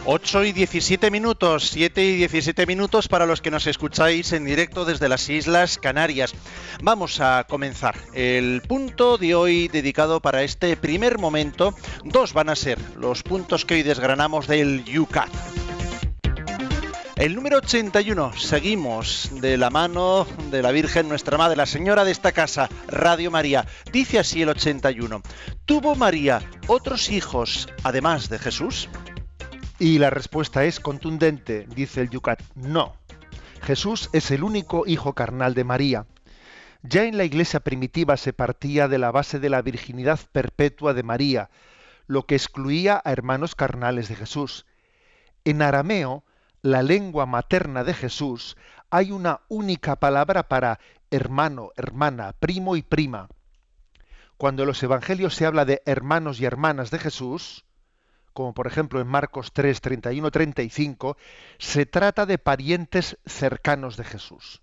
8 0.05 0.45
y 0.45 0.51
17 0.51 1.11
minutos, 1.11 1.69
7 1.69 2.03
y 2.03 2.15
17 2.17 2.65
minutos 2.65 3.07
para 3.07 3.27
los 3.27 3.41
que 3.41 3.51
nos 3.51 3.67
escucháis 3.67 4.33
en 4.33 4.45
directo 4.45 4.83
desde 4.83 5.07
las 5.07 5.29
Islas 5.29 5.77
Canarias. 5.77 6.33
Vamos 6.81 7.19
a 7.19 7.45
comenzar 7.47 7.95
el 8.13 8.63
punto 8.67 9.19
de 9.19 9.35
hoy 9.35 9.67
dedicado 9.67 10.19
para 10.19 10.41
este 10.41 10.75
primer 10.75 11.19
momento. 11.19 11.75
Dos 12.03 12.33
van 12.33 12.49
a 12.49 12.55
ser 12.55 12.79
los 12.97 13.21
puntos 13.21 13.63
que 13.63 13.75
hoy 13.75 13.83
desgranamos 13.83 14.47
del 14.47 14.83
Yucat. 14.85 15.29
El 17.15 17.35
número 17.35 17.59
81, 17.59 18.33
seguimos 18.35 19.29
de 19.41 19.55
la 19.55 19.69
mano 19.69 20.25
de 20.49 20.63
la 20.63 20.71
Virgen 20.71 21.07
Nuestra 21.07 21.37
Madre, 21.37 21.55
la 21.55 21.67
Señora 21.67 22.03
de 22.03 22.11
esta 22.11 22.31
casa, 22.31 22.67
Radio 22.87 23.29
María. 23.29 23.67
Dice 23.91 24.17
así 24.17 24.41
el 24.41 24.49
81, 24.49 25.21
¿tuvo 25.65 25.93
María 25.93 26.41
otros 26.65 27.11
hijos 27.11 27.69
además 27.83 28.29
de 28.29 28.39
Jesús? 28.39 28.89
Y 29.81 29.97
la 29.97 30.11
respuesta 30.11 30.63
es 30.63 30.79
contundente, 30.79 31.65
dice 31.73 32.01
el 32.01 32.11
Yucat, 32.11 32.39
no. 32.53 32.93
Jesús 33.63 34.11
es 34.13 34.29
el 34.29 34.43
único 34.43 34.83
hijo 34.85 35.15
carnal 35.15 35.55
de 35.55 35.63
María. 35.63 36.05
Ya 36.83 37.05
en 37.05 37.17
la 37.17 37.23
iglesia 37.23 37.61
primitiva 37.61 38.15
se 38.15 38.31
partía 38.31 38.87
de 38.87 38.99
la 38.99 39.09
base 39.09 39.39
de 39.39 39.49
la 39.49 39.63
virginidad 39.63 40.19
perpetua 40.31 40.93
de 40.93 41.01
María, 41.01 41.49
lo 42.05 42.27
que 42.27 42.35
excluía 42.35 43.01
a 43.03 43.11
hermanos 43.11 43.55
carnales 43.55 44.07
de 44.07 44.17
Jesús. 44.17 44.67
En 45.45 45.63
arameo, 45.63 46.25
la 46.61 46.83
lengua 46.83 47.25
materna 47.25 47.83
de 47.83 47.95
Jesús, 47.95 48.57
hay 48.91 49.11
una 49.11 49.41
única 49.47 49.95
palabra 49.95 50.47
para 50.47 50.79
hermano, 51.09 51.71
hermana, 51.75 52.33
primo 52.33 52.75
y 52.75 52.83
prima. 52.83 53.29
Cuando 54.37 54.61
en 54.61 54.67
los 54.67 54.83
evangelios 54.83 55.33
se 55.33 55.47
habla 55.47 55.65
de 55.65 55.81
hermanos 55.87 56.39
y 56.39 56.45
hermanas 56.45 56.91
de 56.91 56.99
Jesús, 56.99 57.65
como 58.33 58.53
por 58.53 58.67
ejemplo 58.67 59.01
en 59.01 59.07
Marcos 59.07 59.51
3, 59.53 59.81
31, 59.81 60.31
35, 60.31 61.17
se 61.57 61.85
trata 61.85 62.25
de 62.25 62.37
parientes 62.37 63.17
cercanos 63.25 63.97
de 63.97 64.03
Jesús. 64.03 64.60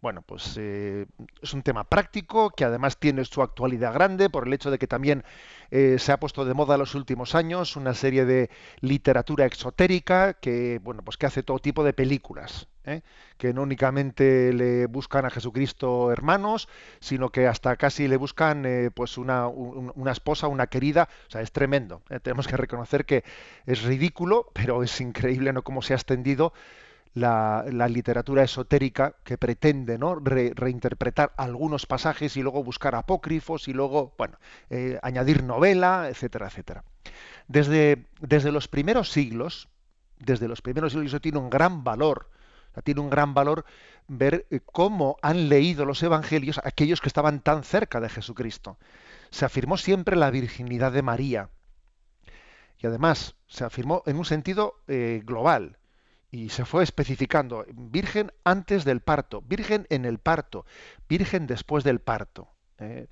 Bueno, 0.00 0.22
pues 0.22 0.56
eh, 0.58 1.06
es 1.42 1.52
un 1.52 1.62
tema 1.62 1.84
práctico 1.84 2.50
que 2.50 2.64
además 2.64 2.96
tiene 2.98 3.24
su 3.26 3.42
actualidad 3.42 3.92
grande 3.92 4.30
por 4.30 4.46
el 4.46 4.52
hecho 4.54 4.70
de 4.70 4.78
que 4.78 4.86
también 4.86 5.24
eh, 5.70 5.96
se 5.98 6.12
ha 6.12 6.18
puesto 6.18 6.44
de 6.46 6.54
moda 6.54 6.74
en 6.74 6.80
los 6.80 6.94
últimos 6.94 7.34
años 7.34 7.76
una 7.76 7.92
serie 7.92 8.24
de 8.24 8.50
literatura 8.80 9.44
exotérica 9.44 10.34
que, 10.34 10.80
bueno, 10.82 11.02
pues 11.02 11.18
que 11.18 11.26
hace 11.26 11.42
todo 11.42 11.58
tipo 11.58 11.84
de 11.84 11.92
películas. 11.92 12.66
¿eh? 12.84 13.02
que 13.36 13.52
no 13.52 13.62
únicamente 13.62 14.52
le 14.52 14.86
buscan 14.86 15.24
a 15.24 15.30
Jesucristo 15.30 16.10
hermanos, 16.12 16.68
sino 17.00 17.30
que 17.30 17.46
hasta 17.46 17.76
casi 17.76 18.08
le 18.08 18.16
buscan 18.16 18.64
eh, 18.66 18.90
pues 18.92 19.18
una, 19.18 19.48
una, 19.48 20.12
esposa, 20.12 20.48
una 20.48 20.66
querida, 20.66 21.08
o 21.28 21.30
sea, 21.30 21.40
es 21.40 21.52
tremendo. 21.52 22.02
¿eh? 22.10 22.20
Tenemos 22.20 22.48
que 22.48 22.56
reconocer 22.56 23.04
que 23.04 23.24
es 23.66 23.82
ridículo, 23.82 24.50
pero 24.52 24.82
es 24.82 25.00
increíble 25.00 25.52
¿no? 25.52 25.62
cómo 25.62 25.82
se 25.82 25.94
ha 25.94 25.96
extendido 25.96 26.52
la, 27.14 27.64
literatura 27.88 28.44
esotérica 28.44 29.16
que 29.24 29.38
pretende 29.38 29.98
¿no? 29.98 30.16
reinterpretar 30.16 31.32
algunos 31.36 31.86
pasajes 31.86 32.36
y 32.36 32.42
luego 32.42 32.62
buscar 32.62 32.94
apócrifos 32.94 33.68
y 33.68 33.72
luego 33.72 34.14
bueno, 34.16 34.38
añadir 35.02 35.42
novela, 35.42 36.08
etcétera, 36.08 36.46
etcétera. 36.46 36.84
Desde, 37.48 38.06
desde 38.20 38.52
los 38.52 38.68
primeros 38.68 39.10
siglos, 39.10 39.68
desde 40.18 40.48
los 40.48 40.62
primeros 40.62 40.92
siglos 40.92 41.08
eso 41.08 41.20
tiene 41.20 41.38
un 41.38 41.50
gran 41.50 41.82
valor 41.82 42.28
tiene 42.84 43.00
un 43.00 43.10
gran 43.10 43.34
valor 43.34 43.64
ver 44.08 44.46
eh, 44.50 44.60
cómo 44.60 45.16
han 45.22 45.48
leído 45.48 45.84
los 45.84 46.02
evangelios 46.02 46.60
aquellos 46.64 47.00
que 47.00 47.08
estaban 47.08 47.40
tan 47.40 47.64
cerca 47.64 48.00
de 48.00 48.08
Jesucristo. 48.08 48.78
Se 49.30 49.44
afirmó 49.44 49.76
siempre 49.76 50.16
la 50.16 50.30
virginidad 50.30 50.92
de 50.92 51.02
María. 51.02 51.50
Y 52.78 52.86
además 52.86 53.36
se 53.46 53.64
afirmó 53.64 54.02
en 54.06 54.16
un 54.16 54.24
sentido 54.24 54.76
eh, 54.88 55.22
global. 55.24 55.76
Y 56.30 56.50
se 56.50 56.64
fue 56.64 56.84
especificando, 56.84 57.64
virgen 57.74 58.32
antes 58.44 58.84
del 58.84 59.00
parto, 59.00 59.42
virgen 59.42 59.86
en 59.90 60.04
el 60.04 60.18
parto, 60.18 60.64
virgen 61.08 61.46
después 61.46 61.82
del 61.82 62.00
parto. 62.00 62.48
¿eh? 62.78 63.08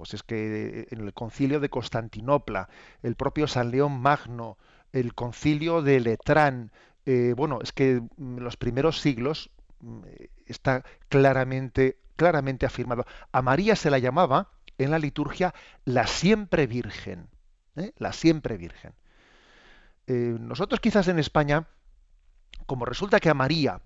pues 0.00 0.14
es 0.14 0.22
que 0.22 0.86
en 0.90 1.00
el 1.00 1.12
concilio 1.12 1.60
de 1.60 1.68
Constantinopla, 1.68 2.70
el 3.02 3.16
propio 3.16 3.46
San 3.46 3.70
León 3.70 4.00
Magno, 4.00 4.56
el 4.92 5.14
concilio 5.14 5.82
de 5.82 6.00
Letrán, 6.00 6.72
eh, 7.04 7.34
bueno, 7.36 7.58
es 7.62 7.72
que 7.72 7.96
en 7.96 8.08
los 8.42 8.56
primeros 8.56 8.98
siglos 9.00 9.50
mm, 9.80 10.00
está 10.46 10.84
claramente, 11.10 11.98
claramente 12.16 12.64
afirmado. 12.64 13.04
A 13.30 13.42
María 13.42 13.76
se 13.76 13.90
la 13.90 13.98
llamaba 13.98 14.52
en 14.78 14.90
la 14.90 14.98
liturgia 14.98 15.54
la 15.84 16.06
siempre 16.06 16.66
virgen. 16.66 17.28
¿eh? 17.76 17.92
La 17.98 18.14
siempre 18.14 18.56
virgen. 18.56 18.94
Eh, 20.06 20.36
nosotros 20.40 20.80
quizás 20.80 21.08
en 21.08 21.18
España, 21.18 21.66
como 22.66 22.84
resulta 22.84 23.20
que 23.20 23.30
a 23.30 23.34
María 23.34 23.80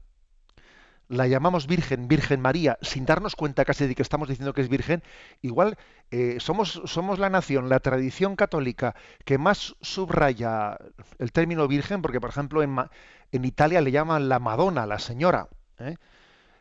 la 1.08 1.26
llamamos 1.26 1.66
Virgen, 1.66 2.08
Virgen 2.08 2.40
María, 2.40 2.78
sin 2.80 3.04
darnos 3.04 3.36
cuenta 3.36 3.64
casi 3.64 3.86
de 3.86 3.94
que 3.94 4.02
estamos 4.02 4.28
diciendo 4.28 4.54
que 4.54 4.62
es 4.62 4.68
Virgen, 4.68 5.02
igual 5.42 5.76
eh, 6.10 6.36
somos, 6.40 6.80
somos 6.86 7.18
la 7.18 7.28
nación, 7.28 7.68
la 7.68 7.80
tradición 7.80 8.36
católica 8.36 8.94
que 9.24 9.36
más 9.36 9.76
subraya 9.80 10.78
el 11.18 11.32
término 11.32 11.68
Virgen, 11.68 12.00
porque 12.00 12.20
por 12.20 12.30
ejemplo 12.30 12.62
en, 12.62 12.76
en 13.32 13.44
Italia 13.44 13.80
le 13.80 13.90
llaman 13.90 14.28
la 14.28 14.38
Madonna, 14.38 14.86
la 14.86 14.98
Señora. 14.98 15.48
¿eh? 15.78 15.96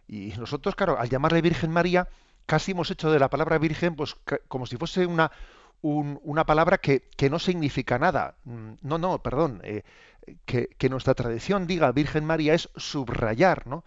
Y 0.08 0.34
nosotros, 0.38 0.76
claro, 0.76 1.00
al 1.00 1.10
llamarle 1.10 1.42
Virgen 1.42 1.72
María, 1.72 2.10
casi 2.46 2.72
hemos 2.72 2.92
hecho 2.92 3.12
de 3.12 3.20
la 3.20 3.30
palabra 3.30 3.58
virgen 3.58 3.96
pues 3.96 4.16
como 4.48 4.66
si 4.66 4.78
fuese 4.78 5.06
una, 5.06 5.32
una 5.84 6.46
palabra 6.46 6.78
que, 6.78 7.10
que, 7.18 7.30
no 7.30 7.40
significa 7.40 8.00
nada. 8.00 8.36
Mm, 8.46 8.74
no, 8.82 8.98
no, 8.98 9.22
perdón. 9.22 9.60
Eh, 9.64 9.84
que, 10.46 10.90
nuestra 10.90 11.14
tradición 11.14 11.68
diga 11.68 11.92
Virgen 11.92 12.26
María 12.26 12.54
es 12.54 12.70
subrayar, 12.76 13.68
¿no? 13.68 13.84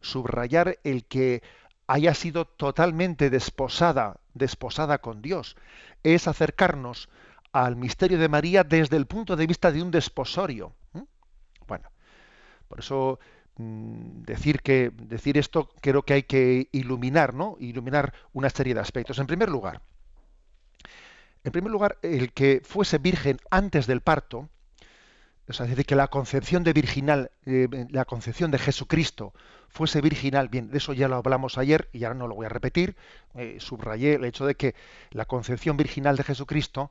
Subrayar 0.00 0.78
el 0.84 1.04
que 1.04 1.42
haya 1.86 2.14
sido 2.14 2.44
totalmente 2.44 3.30
desposada, 3.30 4.20
desposada 4.34 4.98
con 4.98 5.22
Dios. 5.22 5.56
Es 6.02 6.28
acercarnos 6.28 7.08
al 7.52 7.76
misterio 7.76 8.18
de 8.18 8.28
María 8.28 8.64
desde 8.64 8.96
el 8.96 9.06
punto 9.06 9.36
de 9.36 9.46
vista 9.46 9.72
de 9.72 9.82
un 9.82 9.90
desposorio. 9.90 10.72
Bueno, 11.66 11.90
por 12.68 12.78
eso 12.80 13.18
mm, 13.56 14.22
decir 14.22 14.62
que 14.62 14.90
decir 14.90 15.36
esto 15.36 15.70
creo 15.80 16.02
que 16.02 16.14
hay 16.14 16.22
que 16.22 16.68
iluminar, 16.72 17.34
¿no? 17.34 17.56
Iluminar 17.58 18.14
una 18.32 18.50
serie 18.50 18.74
de 18.74 18.80
aspectos. 18.80 19.18
En 19.18 19.26
primer 19.26 19.48
lugar, 19.48 19.82
en 21.44 21.52
primer 21.52 21.70
lugar, 21.70 21.98
el 22.02 22.32
que 22.32 22.60
fuese 22.64 22.98
virgen 22.98 23.38
antes 23.50 23.86
del 23.86 24.00
parto, 24.00 24.48
es 25.50 25.58
decir, 25.58 25.84
que 25.84 25.96
la 25.96 26.08
concepción 26.08 26.62
de 26.62 26.72
virginal, 26.72 27.32
eh, 27.44 27.68
la 27.90 28.04
concepción 28.04 28.50
de 28.50 28.58
Jesucristo 28.58 29.32
fuese 29.68 30.00
virginal, 30.00 30.48
bien, 30.48 30.70
de 30.70 30.78
eso 30.78 30.92
ya 30.92 31.08
lo 31.08 31.16
hablamos 31.16 31.58
ayer 31.58 31.88
y 31.92 32.04
ahora 32.04 32.18
no 32.18 32.28
lo 32.28 32.34
voy 32.36 32.46
a 32.46 32.50
repetir, 32.50 32.96
eh, 33.34 33.56
subrayé 33.58 34.14
el 34.14 34.24
hecho 34.24 34.46
de 34.46 34.54
que 34.54 34.74
la 35.10 35.24
concepción 35.24 35.76
virginal 35.76 36.16
de 36.16 36.24
Jesucristo, 36.24 36.90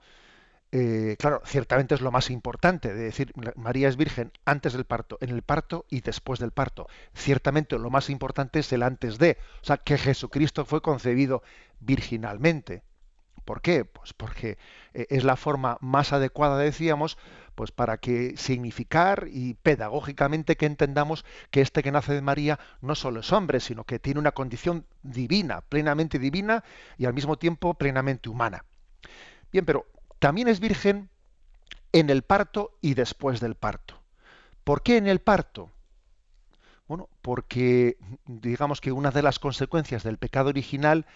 eh, 0.72 1.16
claro, 1.20 1.42
ciertamente 1.46 1.96
es 1.96 2.02
lo 2.02 2.12
más 2.12 2.30
importante, 2.30 2.94
de 2.94 3.04
decir, 3.04 3.34
María 3.56 3.88
es 3.88 3.98
virgen 3.98 4.32
antes 4.46 4.74
del 4.74 4.86
parto, 4.86 5.18
en 5.22 5.30
el 5.30 5.42
parto 5.42 5.86
y 5.90 6.02
después 6.02 6.40
del 6.40 6.52
parto. 6.52 6.88
Ciertamente 7.14 7.78
lo 7.80 7.90
más 7.90 8.10
importante 8.10 8.60
es 8.60 8.72
el 8.74 8.84
antes 8.84 9.18
de, 9.20 9.38
o 9.62 9.66
sea, 9.66 9.78
que 9.78 9.98
Jesucristo 9.98 10.66
fue 10.66 10.82
concebido 10.82 11.44
virginalmente. 11.80 12.84
¿Por 13.50 13.64
qué? 13.64 13.84
Pues 13.84 14.14
porque 14.14 14.60
eh, 14.94 15.08
es 15.10 15.24
la 15.24 15.36
forma 15.36 15.80
más 15.82 16.14
adecuada, 16.14 16.60
decíamos, 16.60 17.18
pues 17.56 17.72
para 17.72 17.98
que 17.98 18.38
significar 18.38 19.28
y 19.28 19.56
pedagógicamente 19.56 20.56
que 20.56 20.68
entendamos 20.68 21.26
que 21.50 21.62
este 21.62 21.82
que 21.82 21.92
nace 21.92 22.14
de 22.14 22.22
María 22.22 22.60
no 22.82 22.94
solo 22.94 23.22
es 23.22 23.34
hombre, 23.34 23.60
sino 23.60 23.86
que 23.86 23.98
tiene 23.98 24.20
una 24.20 24.34
condición 24.34 24.86
divina, 25.02 25.62
plenamente 25.62 26.20
divina 26.20 26.64
y 27.00 27.06
al 27.06 27.16
mismo 27.16 27.40
tiempo 27.40 27.74
plenamente 27.74 28.30
humana. 28.30 28.66
Bien, 29.52 29.66
pero 29.66 29.88
también 30.20 30.48
es 30.48 30.60
virgen 30.60 31.10
en 31.92 32.12
el 32.12 32.22
parto 32.22 32.78
y 32.82 32.94
después 32.94 33.40
del 33.40 33.56
parto. 33.56 34.00
¿Por 34.64 34.84
qué 34.84 34.98
en 34.98 35.08
el 35.08 35.22
parto? 35.22 35.72
Bueno, 36.88 37.10
porque 37.24 37.98
digamos 38.28 38.80
que 38.80 38.92
una 38.92 39.10
de 39.10 39.24
las 39.24 39.40
consecuencias 39.40 40.04
del 40.04 40.20
pecado 40.20 40.50
original 40.50 41.08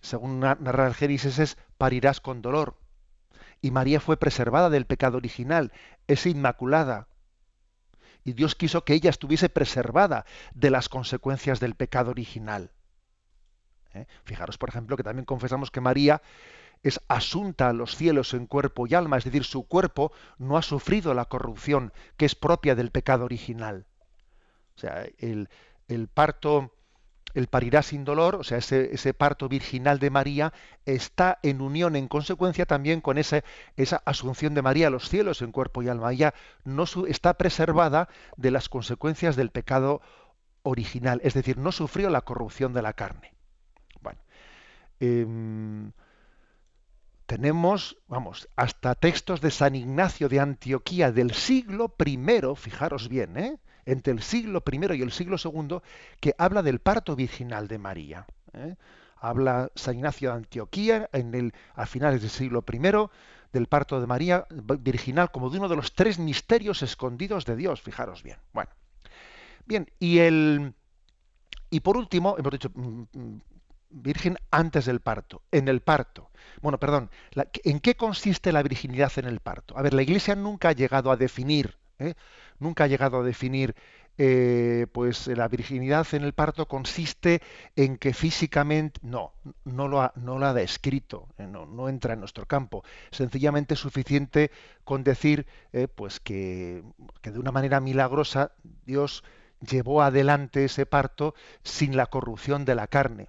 según 0.00 0.40
narra 0.40 0.86
el 0.86 0.94
Génesis, 0.94 1.38
es 1.38 1.58
parirás 1.78 2.20
con 2.20 2.42
dolor. 2.42 2.76
Y 3.60 3.70
María 3.70 4.00
fue 4.00 4.16
preservada 4.16 4.70
del 4.70 4.86
pecado 4.86 5.16
original, 5.16 5.72
es 6.06 6.26
inmaculada. 6.26 7.08
Y 8.24 8.32
Dios 8.32 8.54
quiso 8.54 8.84
que 8.84 8.94
ella 8.94 9.10
estuviese 9.10 9.48
preservada 9.48 10.26
de 10.54 10.70
las 10.70 10.88
consecuencias 10.88 11.60
del 11.60 11.74
pecado 11.74 12.10
original. 12.10 12.72
¿Eh? 13.94 14.06
Fijaros, 14.24 14.58
por 14.58 14.68
ejemplo, 14.68 14.96
que 14.96 15.02
también 15.02 15.24
confesamos 15.24 15.70
que 15.70 15.80
María 15.80 16.22
es 16.82 17.00
asunta 17.08 17.68
a 17.68 17.72
los 17.72 17.96
cielos 17.96 18.34
en 18.34 18.46
cuerpo 18.46 18.86
y 18.86 18.94
alma, 18.94 19.16
es 19.16 19.24
decir, 19.24 19.44
su 19.44 19.66
cuerpo 19.66 20.12
no 20.38 20.56
ha 20.56 20.62
sufrido 20.62 21.14
la 21.14 21.24
corrupción 21.24 21.92
que 22.16 22.26
es 22.26 22.34
propia 22.34 22.74
del 22.74 22.90
pecado 22.90 23.24
original. 23.24 23.86
O 24.76 24.78
sea, 24.78 25.06
el, 25.18 25.48
el 25.88 26.08
parto 26.08 26.75
el 27.36 27.48
parirá 27.48 27.82
sin 27.82 28.06
dolor, 28.06 28.36
o 28.36 28.44
sea, 28.44 28.56
ese, 28.56 29.14
parto 29.14 29.46
virginal 29.46 29.98
de 29.98 30.08
María, 30.08 30.54
está 30.86 31.38
en 31.42 31.60
unión, 31.60 31.94
en 31.94 32.08
consecuencia 32.08 32.64
también 32.64 33.02
con 33.02 33.18
esa 33.18 33.42
asunción 34.06 34.54
de 34.54 34.62
María 34.62 34.86
a 34.86 34.90
los 34.90 35.10
cielos 35.10 35.42
en 35.42 35.52
cuerpo 35.52 35.82
y 35.82 35.88
alma. 35.90 36.10
Ella 36.12 36.32
no 36.64 36.84
está 37.06 37.34
preservada 37.34 38.08
de 38.38 38.50
las 38.50 38.70
consecuencias 38.70 39.36
del 39.36 39.50
pecado 39.50 40.00
original, 40.62 41.20
es 41.24 41.34
decir, 41.34 41.58
no 41.58 41.72
sufrió 41.72 42.08
la 42.08 42.22
corrupción 42.22 42.72
de 42.72 42.80
la 42.80 42.94
carne. 42.94 43.34
Bueno, 44.00 44.18
em, 44.98 45.92
tenemos, 47.26 47.98
vamos, 48.08 48.48
hasta 48.56 48.94
textos 48.94 49.42
de 49.42 49.50
San 49.50 49.74
Ignacio 49.74 50.30
de 50.30 50.40
Antioquía 50.40 51.12
del 51.12 51.34
siglo 51.34 51.94
I, 52.02 52.18
fijaros 52.56 53.10
bien, 53.10 53.36
¿eh? 53.36 53.58
Entre 53.86 54.12
el 54.12 54.22
siglo 54.22 54.62
I 54.70 54.96
y 54.96 55.02
el 55.02 55.12
siglo 55.12 55.36
II, 55.42 55.78
que 56.20 56.34
habla 56.36 56.62
del 56.62 56.80
parto 56.80 57.16
virginal 57.16 57.68
de 57.68 57.78
María. 57.78 58.26
¿eh? 58.52 58.76
Habla 59.16 59.70
San 59.74 59.94
Ignacio 59.94 60.30
de 60.30 60.36
Antioquía 60.36 61.08
en 61.12 61.34
el, 61.34 61.54
a 61.74 61.86
finales 61.86 62.20
del 62.20 62.30
siglo 62.30 62.64
I 62.70 62.78
del 63.52 63.66
parto 63.66 64.00
de 64.00 64.06
María 64.06 64.44
virginal 64.50 65.30
como 65.30 65.48
de 65.48 65.58
uno 65.58 65.68
de 65.68 65.76
los 65.76 65.94
tres 65.94 66.18
misterios 66.18 66.82
escondidos 66.82 67.46
de 67.46 67.56
Dios, 67.56 67.80
fijaros 67.80 68.22
bien. 68.22 68.36
Bueno, 68.52 68.70
bien, 69.64 69.90
y 69.98 70.18
el 70.18 70.74
y 71.70 71.80
por 71.80 71.96
último, 71.96 72.36
hemos 72.38 72.52
dicho 72.52 72.70
mm, 72.74 73.02
mm, 73.12 73.40
virgen 73.90 74.38
antes 74.50 74.84
del 74.86 75.00
parto, 75.00 75.42
en 75.50 75.68
el 75.68 75.80
parto. 75.80 76.30
Bueno, 76.62 76.78
perdón, 76.78 77.10
¿en 77.64 77.80
qué 77.80 77.96
consiste 77.96 78.52
la 78.52 78.62
virginidad 78.62 79.12
en 79.16 79.26
el 79.26 79.40
parto? 79.40 79.76
A 79.76 79.82
ver, 79.82 79.94
la 79.94 80.02
Iglesia 80.02 80.34
nunca 80.34 80.70
ha 80.70 80.72
llegado 80.72 81.10
a 81.10 81.16
definir 81.16 81.76
¿eh? 81.98 82.14
nunca 82.58 82.84
ha 82.84 82.86
llegado 82.86 83.20
a 83.20 83.22
definir 83.22 83.74
eh, 84.18 84.86
pues 84.92 85.26
la 85.26 85.46
virginidad 85.46 86.06
en 86.12 86.24
el 86.24 86.32
parto 86.32 86.66
consiste 86.66 87.42
en 87.74 87.98
que 87.98 88.14
físicamente 88.14 88.98
no 89.02 89.34
no 89.64 89.88
lo 89.88 90.00
ha, 90.00 90.12
no 90.16 90.42
ha 90.42 90.54
descrito 90.54 91.28
eh, 91.36 91.46
no, 91.46 91.66
no, 91.66 91.88
entra 91.88 92.14
en 92.14 92.20
nuestro 92.20 92.46
campo 92.46 92.82
sencillamente 93.10 93.74
es 93.74 93.80
suficiente 93.80 94.50
con 94.84 95.04
decir 95.04 95.46
pues 95.94 96.20
que, 96.20 96.82
que, 97.20 97.30
de 97.30 97.38
una 97.38 97.52
manera 97.52 97.80
milagrosa 97.80 98.52
Dios 98.86 99.22
llevó 99.60 100.02
adelante 100.02 100.64
ese 100.64 100.86
parto 100.86 101.34
sin 101.62 101.96
la 101.96 102.06
corrupción 102.06 102.64
de 102.64 102.74
la 102.74 102.86
carne 102.86 103.28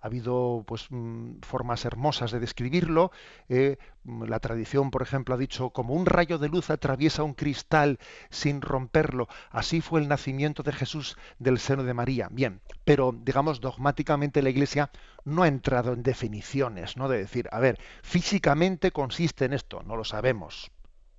ha 0.00 0.06
habido 0.06 0.64
pues 0.66 0.86
mm, 0.90 1.40
formas 1.42 1.84
hermosas 1.84 2.30
de 2.30 2.40
describirlo. 2.40 3.10
Eh, 3.48 3.78
mm, 4.04 4.24
la 4.24 4.40
tradición, 4.40 4.90
por 4.90 5.02
ejemplo, 5.02 5.34
ha 5.34 5.38
dicho 5.38 5.70
como 5.70 5.94
un 5.94 6.06
rayo 6.06 6.38
de 6.38 6.48
luz 6.48 6.70
atraviesa 6.70 7.22
un 7.22 7.34
cristal 7.34 7.98
sin 8.30 8.60
romperlo. 8.60 9.28
Así 9.50 9.80
fue 9.80 10.00
el 10.00 10.08
nacimiento 10.08 10.62
de 10.62 10.72
Jesús 10.72 11.16
del 11.38 11.58
seno 11.58 11.84
de 11.84 11.94
María. 11.94 12.28
Bien, 12.30 12.60
pero 12.84 13.12
digamos 13.12 13.60
dogmáticamente 13.60 14.42
la 14.42 14.50
Iglesia 14.50 14.90
no 15.24 15.42
ha 15.42 15.48
entrado 15.48 15.92
en 15.92 16.02
definiciones, 16.02 16.96
¿no? 16.96 17.08
De 17.08 17.18
decir, 17.18 17.48
a 17.52 17.60
ver, 17.60 17.78
físicamente 18.02 18.92
consiste 18.92 19.44
en 19.44 19.52
esto, 19.52 19.82
no 19.82 19.96
lo 19.96 20.04
sabemos. 20.04 20.70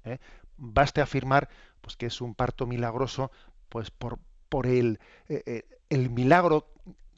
¿eh? 0.06 0.20
Baste 0.58 1.02
afirmar 1.02 1.50
pues 1.82 1.96
que 1.96 2.08
es 2.08 2.22
un 2.22 2.36
parto 2.36 2.66
milagroso, 2.66 3.32
pues 3.70 3.92
por 3.92 4.20
por 4.50 4.66
el, 4.66 5.00
eh, 5.28 5.63
el 5.90 6.10
milagro 6.10 6.68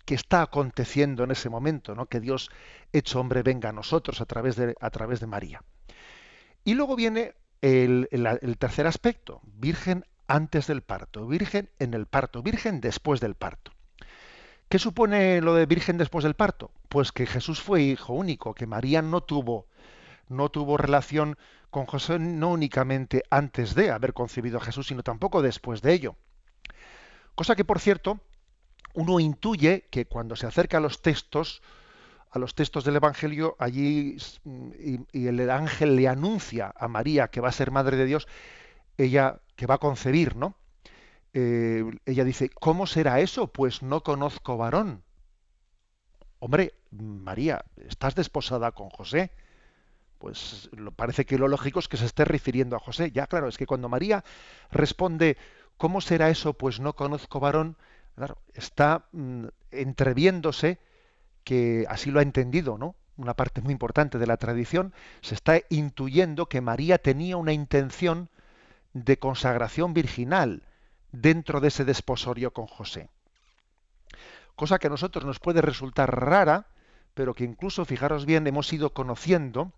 que 0.09 0.15
está 0.15 0.41
aconteciendo 0.41 1.23
en 1.23 1.29
ese 1.29 1.51
momento, 1.51 1.93
¿no? 1.93 2.07
que 2.07 2.19
Dios 2.19 2.49
hecho 2.93 3.19
hombre 3.19 3.43
venga 3.43 3.69
a 3.69 3.71
nosotros 3.71 4.21
a 4.21 4.25
través 4.25 4.55
de, 4.55 4.75
a 4.81 4.89
través 4.89 5.19
de 5.19 5.27
María. 5.27 5.61
Y 6.63 6.73
luego 6.73 6.95
viene 6.95 7.35
el, 7.61 8.09
el, 8.09 8.57
tercer 8.57 8.87
aspecto, 8.87 9.39
virgen 9.43 10.03
antes 10.25 10.65
del 10.65 10.81
parto, 10.81 11.27
virgen 11.27 11.69
en 11.77 11.93
el 11.93 12.07
parto, 12.07 12.41
virgen 12.41 12.81
después 12.81 13.19
del 13.19 13.35
parto. 13.35 13.71
¿Qué 14.67 14.79
supone 14.79 15.41
lo 15.41 15.53
de 15.53 15.67
virgen 15.67 15.99
después 15.99 16.23
del 16.23 16.33
parto? 16.33 16.71
Pues 16.89 17.11
que 17.11 17.27
Jesús 17.27 17.61
fue 17.61 17.83
hijo 17.83 18.13
único, 18.13 18.55
que 18.55 18.65
María 18.65 19.03
no 19.03 19.21
tuvo, 19.21 19.67
no 20.27 20.49
tuvo 20.49 20.75
relación 20.75 21.37
con 21.69 21.85
José 21.85 22.17
no 22.17 22.49
únicamente 22.49 23.21
antes 23.29 23.75
de 23.75 23.91
haber 23.91 24.13
concebido 24.13 24.57
a 24.57 24.61
Jesús, 24.61 24.87
sino 24.87 25.03
tampoco 25.03 25.43
después 25.43 25.83
de 25.83 25.93
ello. 25.93 26.15
Cosa 27.35 27.55
que, 27.55 27.63
por 27.63 27.79
cierto, 27.79 28.19
uno 28.93 29.19
intuye 29.19 29.87
que 29.89 30.05
cuando 30.05 30.35
se 30.35 30.47
acerca 30.47 30.77
a 30.77 30.81
los 30.81 31.01
textos, 31.01 31.61
a 32.31 32.39
los 32.39 32.55
textos 32.55 32.83
del 32.83 32.95
Evangelio, 32.97 33.55
allí 33.59 34.17
y, 35.13 35.27
el 35.27 35.49
ángel 35.49 35.95
le 35.95 36.07
anuncia 36.07 36.73
a 36.75 36.87
María 36.87 37.29
que 37.29 37.41
va 37.41 37.49
a 37.49 37.53
ser 37.53 37.71
madre 37.71 37.97
de 37.97 38.05
Dios, 38.05 38.27
ella 38.97 39.39
que 39.55 39.65
va 39.65 39.75
a 39.75 39.79
concebir, 39.79 40.35
¿no? 40.35 40.55
Eh, 41.33 41.83
ella 42.05 42.23
dice, 42.23 42.49
¿cómo 42.49 42.87
será 42.87 43.19
eso? 43.19 43.47
Pues 43.47 43.83
no 43.83 44.01
conozco 44.01 44.57
varón. 44.57 45.03
Hombre, 46.39 46.73
María, 46.91 47.65
¿estás 47.77 48.15
desposada 48.15 48.71
con 48.71 48.89
José? 48.89 49.31
Pues 50.17 50.69
parece 50.95 51.25
que 51.25 51.37
lo 51.37 51.47
lógico 51.47 51.79
es 51.79 51.87
que 51.87 51.97
se 51.97 52.05
esté 52.05 52.25
refiriendo 52.25 52.75
a 52.75 52.79
José. 52.79 53.11
Ya, 53.11 53.27
claro, 53.27 53.47
es 53.47 53.57
que 53.57 53.65
cuando 53.65 53.89
María 53.89 54.23
responde, 54.71 55.37
¿cómo 55.77 56.01
será 56.01 56.29
eso? 56.29 56.53
Pues 56.53 56.79
no 56.79 56.93
conozco 56.93 57.39
varón, 57.39 57.77
Claro, 58.19 58.37
está 58.53 59.05
mm, 59.13 59.45
entreviéndose 59.71 60.77
que 61.45 61.85
así 61.87 62.11
lo 62.11 62.19
ha 62.19 62.21
entendido, 62.21 62.77
¿no? 62.77 62.95
Una 63.15 63.33
parte 63.33 63.61
muy 63.61 63.71
importante 63.71 64.17
de 64.17 64.27
la 64.27 64.35
tradición, 64.35 64.93
se 65.21 65.35
está 65.35 65.61
intuyendo 65.69 66.47
que 66.47 66.59
María 66.59 66.97
tenía 66.97 67.37
una 67.37 67.53
intención 67.53 68.27
de 68.91 69.17
consagración 69.19 69.93
virginal 69.93 70.63
dentro 71.13 71.61
de 71.61 71.69
ese 71.69 71.85
desposorio 71.85 72.51
con 72.51 72.67
José. 72.67 73.07
cosa 74.57 74.79
que 74.79 74.87
a 74.87 74.89
nosotros 74.89 75.23
nos 75.23 75.39
puede 75.39 75.61
resultar 75.61 76.13
rara, 76.13 76.67
pero 77.13 77.33
que 77.33 77.45
incluso, 77.45 77.85
fijaros 77.85 78.25
bien, 78.25 78.45
hemos 78.47 78.73
ido 78.73 78.93
conociendo 78.93 79.71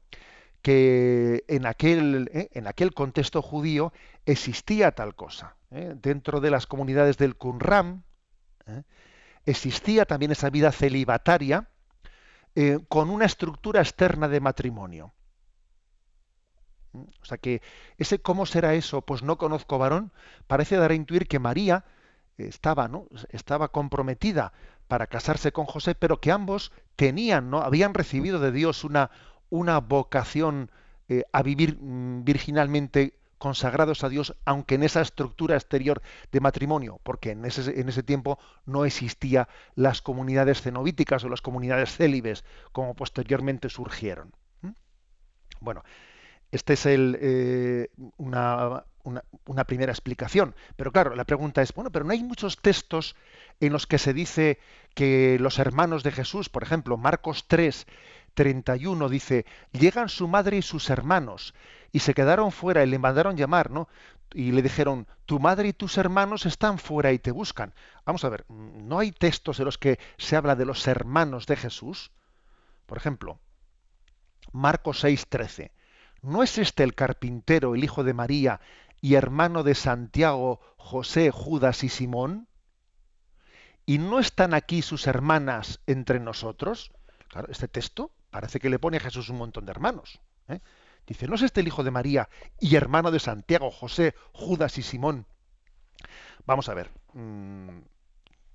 que 0.63 1.43
en 1.47 1.67
aquel, 1.67 2.31
¿eh? 2.33 2.49
en 2.53 2.65
aquel 2.65 2.95
contexto 2.95 3.43
judío 3.43 3.93
existía 4.25 4.93
tal 4.93 5.13
cosa. 5.13 5.57
¿eh? 5.69 5.93
Dentro 5.95 6.39
de 6.39 6.49
las 6.49 6.65
comunidades 6.65 7.19
del 7.19 7.35
Qumran 7.35 8.03
¿eh? 8.67 8.83
existía 9.45 10.05
también 10.05 10.31
esa 10.31 10.49
vida 10.49 10.71
celibataria 10.71 11.67
con 12.89 13.09
una 13.09 13.25
estructura 13.25 13.79
externa 13.79 14.27
de 14.27 14.41
matrimonio. 14.41 15.13
O 16.93 17.25
sea 17.25 17.37
que 17.37 17.61
ese 17.97 18.19
cómo 18.19 18.45
será 18.45 18.73
eso, 18.73 19.01
pues 19.01 19.23
no 19.23 19.37
conozco 19.37 19.77
varón, 19.77 20.11
parece 20.47 20.75
dar 20.75 20.91
a 20.91 20.95
intuir 20.95 21.27
que 21.27 21.39
María 21.39 21.85
estaba, 22.37 22.87
¿no? 22.87 23.07
estaba 23.29 23.69
comprometida 23.69 24.53
para 24.87 25.07
casarse 25.07 25.51
con 25.51 25.65
José, 25.65 25.95
pero 25.95 26.19
que 26.19 26.31
ambos 26.31 26.71
tenían, 26.95 27.49
¿no? 27.49 27.61
habían 27.61 27.93
recibido 27.93 28.39
de 28.39 28.51
Dios 28.51 28.83
una, 28.83 29.11
una 29.49 29.79
vocación 29.79 30.69
eh, 31.07 31.23
a 31.31 31.43
vivir 31.43 31.77
mm, 31.79 32.23
virginalmente 32.23 33.19
consagrados 33.41 34.03
a 34.03 34.09
Dios, 34.09 34.35
aunque 34.45 34.75
en 34.75 34.83
esa 34.83 35.01
estructura 35.01 35.55
exterior 35.55 36.03
de 36.31 36.39
matrimonio, 36.39 36.99
porque 37.01 37.31
en 37.31 37.43
ese, 37.43 37.79
en 37.81 37.89
ese 37.89 38.03
tiempo 38.03 38.37
no 38.67 38.85
existían 38.85 39.47
las 39.73 40.03
comunidades 40.03 40.61
cenobíticas 40.61 41.23
o 41.23 41.29
las 41.29 41.41
comunidades 41.41 41.89
célibes, 41.97 42.45
como 42.71 42.93
posteriormente 42.93 43.67
surgieron. 43.69 44.31
Bueno, 45.59 45.83
esta 46.51 46.73
es 46.73 46.85
el, 46.85 47.17
eh, 47.19 47.89
una, 48.17 48.85
una, 49.45 49.63
primera 49.63 49.91
explicación. 49.91 50.53
Pero 50.75 50.91
claro, 50.91 51.15
la 51.15 51.25
pregunta 51.25 51.63
es, 51.63 51.73
bueno, 51.73 51.91
pero 51.91 52.05
no 52.05 52.11
hay 52.11 52.23
muchos 52.23 52.61
textos 52.61 53.15
en 53.59 53.73
los 53.73 53.87
que 53.87 53.97
se 53.97 54.13
dice 54.13 54.59
que 54.93 55.37
los 55.39 55.57
hermanos 55.57 56.03
de 56.03 56.11
Jesús, 56.11 56.49
por 56.49 56.61
ejemplo, 56.61 56.95
Marcos 56.95 57.47
3, 57.47 57.87
31 58.33 59.09
dice, 59.09 59.45
llegan 59.71 60.09
su 60.09 60.27
madre 60.27 60.57
y 60.57 60.61
sus 60.61 60.89
hermanos 60.89 61.53
y 61.91 61.99
se 61.99 62.13
quedaron 62.13 62.51
fuera 62.51 62.83
y 62.83 62.87
le 62.87 62.99
mandaron 62.99 63.37
llamar, 63.37 63.69
¿no? 63.69 63.87
Y 64.33 64.51
le 64.51 64.61
dijeron, 64.61 65.07
tu 65.25 65.39
madre 65.39 65.69
y 65.69 65.73
tus 65.73 65.97
hermanos 65.97 66.45
están 66.45 66.79
fuera 66.79 67.11
y 67.11 67.19
te 67.19 67.31
buscan. 67.31 67.73
Vamos 68.05 68.23
a 68.23 68.29
ver, 68.29 68.45
¿no 68.49 68.99
hay 68.99 69.11
textos 69.11 69.59
en 69.59 69.65
los 69.65 69.77
que 69.77 69.99
se 70.17 70.35
habla 70.35 70.55
de 70.55 70.65
los 70.65 70.87
hermanos 70.87 71.47
de 71.47 71.57
Jesús? 71.57 72.11
Por 72.85 72.97
ejemplo, 72.97 73.39
Marcos 74.53 75.01
6, 75.01 75.27
13. 75.27 75.71
¿No 76.21 76.43
es 76.43 76.57
este 76.57 76.83
el 76.83 76.95
carpintero, 76.95 77.75
el 77.75 77.83
hijo 77.83 78.03
de 78.03 78.13
María, 78.13 78.61
y 79.01 79.15
hermano 79.15 79.63
de 79.63 79.75
Santiago, 79.75 80.61
José, 80.77 81.31
Judas 81.31 81.83
y 81.83 81.89
Simón? 81.89 82.47
¿Y 83.85 83.97
no 83.97 84.19
están 84.19 84.53
aquí 84.53 84.81
sus 84.81 85.07
hermanas 85.07 85.81
entre 85.87 86.19
nosotros? 86.19 86.93
Claro, 87.27 87.47
este 87.49 87.67
texto 87.67 88.11
parece 88.31 88.59
que 88.59 88.69
le 88.69 88.79
pone 88.79 88.97
a 88.97 89.01
Jesús 89.01 89.29
un 89.29 89.37
montón 89.37 89.65
de 89.65 89.71
hermanos. 89.71 90.19
¿eh? 90.47 90.59
Dice, 91.05 91.27
¿no 91.27 91.35
es 91.35 91.43
este 91.43 91.61
el 91.61 91.67
hijo 91.67 91.83
de 91.83 91.91
María 91.91 92.29
y 92.59 92.75
hermano 92.75 93.11
de 93.11 93.19
Santiago, 93.19 93.69
José, 93.69 94.15
Judas 94.31 94.77
y 94.77 94.81
Simón? 94.81 95.27
Vamos 96.45 96.69
a 96.69 96.73
ver. 96.73 96.89
Mm, 97.13 97.81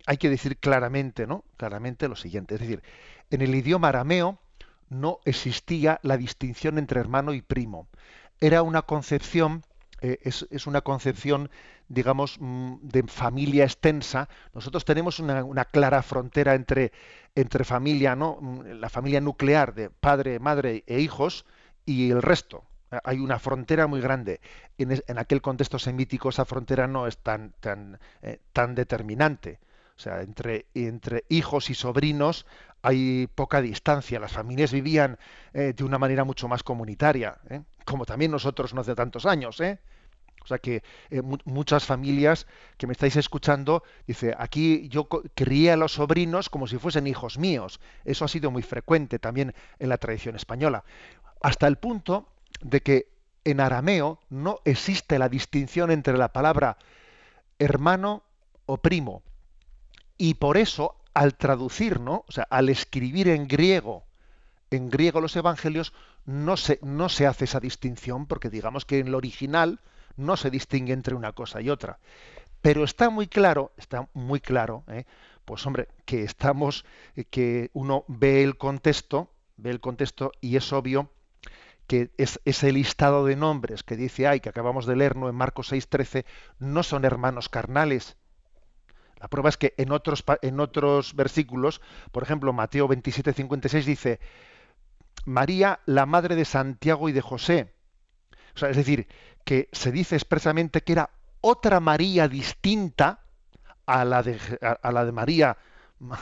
hay 0.06 0.16
que 0.16 0.30
decir 0.30 0.58
claramente, 0.58 1.26
¿no? 1.26 1.44
Claramente 1.56 2.08
lo 2.08 2.16
siguiente. 2.16 2.54
Es 2.54 2.60
decir, 2.60 2.82
en 3.30 3.42
el 3.42 3.54
idioma 3.54 3.88
arameo 3.88 4.40
no 4.88 5.18
existía 5.24 6.00
la 6.02 6.16
distinción 6.16 6.78
entre 6.78 7.00
hermano 7.00 7.34
y 7.34 7.42
primo. 7.42 7.88
Era 8.40 8.62
una 8.62 8.82
concepción 8.82 9.64
eh, 10.06 10.18
es, 10.22 10.66
una 10.66 10.82
concepción, 10.82 11.50
digamos, 11.88 12.36
mm, 12.40 12.76
de 12.82 13.02
familia 13.04 13.64
extensa. 13.64 14.28
Nosotros 14.54 14.84
tenemos 14.84 15.18
una, 15.18 15.64
clara 15.64 16.02
frontera 16.02 16.54
entre, 16.54 16.92
entre 17.34 17.64
familia, 17.64 18.14
¿no? 18.14 18.38
Mm, 18.40 18.80
la 18.80 18.88
familia 18.88 19.20
nuclear 19.20 19.74
de 19.74 19.90
padre, 19.90 20.38
madre 20.38 20.84
e 20.86 21.00
hijos 21.00 21.44
y 21.84 22.10
el 22.10 22.22
resto. 22.22 22.64
Hay 23.02 23.18
una 23.18 23.40
frontera 23.40 23.88
muy 23.88 24.00
grande. 24.00 24.40
En, 24.78 25.18
aquel 25.18 25.42
contexto 25.42 25.78
semítico 25.78 26.28
esa 26.28 26.44
frontera 26.44 26.86
no 26.86 27.08
es 27.08 27.18
tan, 27.18 27.52
tan, 27.60 27.98
eh, 28.22 28.38
tan 28.52 28.74
determinante. 28.76 29.58
O 29.96 29.98
sea, 29.98 30.20
entre, 30.20 30.66
entre 30.74 31.24
hijos 31.28 31.70
y 31.70 31.74
sobrinos 31.74 32.46
hay 32.82 33.26
poca 33.34 33.60
distancia. 33.60 34.20
Las 34.20 34.32
familias 34.32 34.72
vivían 34.72 35.18
eh, 35.52 35.72
de 35.76 35.84
una 35.84 35.98
manera 35.98 36.22
mucho 36.22 36.46
más 36.46 36.62
comunitaria, 36.62 37.38
como 37.84 38.06
también 38.06 38.30
nosotros 38.30 38.74
no 38.74 38.82
hace 38.82 38.94
tantos 38.94 39.26
años. 39.26 39.60
¿eh? 39.60 39.80
O 40.46 40.48
sea 40.48 40.58
que 40.58 40.84
muchas 41.44 41.84
familias 41.84 42.46
que 42.76 42.86
me 42.86 42.92
estáis 42.92 43.16
escuchando, 43.16 43.82
dice, 44.06 44.32
aquí 44.38 44.88
yo 44.88 45.08
crié 45.34 45.72
a 45.72 45.76
los 45.76 45.94
sobrinos 45.94 46.48
como 46.48 46.68
si 46.68 46.78
fuesen 46.78 47.08
hijos 47.08 47.36
míos. 47.36 47.80
Eso 48.04 48.24
ha 48.24 48.28
sido 48.28 48.52
muy 48.52 48.62
frecuente 48.62 49.18
también 49.18 49.56
en 49.80 49.88
la 49.88 49.98
tradición 49.98 50.36
española. 50.36 50.84
Hasta 51.42 51.66
el 51.66 51.78
punto 51.78 52.28
de 52.60 52.80
que 52.80 53.08
en 53.42 53.58
arameo 53.58 54.20
no 54.30 54.60
existe 54.64 55.18
la 55.18 55.28
distinción 55.28 55.90
entre 55.90 56.16
la 56.16 56.32
palabra 56.32 56.78
hermano 57.58 58.22
o 58.66 58.76
primo. 58.76 59.24
Y 60.16 60.34
por 60.34 60.58
eso 60.58 60.94
al 61.12 61.34
traducir, 61.34 61.98
¿no? 61.98 62.24
O 62.28 62.32
sea, 62.32 62.46
al 62.50 62.68
escribir 62.68 63.26
en 63.26 63.48
griego, 63.48 64.04
en 64.70 64.90
griego 64.90 65.20
los 65.20 65.34
evangelios, 65.34 65.92
no 66.24 66.56
se, 66.56 66.78
no 66.82 67.08
se 67.08 67.26
hace 67.26 67.46
esa 67.46 67.58
distinción, 67.58 68.26
porque 68.26 68.48
digamos 68.48 68.84
que 68.84 69.00
en 69.00 69.10
lo 69.10 69.18
original 69.18 69.80
no 70.16 70.36
se 70.36 70.50
distingue 70.50 70.92
entre 70.92 71.14
una 71.14 71.32
cosa 71.32 71.60
y 71.60 71.70
otra. 71.70 71.98
Pero 72.62 72.84
está 72.84 73.10
muy 73.10 73.26
claro, 73.26 73.72
está 73.76 74.08
muy 74.12 74.40
claro, 74.40 74.84
¿eh? 74.88 75.04
pues 75.44 75.64
hombre, 75.66 75.88
que 76.04 76.24
estamos, 76.24 76.84
eh, 77.14 77.24
que 77.24 77.70
uno 77.72 78.04
ve 78.08 78.42
el 78.42 78.56
contexto, 78.56 79.30
ve 79.56 79.70
el 79.70 79.80
contexto 79.80 80.32
y 80.40 80.56
es 80.56 80.72
obvio 80.72 81.10
que 81.86 82.10
es, 82.16 82.40
ese 82.44 82.72
listado 82.72 83.24
de 83.24 83.36
nombres 83.36 83.84
que 83.84 83.94
dice 83.94 84.26
ay 84.26 84.40
que 84.40 84.48
acabamos 84.48 84.86
de 84.86 84.96
leer 84.96 85.14
¿no? 85.14 85.28
en 85.28 85.36
Marcos 85.36 85.72
6:13 85.72 86.24
no 86.58 86.82
son 86.82 87.04
hermanos 87.04 87.48
carnales, 87.48 88.16
la 89.20 89.28
prueba 89.28 89.48
es 89.48 89.56
que 89.56 89.74
en 89.76 89.92
otros, 89.92 90.24
en 90.42 90.60
otros 90.60 91.14
versículos, 91.14 91.80
por 92.12 92.22
ejemplo, 92.22 92.52
Mateo 92.52 92.86
27, 92.86 93.32
56 93.32 93.86
dice, 93.86 94.20
María, 95.24 95.80
la 95.86 96.06
madre 96.06 96.36
de 96.36 96.44
Santiago 96.44 97.08
y 97.08 97.12
de 97.12 97.22
José. 97.22 97.72
O 98.54 98.58
sea, 98.58 98.70
es 98.70 98.76
decir, 98.76 99.08
que 99.46 99.68
se 99.70 99.92
dice 99.92 100.16
expresamente 100.16 100.82
que 100.82 100.92
era 100.92 101.10
otra 101.40 101.78
María 101.78 102.26
distinta 102.26 103.20
a 103.86 104.04
la 104.04 104.24
de, 104.24 104.40
a, 104.60 104.90
la 104.90 105.04
de 105.04 105.12
María, 105.12 105.56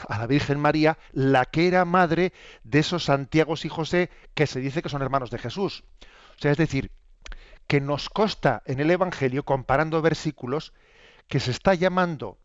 a 0.07 0.19
la 0.19 0.27
Virgen 0.27 0.59
María, 0.59 0.99
la 1.11 1.45
que 1.45 1.67
era 1.67 1.85
madre 1.85 2.33
de 2.63 2.79
esos 2.79 3.05
Santiagos 3.05 3.65
y 3.65 3.69
José 3.69 4.11
que 4.35 4.45
se 4.45 4.59
dice 4.59 4.83
que 4.83 4.89
son 4.89 5.01
hermanos 5.01 5.31
de 5.31 5.39
Jesús. 5.39 5.83
O 6.37 6.39
sea, 6.39 6.51
es 6.51 6.57
decir, 6.57 6.91
que 7.65 7.81
nos 7.81 8.09
consta 8.09 8.61
en 8.67 8.79
el 8.79 8.91
Evangelio, 8.91 9.43
comparando 9.43 10.03
versículos, 10.03 10.71
que 11.27 11.39
se 11.39 11.49
está 11.49 11.73
llamando 11.73 12.37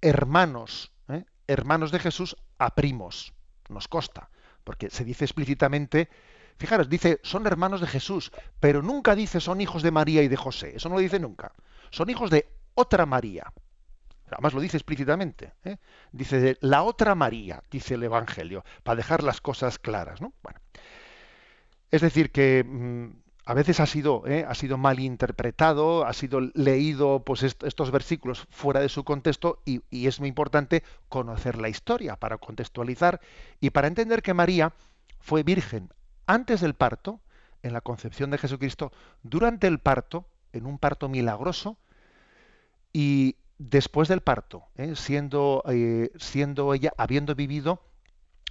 hermanos, 0.00 0.90
¿eh? 1.08 1.24
hermanos 1.48 1.92
de 1.92 1.98
Jesús 1.98 2.34
a 2.56 2.74
primos. 2.74 3.34
Nos 3.68 3.88
consta, 3.88 4.30
porque 4.64 4.88
se 4.88 5.04
dice 5.04 5.26
explícitamente, 5.26 6.08
fijaros, 6.56 6.88
dice 6.88 7.20
son 7.22 7.46
hermanos 7.46 7.80
de 7.80 7.86
Jesús, 7.86 8.32
pero 8.60 8.82
nunca 8.82 9.14
dice 9.14 9.40
son 9.40 9.60
hijos 9.60 9.82
de 9.82 9.90
María 9.90 10.22
y 10.22 10.28
de 10.28 10.36
José. 10.36 10.76
Eso 10.76 10.88
no 10.88 10.96
lo 10.96 11.00
dice 11.00 11.18
nunca. 11.18 11.52
Son 11.90 12.08
hijos 12.10 12.30
de 12.30 12.48
otra 12.74 13.06
María. 13.06 13.52
Además 14.30 14.54
lo 14.54 14.60
dice 14.60 14.76
explícitamente. 14.76 15.52
¿eh? 15.64 15.76
Dice 16.12 16.40
de 16.40 16.58
la 16.60 16.82
otra 16.82 17.14
María, 17.14 17.62
dice 17.70 17.94
el 17.94 18.02
Evangelio, 18.02 18.64
para 18.82 18.96
dejar 18.96 19.22
las 19.22 19.40
cosas 19.40 19.78
claras. 19.78 20.20
¿no? 20.20 20.32
Es 21.90 22.00
decir, 22.00 22.32
que 22.32 22.64
mm, 22.64 23.24
a 23.46 23.54
veces 23.54 23.80
ha 23.80 23.86
sido, 23.86 24.24
¿eh? 24.26 24.44
ha 24.48 24.54
sido 24.54 24.78
mal 24.78 24.98
interpretado, 25.00 26.06
ha 26.06 26.12
sido 26.12 26.40
leído 26.54 27.22
pues, 27.24 27.42
estos 27.42 27.90
versículos 27.90 28.46
fuera 28.50 28.80
de 28.80 28.88
su 28.88 29.04
contexto 29.04 29.60
y, 29.64 29.82
es 29.90 30.18
muy 30.18 30.28
importante 30.28 30.82
conocer 31.08 31.58
la 31.58 31.68
historia 31.68 32.16
para 32.16 32.38
contextualizar 32.38 33.20
y 33.60 33.70
para 33.70 33.88
entender 33.88 34.22
que 34.22 34.34
María 34.34 34.72
fue 35.20 35.42
virgen 35.42 35.90
antes 36.26 36.60
del 36.60 36.74
parto, 36.74 37.20
en 37.62 37.72
la 37.72 37.80
concepción 37.80 38.30
de 38.30 38.38
Jesucristo, 38.38 38.92
durante 39.22 39.66
el 39.66 39.78
parto, 39.78 40.26
en 40.52 40.66
un 40.66 40.78
parto 40.78 41.08
milagroso, 41.08 41.78
y 42.92 43.36
después 43.58 44.08
del 44.08 44.20
parto, 44.20 44.64
¿eh? 44.76 44.94
siendo, 44.96 45.62
eh, 45.68 46.10
siendo 46.16 46.74
ella, 46.74 46.92
habiendo 46.96 47.34
vivido 47.34 47.80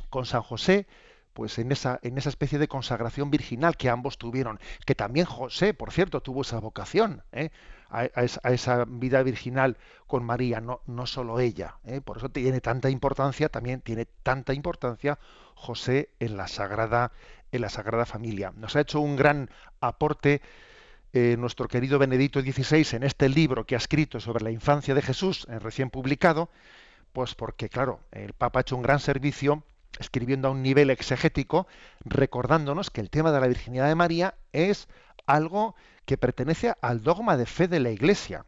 con 0.10 0.26
San 0.26 0.42
José, 0.42 0.88
pues 1.34 1.58
en 1.58 1.72
esa, 1.72 2.00
en 2.04 2.18
esa 2.18 2.30
especie 2.30 2.60
de 2.60 2.68
consagración 2.68 3.32
virginal 3.32 3.76
que 3.76 3.90
ambos 3.90 4.18
tuvieron, 4.18 4.60
que 4.86 4.96
también 4.96 5.26
José, 5.26 5.74
por 5.74 5.92
cierto, 5.92 6.22
tuvo 6.22 6.42
esa 6.42 6.60
vocación 6.60 7.24
¿eh? 7.32 7.50
a, 7.90 8.06
esa, 8.06 8.86
vida 8.86 9.24
virginal 9.24 9.78
con 10.08 10.24
María, 10.24 10.62
no, 10.62 10.82
no 10.86 11.06
solo 11.06 11.40
ella. 11.40 11.78
¿eh? 11.86 12.02
Por 12.02 12.18
eso 12.18 12.30
tiene 12.30 12.62
tanta 12.62 12.90
importancia, 12.90 13.50
también 13.50 13.82
tiene 13.82 14.06
tanta 14.06 14.54
importancia 14.54 15.20
José 15.56 16.10
en 16.20 16.38
la 16.38 16.48
Sagrada, 16.48 17.12
en 17.54 17.62
la 17.62 17.70
Sagrada 17.70 18.06
Familia. 18.06 18.52
Nos 18.58 18.76
ha 18.76 18.82
hecho 18.82 19.00
un 19.00 19.16
gran 19.16 19.50
aporte 19.80 20.42
eh, 21.14 21.36
nuestro 21.38 21.68
querido 21.68 22.00
Benedicto 22.00 22.42
XVI 22.42 22.96
en 22.96 23.04
este 23.04 23.30
libro 23.30 23.66
que 23.66 23.76
ha 23.76 23.78
escrito 23.78 24.20
sobre 24.20 24.44
la 24.44 24.52
infancia 24.52 24.96
de 24.96 25.02
Jesús, 25.04 25.46
recién 25.48 25.92
publicado, 25.92 26.50
pues 27.14 27.36
porque, 27.36 27.70
claro, 27.70 28.00
el 28.12 28.34
Papa 28.34 28.60
ha 28.60 28.62
hecho 28.62 28.76
un 28.76 28.82
gran 28.82 29.00
servicio 29.00 29.64
escribiendo 30.00 30.48
a 30.48 30.52
un 30.52 30.64
nivel 30.64 30.90
exegético, 30.90 31.68
recordándonos 32.04 32.90
que 32.90 33.02
el 33.02 33.12
tema 33.12 33.32
de 33.32 33.40
la 33.40 33.48
virginidad 33.48 33.88
de 33.88 33.96
María 33.96 34.34
es 34.52 34.88
algo 35.28 35.76
que 36.06 36.18
pertenece 36.18 36.74
al 36.82 37.04
dogma 37.04 37.38
de 37.38 37.46
fe 37.46 37.68
de 37.68 37.80
la 37.80 37.92
Iglesia 37.92 38.46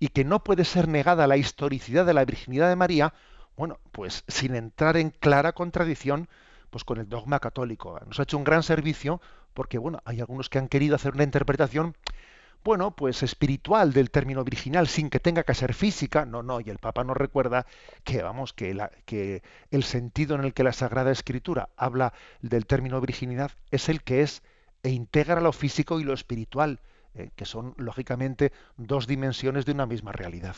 y 0.00 0.08
que 0.08 0.24
no 0.24 0.42
puede 0.42 0.64
ser 0.64 0.88
negada 0.88 1.26
la 1.26 1.36
historicidad 1.36 2.06
de 2.06 2.14
la 2.14 2.24
virginidad 2.24 2.70
de 2.70 2.76
María, 2.76 3.12
bueno, 3.56 3.78
pues 3.92 4.24
sin 4.28 4.54
entrar 4.54 4.96
en 4.96 5.10
clara 5.10 5.52
contradicción 5.52 6.28
pues 6.72 6.82
con 6.84 6.98
el 6.98 7.08
dogma 7.08 7.38
católico. 7.38 8.00
Nos 8.06 8.18
ha 8.18 8.22
hecho 8.24 8.38
un 8.38 8.44
gran 8.44 8.62
servicio 8.62 9.20
porque 9.52 9.78
bueno, 9.78 10.00
hay 10.06 10.20
algunos 10.20 10.48
que 10.48 10.58
han 10.58 10.66
querido 10.66 10.96
hacer 10.96 11.12
una 11.12 11.22
interpretación 11.22 11.94
bueno, 12.64 12.92
pues 12.92 13.22
espiritual 13.22 13.92
del 13.92 14.10
término 14.10 14.44
virginal 14.44 14.86
sin 14.86 15.10
que 15.10 15.20
tenga 15.20 15.42
que 15.42 15.54
ser 15.54 15.74
física. 15.74 16.24
No, 16.24 16.42
no, 16.42 16.60
y 16.60 16.70
el 16.70 16.78
Papa 16.78 17.04
nos 17.04 17.16
recuerda 17.16 17.66
que, 18.04 18.22
vamos, 18.22 18.52
que, 18.52 18.88
que 19.04 19.42
el 19.70 19.82
sentido 19.82 20.36
en 20.36 20.44
el 20.44 20.54
que 20.54 20.62
la 20.62 20.72
Sagrada 20.72 21.10
Escritura 21.10 21.68
habla 21.76 22.14
del 22.40 22.66
término 22.66 23.00
virginidad 23.00 23.50
es 23.70 23.88
el 23.88 24.02
que 24.02 24.22
es 24.22 24.42
e 24.84 24.90
integra 24.90 25.40
lo 25.40 25.52
físico 25.52 26.00
y 26.00 26.04
lo 26.04 26.12
espiritual, 26.12 26.80
eh, 27.14 27.30
que 27.36 27.44
son, 27.44 27.74
lógicamente, 27.76 28.52
dos 28.76 29.06
dimensiones 29.06 29.66
de 29.66 29.72
una 29.72 29.86
misma 29.86 30.12
realidad. 30.12 30.56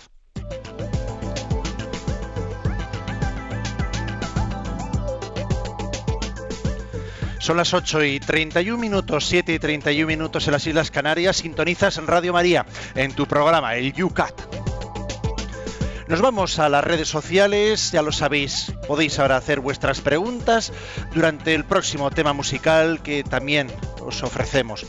Son 7.44 7.58
las 7.58 7.74
8 7.74 8.04
y 8.04 8.20
31 8.20 8.78
minutos, 8.78 9.26
7 9.26 9.52
y 9.52 9.58
31 9.58 10.06
minutos 10.06 10.46
en 10.46 10.52
las 10.52 10.66
Islas 10.66 10.90
Canarias. 10.90 11.36
Sintonizas 11.36 11.98
en 11.98 12.06
Radio 12.06 12.32
María 12.32 12.64
en 12.94 13.12
tu 13.12 13.26
programa, 13.26 13.76
el 13.76 13.92
UCAT. 14.02 14.32
Nos 16.08 16.22
vamos 16.22 16.58
a 16.58 16.70
las 16.70 16.82
redes 16.82 17.06
sociales, 17.06 17.92
ya 17.92 18.00
lo 18.00 18.12
sabéis, 18.12 18.72
podéis 18.88 19.18
ahora 19.18 19.36
hacer 19.36 19.60
vuestras 19.60 20.00
preguntas 20.00 20.72
durante 21.14 21.54
el 21.54 21.66
próximo 21.66 22.10
tema 22.10 22.32
musical 22.32 23.02
que 23.02 23.22
también 23.22 23.70
os 24.00 24.22
ofrecemos 24.22 24.86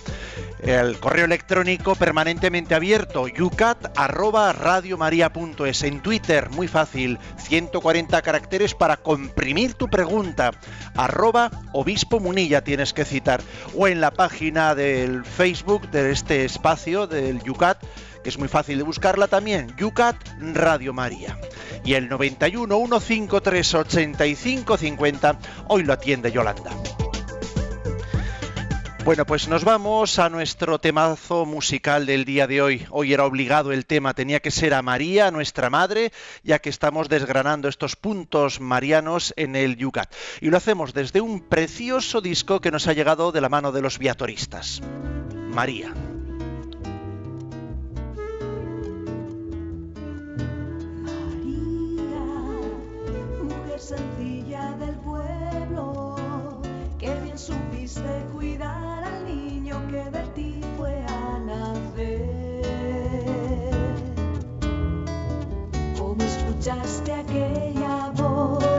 el 0.60 1.00
correo 1.00 1.26
electrónico 1.26 1.96
permanentemente 1.96 2.76
abierto 2.76 3.28
yucat@radiomaria.es 3.28 5.84
en 5.84 6.02
Twitter 6.02 6.50
muy 6.50 6.68
fácil 6.68 7.20
140 7.38 8.22
caracteres 8.22 8.74
para 8.74 8.98
comprimir 8.98 9.76
tu 9.76 9.88
pregunta. 9.90 10.52
Arroba 10.96 11.52
obispo 11.74 12.20
munilla 12.20 12.64
tienes 12.64 12.94
que 12.94 13.06
citar. 13.06 13.42
O 13.76 13.88
en 13.88 14.02
la 14.02 14.12
página 14.12 14.76
del 14.76 15.26
Facebook 15.26 15.90
de 15.92 16.12
este 16.12 16.46
espacio 16.46 17.08
del 17.08 17.42
Yucat 17.44 17.84
que 18.26 18.30
es 18.30 18.40
muy 18.40 18.48
fácil 18.48 18.80
de 18.80 18.84
buscarla 18.84 19.28
también 19.28 19.72
Yucat 19.78 20.16
Radio 20.56 20.94
María. 20.94 21.38
Y 21.84 21.94
el 21.94 22.10
91 22.10 23.00
153 23.00 23.76
85 23.76 24.78
50 24.78 25.40
hoy 25.68 25.84
lo 25.84 25.94
atiende 25.94 26.32
Yolanda. 26.32 26.72
Bueno, 29.06 29.24
pues 29.28 29.48
nos 29.48 29.64
vamos 29.64 30.18
a 30.18 30.30
nuestro 30.30 30.80
temazo 30.80 31.46
musical 31.46 32.08
del 32.08 32.26
día 32.26 32.48
de 32.48 32.64
hoy. 32.64 32.88
Hoy 32.90 33.14
era 33.14 33.24
obligado 33.24 33.72
el 33.72 33.86
tema, 33.86 34.16
tenía 34.16 34.40
que 34.40 34.50
ser 34.50 34.74
a 34.74 34.82
María, 34.82 35.30
nuestra 35.30 35.70
madre, 35.70 36.12
ya 36.42 36.58
que 36.58 36.70
estamos 36.72 37.08
desgranando 37.08 37.68
estos 37.68 37.96
puntos 37.96 38.60
marianos 38.60 39.32
en 39.38 39.56
el 39.56 39.78
Yucat. 39.78 40.12
Y 40.42 40.50
lo 40.50 40.58
hacemos 40.58 40.96
desde 40.96 41.22
un 41.22 41.42
precioso 41.42 42.20
disco 42.20 42.62
que 42.62 42.72
nos 42.72 42.88
ha 42.88 42.94
llegado 42.94 43.32
de 43.32 43.42
la 43.42 43.50
mano 43.50 43.72
de 43.72 43.84
los 43.84 44.00
viatoristas. 44.00 44.82
María. 45.52 45.94
mujer 53.44 53.80
sencilla 53.80 54.72
del 54.80 54.96
pueblo, 54.96 56.60
que 56.98 57.14
bien 57.22 57.38
supiste 57.38 58.35
ti 60.34 60.62
fue 60.78 60.94
a 61.08 61.40
nacer. 61.40 62.30
¿Cómo 65.98 66.24
escuchaste 66.24 67.14
aquella 67.14 68.12
voz, 68.16 68.75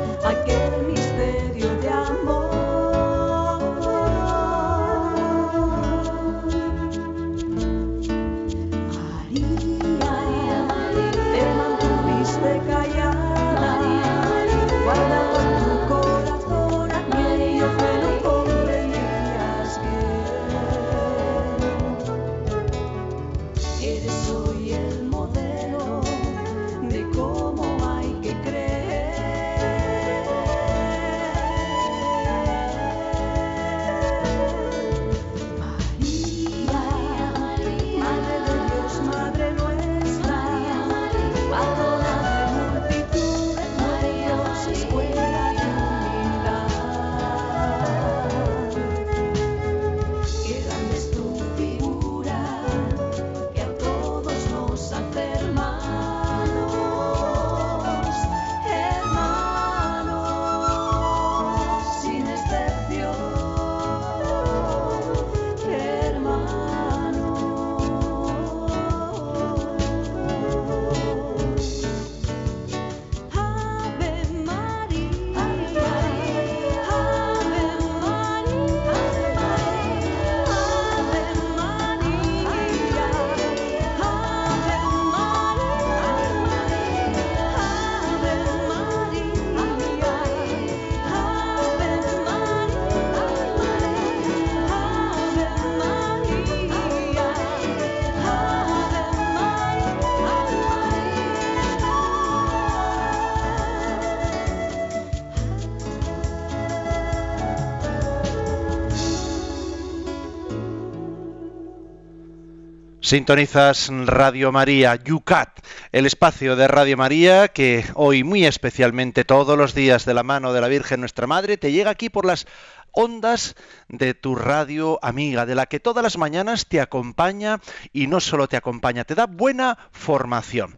Sintonizas 113.06 113.88
Radio 113.88 114.50
María, 114.50 114.96
Yucat, 114.96 115.60
el 115.92 116.06
espacio 116.06 116.56
de 116.56 116.66
Radio 116.66 116.96
María 116.96 117.46
que 117.46 117.84
hoy 117.94 118.24
muy 118.24 118.44
especialmente 118.44 119.24
todos 119.24 119.56
los 119.56 119.76
días 119.76 120.04
de 120.06 120.12
la 120.12 120.24
mano 120.24 120.52
de 120.52 120.60
la 120.60 120.66
Virgen 120.66 120.98
nuestra 120.98 121.28
Madre 121.28 121.56
te 121.56 121.70
llega 121.70 121.92
aquí 121.92 122.10
por 122.10 122.26
las 122.26 122.48
ondas 122.90 123.54
de 123.86 124.14
tu 124.14 124.34
radio 124.34 124.98
amiga, 125.02 125.46
de 125.46 125.54
la 125.54 125.66
que 125.66 125.78
todas 125.78 126.02
las 126.02 126.18
mañanas 126.18 126.66
te 126.66 126.80
acompaña 126.80 127.60
y 127.92 128.08
no 128.08 128.18
solo 128.18 128.48
te 128.48 128.56
acompaña, 128.56 129.04
te 129.04 129.14
da 129.14 129.26
buena 129.26 129.78
formación. 129.92 130.76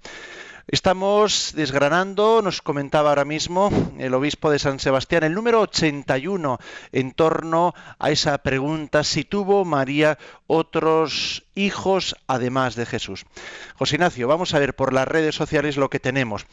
Estamos 0.71 1.55
desgranando, 1.57 2.43
nos 2.43 2.61
comentaba 2.61 3.09
ahora 3.09 3.25
mismo 3.25 3.71
el 3.99 4.13
obispo 4.13 4.51
de 4.51 4.59
San 4.59 4.79
Sebastián, 4.81 5.25
el 5.25 5.33
número 5.33 5.63
81 5.63 6.59
en 6.93 7.13
torno 7.13 7.73
a 7.99 8.11
esa 8.11 8.37
pregunta 8.37 9.03
si 9.03 9.25
tuvo 9.25 9.65
María 9.65 10.19
otros 10.47 11.48
hijos 11.59 12.17
además 12.27 12.77
de 12.77 12.87
Jesús. 12.87 13.27
José 13.75 13.97
Ignacio, 13.97 14.29
vamos 14.29 14.55
a 14.55 14.59
ver 14.59 14.75
por 14.75 14.93
las 14.93 15.09
redes 15.09 15.35
sociales 15.35 15.77
lo 15.77 15.91
que 15.91 16.01
tenemos. 16.01 16.47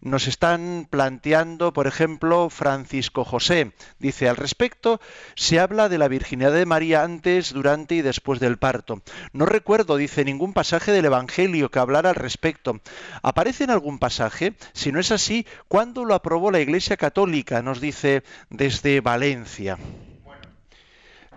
Nos 0.00 0.26
están 0.26 0.86
planteando, 0.88 1.72
por 1.72 1.86
ejemplo, 1.86 2.50
Francisco 2.50 3.24
José. 3.24 3.72
Dice, 3.98 4.28
al 4.28 4.36
respecto, 4.36 5.00
se 5.34 5.58
habla 5.58 5.88
de 5.88 5.98
la 5.98 6.08
virginidad 6.08 6.52
de 6.52 6.66
María 6.66 7.02
antes, 7.02 7.52
durante 7.52 7.96
y 7.96 8.02
después 8.02 8.40
del 8.40 8.58
parto. 8.58 9.02
No 9.32 9.46
recuerdo, 9.46 9.96
dice, 9.96 10.24
ningún 10.24 10.52
pasaje 10.52 10.92
del 10.92 11.06
Evangelio 11.06 11.70
que 11.70 11.78
hablara 11.78 12.10
al 12.10 12.16
respecto. 12.16 12.80
¿Aparece 13.22 13.64
en 13.64 13.70
algún 13.70 13.98
pasaje? 13.98 14.54
Si 14.72 14.92
no 14.92 15.00
es 15.00 15.10
así, 15.10 15.46
¿cuándo 15.68 16.04
lo 16.04 16.14
aprobó 16.14 16.50
la 16.50 16.60
Iglesia 16.60 16.96
Católica? 16.96 17.62
Nos 17.62 17.80
dice 17.80 18.22
desde 18.50 19.00
Valencia. 19.00 19.78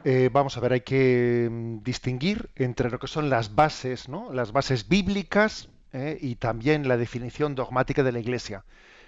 Eh, 0.06 0.30
vamos 0.32 0.58
a 0.58 0.60
ver, 0.60 0.74
hay 0.74 0.82
que 0.82 1.48
mm, 1.50 1.84
distinguir 1.84 2.50
entre 2.56 2.90
lo 2.92 3.00
que 3.00 3.08
son 3.08 3.30
las 3.30 3.56
bases, 3.56 4.10
¿no? 4.10 4.34
Las 4.34 4.52
bases 4.52 4.90
bíblicas 4.90 5.70
eh, 5.94 6.18
y 6.20 6.36
también 6.36 6.88
la 6.90 6.98
definición 6.98 7.56
dogmática 7.56 8.04
de 8.04 8.12
la 8.12 8.20
Iglesia. 8.20 8.66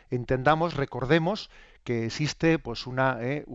Entendamos, 0.09 0.75
recordemos 0.75 1.49
que 1.83 2.05
existe, 2.05 2.59
pues 2.59 2.87
una, 2.87 3.17
eh, 3.21 3.45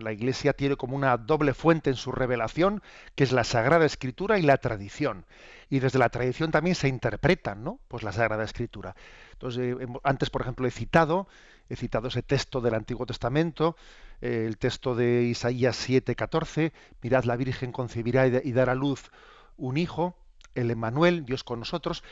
la 0.00 0.12
Iglesia 0.12 0.52
tiene 0.52 0.76
como 0.76 0.94
una 0.94 1.16
doble 1.16 1.54
fuente 1.54 1.90
en 1.90 1.96
su 1.96 2.12
revelación, 2.12 2.82
que 3.14 3.24
es 3.24 3.32
la 3.32 3.44
Sagrada 3.44 3.86
Escritura 3.86 4.38
y 4.38 4.42
la 4.42 4.58
tradición. 4.58 5.24
Y 5.70 5.80
desde 5.80 5.98
la 5.98 6.10
tradición 6.10 6.50
también 6.50 6.76
se 6.76 6.88
interpretan, 6.88 7.64
¿no? 7.64 7.80
Pues 7.88 8.02
la 8.02 8.12
Sagrada 8.12 8.44
Escritura. 8.44 8.94
Entonces, 9.32 9.76
eh, 9.80 9.86
antes, 10.04 10.28
por 10.30 10.42
ejemplo, 10.42 10.66
he 10.66 10.70
citado, 10.70 11.26
he 11.72 11.76
citado 11.76 12.08
ese 12.08 12.22
texto 12.22 12.60
del 12.60 12.74
Antiguo 12.74 13.06
Testamento, 13.06 13.76
eh, 14.20 14.44
el 14.46 14.58
texto 14.58 14.94
de 14.94 15.22
Isaías 15.24 15.76
7:14, 15.76 16.72
mirad 17.02 17.24
la 17.24 17.36
Virgen 17.36 17.72
concebirá 17.72 18.26
y, 18.26 18.30
da- 18.30 18.40
y 18.44 18.52
dará 18.52 18.72
a 18.72 18.74
luz 18.76 19.10
un 19.56 19.76
hijo, 19.76 20.14
el 20.54 20.70
Emmanuel, 20.70 21.24
Dios 21.24 21.44
con 21.44 21.58
nosotros. 21.60 22.02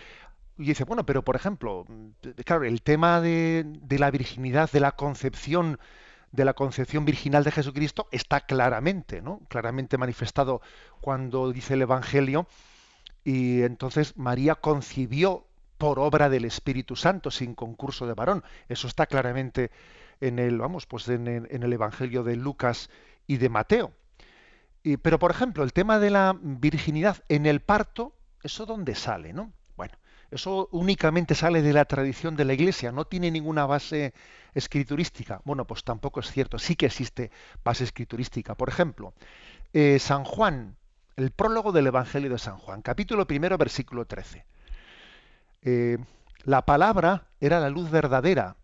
Y 0.58 0.64
dice, 0.64 0.84
bueno, 0.84 1.06
pero 1.06 1.22
por 1.24 1.36
ejemplo, 1.36 1.84
mm, 1.88 2.08
claro, 2.44 2.64
el 2.64 2.82
tema 2.82 3.20
de, 3.20 3.64
de 3.66 3.98
la 3.98 4.10
virginidad, 4.10 4.70
de 4.70 4.80
la 4.80 4.92
concepción, 4.92 5.78
de 6.32 6.44
la 6.44 6.54
concepción 6.54 7.04
virginal 7.04 7.44
de 7.44 7.50
Jesucristo 7.52 8.08
está 8.12 8.40
claramente, 8.42 9.20
¿no? 9.22 9.40
Claramente 9.48 9.98
manifestado 9.98 10.60
cuando 11.00 11.50
dice 11.52 11.74
el 11.74 11.82
Evangelio, 11.82 12.46
y 13.24 13.62
entonces 13.62 14.16
María 14.16 14.54
concibió 14.56 15.46
por 15.80 15.98
obra 15.98 16.28
del 16.28 16.44
Espíritu 16.44 16.94
Santo 16.94 17.30
sin 17.30 17.54
concurso 17.54 18.06
de 18.06 18.12
varón. 18.12 18.44
Eso 18.68 18.86
está 18.86 19.06
claramente 19.06 19.70
en 20.20 20.38
el, 20.38 20.58
vamos, 20.58 20.84
pues 20.84 21.08
en 21.08 21.26
el, 21.26 21.72
Evangelio 21.72 22.22
de 22.22 22.36
Lucas 22.36 22.90
y 23.26 23.38
de 23.38 23.48
Mateo. 23.48 23.90
Y- 24.82 24.98
pero 24.98 25.18
por 25.18 25.30
ejemplo, 25.30 25.64
el 25.64 25.72
tema 25.72 25.98
de 25.98 26.10
la 26.10 26.36
virginidad 26.38 27.24
en 27.30 27.46
el 27.46 27.60
parto, 27.60 28.14
¿eso 28.42 28.66
dónde 28.66 28.94
sale, 28.94 29.32
no? 29.32 29.54
Bueno, 29.74 29.94
eso 30.30 30.68
únicamente 30.70 31.34
sale 31.34 31.62
de 31.62 31.72
la 31.72 31.86
tradición 31.86 32.36
de 32.36 32.44
la 32.44 32.52
Iglesia, 32.52 32.92
no 32.92 33.06
tiene 33.06 33.30
ninguna 33.30 33.64
base 33.64 34.12
escriturística. 34.52 35.40
Bueno, 35.44 35.66
pues 35.66 35.82
tampoco 35.82 36.20
es 36.20 36.30
cierto, 36.30 36.58
sí 36.58 36.76
que 36.76 36.86
existe 36.86 37.30
base 37.64 37.84
escriturística. 37.84 38.54
Por 38.54 38.68
ejemplo, 38.68 39.14
eh, 39.72 39.98
San 39.98 40.24
Juan, 40.24 40.76
el 41.16 41.30
prólogo 41.30 41.72
del 41.72 41.86
Evangelio 41.86 42.28
de 42.28 42.38
San 42.38 42.58
Juan, 42.58 42.82
capítulo 42.82 43.26
primero, 43.26 43.56
versículo 43.56 44.04
13. 44.04 44.44
Eh, 45.62 45.98
la 46.44 46.64
palabra 46.64 47.26
era 47.38 47.60
la 47.60 47.70
luz 47.70 47.90
verdadera 47.90 48.56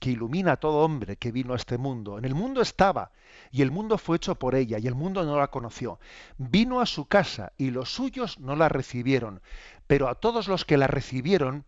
que 0.00 0.10
ilumina 0.10 0.52
a 0.52 0.56
todo 0.56 0.78
hombre 0.78 1.16
que 1.16 1.30
vino 1.30 1.52
a 1.52 1.56
este 1.56 1.78
mundo. 1.78 2.18
En 2.18 2.24
el 2.24 2.34
mundo 2.34 2.62
estaba, 2.62 3.12
y 3.50 3.62
el 3.62 3.70
mundo 3.70 3.98
fue 3.98 4.16
hecho 4.16 4.34
por 4.34 4.54
ella, 4.54 4.78
y 4.78 4.86
el 4.86 4.94
mundo 4.94 5.22
no 5.24 5.38
la 5.38 5.48
conoció. 5.48 6.00
Vino 6.38 6.80
a 6.80 6.86
su 6.86 7.06
casa, 7.06 7.52
y 7.58 7.70
los 7.70 7.92
suyos 7.92 8.40
no 8.40 8.56
la 8.56 8.68
recibieron, 8.68 9.42
pero 9.86 10.08
a 10.08 10.14
todos 10.14 10.48
los 10.48 10.64
que 10.64 10.78
la 10.78 10.86
recibieron 10.86 11.66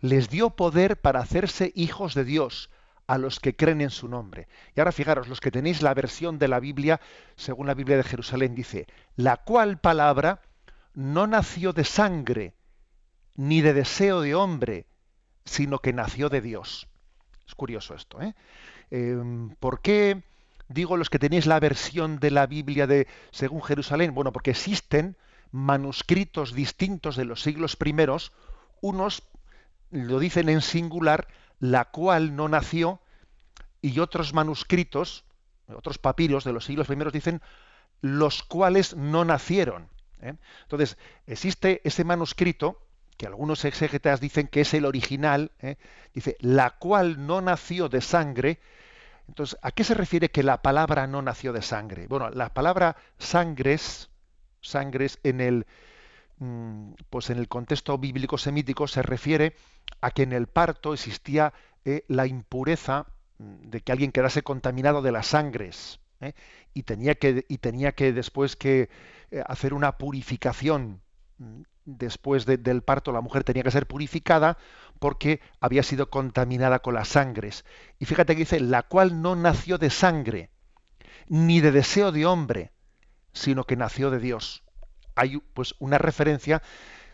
les 0.00 0.30
dio 0.30 0.50
poder 0.50 1.00
para 1.00 1.20
hacerse 1.20 1.72
hijos 1.74 2.14
de 2.14 2.24
Dios, 2.24 2.70
a 3.08 3.18
los 3.18 3.40
que 3.40 3.56
creen 3.56 3.80
en 3.80 3.90
su 3.90 4.08
nombre. 4.08 4.48
Y 4.76 4.80
ahora 4.80 4.92
fijaros, 4.92 5.28
los 5.28 5.40
que 5.40 5.50
tenéis 5.50 5.82
la 5.82 5.92
versión 5.92 6.38
de 6.38 6.48
la 6.48 6.60
Biblia, 6.60 7.00
según 7.36 7.66
la 7.66 7.74
Biblia 7.74 7.96
de 7.96 8.04
Jerusalén, 8.04 8.54
dice, 8.54 8.86
la 9.16 9.38
cual 9.38 9.78
palabra 9.78 10.40
no 10.94 11.26
nació 11.26 11.72
de 11.72 11.84
sangre, 11.84 12.54
ni 13.36 13.60
de 13.60 13.72
deseo 13.72 14.20
de 14.20 14.34
hombre, 14.34 14.86
sino 15.44 15.78
que 15.78 15.92
nació 15.92 16.28
de 16.28 16.40
Dios. 16.40 16.88
Es 17.46 17.54
curioso 17.54 17.94
esto, 17.94 18.20
¿eh? 18.20 18.34
Eh, 18.90 19.16
¿Por 19.58 19.80
qué 19.80 20.22
digo 20.68 20.96
los 20.96 21.10
que 21.10 21.18
tenéis 21.18 21.46
la 21.46 21.60
versión 21.60 22.18
de 22.18 22.30
la 22.30 22.46
Biblia 22.46 22.86
de 22.86 23.06
según 23.30 23.62
Jerusalén? 23.62 24.14
Bueno, 24.14 24.32
porque 24.32 24.50
existen 24.50 25.16
manuscritos 25.50 26.54
distintos 26.54 27.16
de 27.16 27.24
los 27.24 27.42
siglos 27.42 27.76
primeros, 27.76 28.32
unos 28.80 29.22
lo 29.90 30.18
dicen 30.18 30.48
en 30.48 30.62
singular, 30.62 31.28
la 31.60 31.86
cual 31.86 32.34
no 32.34 32.48
nació, 32.48 33.00
y 33.82 33.98
otros 33.98 34.32
manuscritos, 34.32 35.24
otros 35.68 35.98
papiros 35.98 36.44
de 36.44 36.52
los 36.52 36.64
siglos 36.64 36.86
primeros 36.86 37.12
dicen 37.12 37.42
los 38.00 38.42
cuales 38.42 38.96
no 38.96 39.24
nacieron. 39.24 39.88
¿eh? 40.20 40.34
Entonces, 40.62 40.96
existe 41.26 41.80
ese 41.84 42.04
manuscrito 42.04 42.80
que 43.22 43.28
algunos 43.28 43.64
exégetas 43.64 44.20
dicen 44.20 44.48
que 44.48 44.62
es 44.62 44.74
el 44.74 44.84
original, 44.84 45.52
¿eh? 45.60 45.76
dice, 46.12 46.36
la 46.40 46.70
cual 46.70 47.24
no 47.24 47.40
nació 47.40 47.88
de 47.88 48.00
sangre. 48.00 48.58
Entonces, 49.28 49.56
¿a 49.62 49.70
qué 49.70 49.84
se 49.84 49.94
refiere 49.94 50.32
que 50.32 50.42
la 50.42 50.60
palabra 50.60 51.06
no 51.06 51.22
nació 51.22 51.52
de 51.52 51.62
sangre? 51.62 52.08
Bueno, 52.08 52.30
la 52.30 52.52
palabra 52.52 52.96
sangres, 53.18 54.10
sangres 54.60 55.20
en 55.22 55.40
el, 55.40 55.66
mm, 56.38 56.94
pues 57.10 57.30
en 57.30 57.38
el 57.38 57.46
contexto 57.46 57.96
bíblico 57.96 58.38
semítico 58.38 58.88
se 58.88 59.02
refiere 59.02 59.54
a 60.00 60.10
que 60.10 60.24
en 60.24 60.32
el 60.32 60.48
parto 60.48 60.92
existía 60.92 61.52
eh, 61.84 62.04
la 62.08 62.26
impureza 62.26 63.06
mm, 63.38 63.70
de 63.70 63.82
que 63.82 63.92
alguien 63.92 64.10
quedase 64.10 64.42
contaminado 64.42 65.00
de 65.00 65.12
las 65.12 65.28
sangres 65.28 66.00
¿eh? 66.20 66.32
y 66.74 66.82
tenía 66.82 67.14
que 67.14 67.46
y 67.48 67.58
tenía 67.58 67.92
que 67.92 68.12
después 68.12 68.56
que 68.56 68.90
hacer 69.46 69.74
una 69.74 69.96
purificación 69.96 71.00
mm, 71.38 71.62
después 71.84 72.46
de- 72.46 72.56
del 72.58 72.82
parto 72.82 73.12
la 73.12 73.20
mujer 73.20 73.44
tenía 73.44 73.62
que 73.62 73.70
ser 73.70 73.86
purificada 73.86 74.58
porque 74.98 75.40
había 75.60 75.82
sido 75.82 76.10
contaminada 76.10 76.78
con 76.80 76.94
las 76.94 77.08
sangres. 77.08 77.64
Y 77.98 78.04
fíjate 78.06 78.34
que 78.34 78.40
dice 78.40 78.60
la 78.60 78.82
cual 78.82 79.20
no 79.22 79.34
nació 79.36 79.78
de 79.78 79.90
sangre 79.90 80.50
ni 81.28 81.60
de 81.60 81.72
deseo 81.72 82.12
de 82.12 82.26
hombre 82.26 82.72
sino 83.32 83.64
que 83.64 83.76
nació 83.76 84.10
de 84.10 84.18
Dios. 84.18 84.62
Hay 85.14 85.38
pues 85.54 85.74
una 85.78 85.98
referencia 85.98 86.62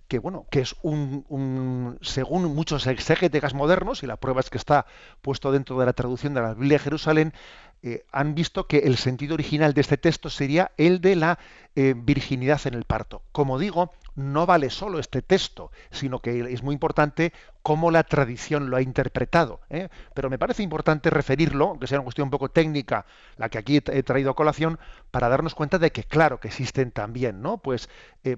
que 0.08 0.18
bueno 0.18 0.46
que 0.50 0.60
es 0.60 0.74
un, 0.82 1.24
un- 1.28 1.98
según 2.02 2.44
muchos 2.54 2.86
exégetas 2.86 3.54
modernos 3.54 4.02
y 4.02 4.06
la 4.06 4.16
prueba 4.16 4.40
es 4.40 4.50
que 4.50 4.58
está 4.58 4.86
puesto 5.22 5.52
dentro 5.52 5.78
de 5.78 5.86
la 5.86 5.92
traducción 5.92 6.34
de 6.34 6.40
la 6.40 6.54
Biblia 6.54 6.78
de 6.78 6.84
Jerusalén 6.84 7.34
eh, 7.82 8.04
han 8.10 8.34
visto 8.34 8.66
que 8.66 8.78
el 8.78 8.96
sentido 8.96 9.34
original 9.34 9.72
de 9.72 9.80
este 9.80 9.96
texto 9.96 10.30
sería 10.30 10.72
el 10.76 11.00
de 11.00 11.16
la 11.16 11.38
eh, 11.76 11.94
virginidad 11.96 12.60
en 12.66 12.74
el 12.74 12.84
parto. 12.84 13.22
Como 13.30 13.58
digo, 13.58 13.92
no 14.16 14.46
vale 14.46 14.68
solo 14.68 14.98
este 14.98 15.22
texto, 15.22 15.70
sino 15.90 16.18
que 16.18 16.40
es 16.52 16.62
muy 16.62 16.74
importante 16.74 17.32
cómo 17.62 17.90
la 17.92 18.02
tradición 18.02 18.68
lo 18.68 18.76
ha 18.76 18.82
interpretado. 18.82 19.60
¿eh? 19.70 19.88
Pero 20.12 20.28
me 20.28 20.38
parece 20.38 20.64
importante 20.64 21.10
referirlo, 21.10 21.68
aunque 21.68 21.86
sea 21.86 21.98
una 21.98 22.04
cuestión 22.04 22.26
un 22.26 22.32
poco 22.32 22.48
técnica, 22.48 23.06
la 23.36 23.48
que 23.48 23.58
aquí 23.58 23.76
he 23.76 24.02
traído 24.02 24.30
a 24.30 24.36
colación, 24.36 24.80
para 25.12 25.28
darnos 25.28 25.54
cuenta 25.54 25.78
de 25.78 25.92
que, 25.92 26.02
claro, 26.02 26.40
que 26.40 26.48
existen 26.48 26.90
también, 26.90 27.42
¿no? 27.42 27.58
Pues 27.58 27.88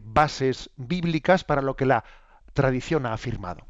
bases 0.02 0.70
bíblicas 0.76 1.44
para 1.44 1.62
lo 1.62 1.76
que 1.76 1.86
la 1.86 2.04
tradición 2.52 3.06
ha 3.06 3.14
afirmado. 3.14 3.69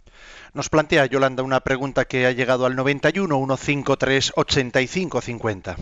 Nos 0.52 0.68
plantea 0.68 1.06
Yolanda 1.06 1.42
una 1.42 1.60
pregunta 1.60 2.04
que 2.04 2.26
ha 2.26 2.32
llegado 2.32 2.66
al 2.66 2.76
91 2.76 3.56
153 3.56 4.32
85 4.36 5.20
50. 5.20 5.76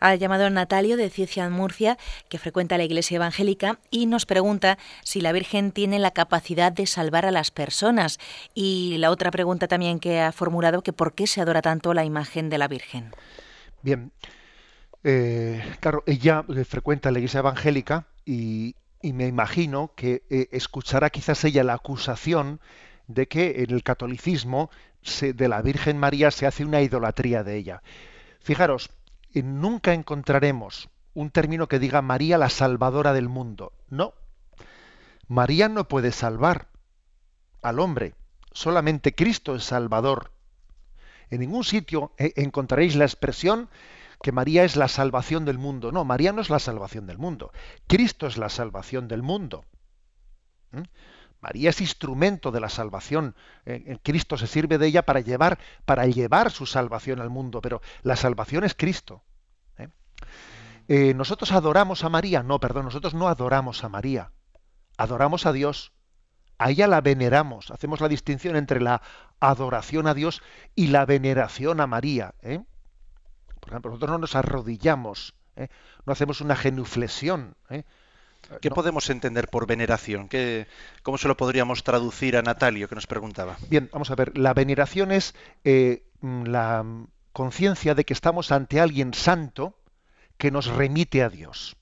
Ha 0.00 0.16
llamado 0.16 0.50
Natalio 0.50 0.96
de 0.96 1.10
Ciecian 1.10 1.52
Murcia, 1.52 1.96
que 2.28 2.38
frecuenta 2.38 2.76
la 2.76 2.82
iglesia 2.82 3.16
evangélica, 3.16 3.78
y 3.88 4.06
nos 4.06 4.26
pregunta 4.26 4.76
si 5.04 5.20
la 5.20 5.30
Virgen 5.30 5.70
tiene 5.70 6.00
la 6.00 6.10
capacidad 6.10 6.72
de 6.72 6.86
salvar 6.86 7.24
a 7.24 7.30
las 7.30 7.52
personas. 7.52 8.18
Y 8.52 8.96
la 8.98 9.12
otra 9.12 9.30
pregunta 9.30 9.68
también 9.68 10.00
que 10.00 10.20
ha 10.20 10.32
formulado, 10.32 10.82
que 10.82 10.92
por 10.92 11.14
qué 11.14 11.28
se 11.28 11.40
adora 11.40 11.62
tanto 11.62 11.94
la 11.94 12.04
imagen 12.04 12.50
de 12.50 12.58
la 12.58 12.66
Virgen. 12.66 13.12
Bien, 13.82 14.10
eh, 15.04 15.62
claro, 15.78 16.02
ella 16.06 16.44
eh, 16.48 16.64
frecuenta 16.64 17.12
la 17.12 17.18
iglesia 17.18 17.38
evangélica 17.38 18.06
y, 18.24 18.74
y 19.02 19.12
me 19.12 19.26
imagino 19.26 19.92
que 19.94 20.22
eh, 20.30 20.48
escuchará 20.52 21.10
quizás 21.10 21.44
ella 21.44 21.64
la 21.64 21.74
acusación 21.74 22.60
de 23.14 23.28
que 23.28 23.62
en 23.62 23.70
el 23.70 23.82
catolicismo 23.82 24.70
de 25.20 25.48
la 25.48 25.62
Virgen 25.62 25.98
María 25.98 26.30
se 26.30 26.46
hace 26.46 26.64
una 26.64 26.80
idolatría 26.80 27.42
de 27.42 27.56
ella. 27.56 27.82
Fijaros, 28.40 28.90
nunca 29.34 29.94
encontraremos 29.94 30.88
un 31.14 31.30
término 31.30 31.68
que 31.68 31.78
diga 31.78 32.02
María 32.02 32.38
la 32.38 32.48
salvadora 32.48 33.12
del 33.12 33.28
mundo. 33.28 33.72
No. 33.88 34.14
María 35.28 35.68
no 35.68 35.88
puede 35.88 36.12
salvar 36.12 36.68
al 37.62 37.80
hombre. 37.80 38.14
Solamente 38.52 39.14
Cristo 39.14 39.54
es 39.54 39.64
salvador. 39.64 40.32
En 41.30 41.40
ningún 41.40 41.64
sitio 41.64 42.12
eh, 42.18 42.32
encontraréis 42.36 42.96
la 42.96 43.04
expresión 43.04 43.68
que 44.22 44.32
María 44.32 44.64
es 44.64 44.76
la 44.76 44.88
salvación 44.88 45.44
del 45.44 45.58
mundo. 45.58 45.90
No, 45.92 46.04
María 46.04 46.32
no 46.32 46.42
es 46.42 46.50
la 46.50 46.58
salvación 46.58 47.06
del 47.06 47.18
mundo. 47.18 47.52
Cristo 47.86 48.26
es 48.26 48.36
la 48.36 48.48
salvación 48.48 49.08
del 49.08 49.22
mundo. 49.22 49.64
¿Mm? 50.70 50.82
María 51.42 51.70
es 51.70 51.80
instrumento 51.80 52.52
de 52.52 52.60
la 52.60 52.68
salvación. 52.68 53.34
Eh, 53.66 53.98
Cristo 54.04 54.38
se 54.38 54.46
sirve 54.46 54.78
de 54.78 54.86
ella 54.86 55.02
para 55.02 55.18
llevar, 55.18 55.58
para 55.84 56.06
llevar 56.06 56.52
su 56.52 56.66
salvación 56.66 57.20
al 57.20 57.30
mundo, 57.30 57.60
pero 57.60 57.82
la 58.02 58.14
salvación 58.14 58.62
es 58.62 58.74
Cristo. 58.76 59.24
¿eh? 59.76 59.88
Eh, 60.86 61.14
¿Nosotros 61.14 61.50
adoramos 61.50 62.04
a 62.04 62.08
María? 62.08 62.44
No, 62.44 62.60
perdón, 62.60 62.84
nosotros 62.84 63.12
no 63.12 63.26
adoramos 63.26 63.82
a 63.82 63.88
María. 63.88 64.30
Adoramos 64.96 65.44
a 65.44 65.52
Dios. 65.52 65.92
A 66.58 66.70
ella 66.70 66.86
la 66.86 67.00
veneramos. 67.00 67.72
Hacemos 67.72 68.00
la 68.00 68.08
distinción 68.08 68.54
entre 68.54 68.80
la 68.80 69.02
adoración 69.40 70.06
a 70.06 70.14
Dios 70.14 70.44
y 70.76 70.86
la 70.86 71.06
veneración 71.06 71.80
a 71.80 71.88
María. 71.88 72.34
Por 72.40 73.70
ejemplo, 73.70 73.90
nosotros 73.90 74.12
no 74.12 74.18
nos 74.18 74.36
arrodillamos, 74.36 75.34
no 76.06 76.12
hacemos 76.12 76.40
una 76.40 76.54
genuflexión. 76.54 77.56
¿Qué 78.60 78.70
podemos 78.70 79.08
entender 79.10 79.48
por 79.48 79.66
veneración? 79.66 80.28
¿Qué, 80.28 80.66
¿Cómo 81.02 81.18
se 81.18 81.28
lo 81.28 81.36
podríamos 81.36 81.84
traducir 81.84 82.36
a 82.36 82.42
Natalio 82.42 82.88
que 82.88 82.94
nos 82.94 83.06
preguntaba? 83.06 83.56
Bien, 83.68 83.88
vamos 83.92 84.10
a 84.10 84.14
ver. 84.14 84.36
La 84.36 84.54
veneración 84.54 85.12
es 85.12 85.34
eh, 85.64 86.04
mm, 86.20 86.44
la 86.44 86.84
conciencia 87.32 87.94
de 87.94 88.04
que 88.04 88.12
estamos 88.12 88.52
ante 88.52 88.80
alguien 88.80 89.14
santo 89.14 89.78
que 90.36 90.50
nos 90.50 90.66
remite 90.66 91.22
a 91.22 91.28
Dios. 91.28 91.76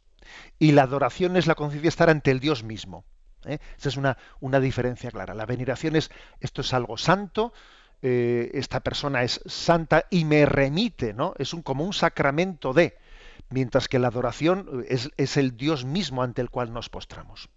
Y 0.59 0.73
la 0.73 0.83
adoración 0.83 1.37
es 1.37 1.47
la 1.47 1.55
conciencia 1.55 1.83
de 1.83 1.89
estar 1.89 2.11
ante 2.11 2.31
el 2.31 2.41
Dios 2.41 2.63
mismo. 2.63 3.05
¿eh? 3.47 3.59
Esa 3.79 3.89
es 3.89 3.97
una, 3.97 4.17
una, 4.41 4.61
diferencia 4.61 5.11
clara. 5.11 5.35
La 5.35 5.47
veneración 5.47 5.97
es 5.97 6.11
esto 6.41 6.61
es 6.61 6.73
algo 6.73 6.97
santo, 6.97 7.53
eh, 8.03 8.51
esta 8.55 8.81
persona 8.81 9.23
es 9.23 9.41
santa 9.47 10.07
y 10.11 10.25
me 10.25 10.47
remite, 10.47 11.13
¿no? 11.13 11.35
Es 11.39 11.53
un, 11.53 11.63
como 11.63 11.85
un 11.85 11.93
sacramento 11.93 12.73
de 12.73 12.97
mientras 13.51 13.89
que 13.89 13.99
la 13.99 14.09
adoración 14.09 14.85
es, 14.89 15.37
el 15.37 15.57
Dios 15.57 15.85
mismo 15.85 16.23
ante 16.23 16.41
el 16.41 16.51
cual 16.51 16.73
nos 16.73 16.89
postramos. 16.89 17.49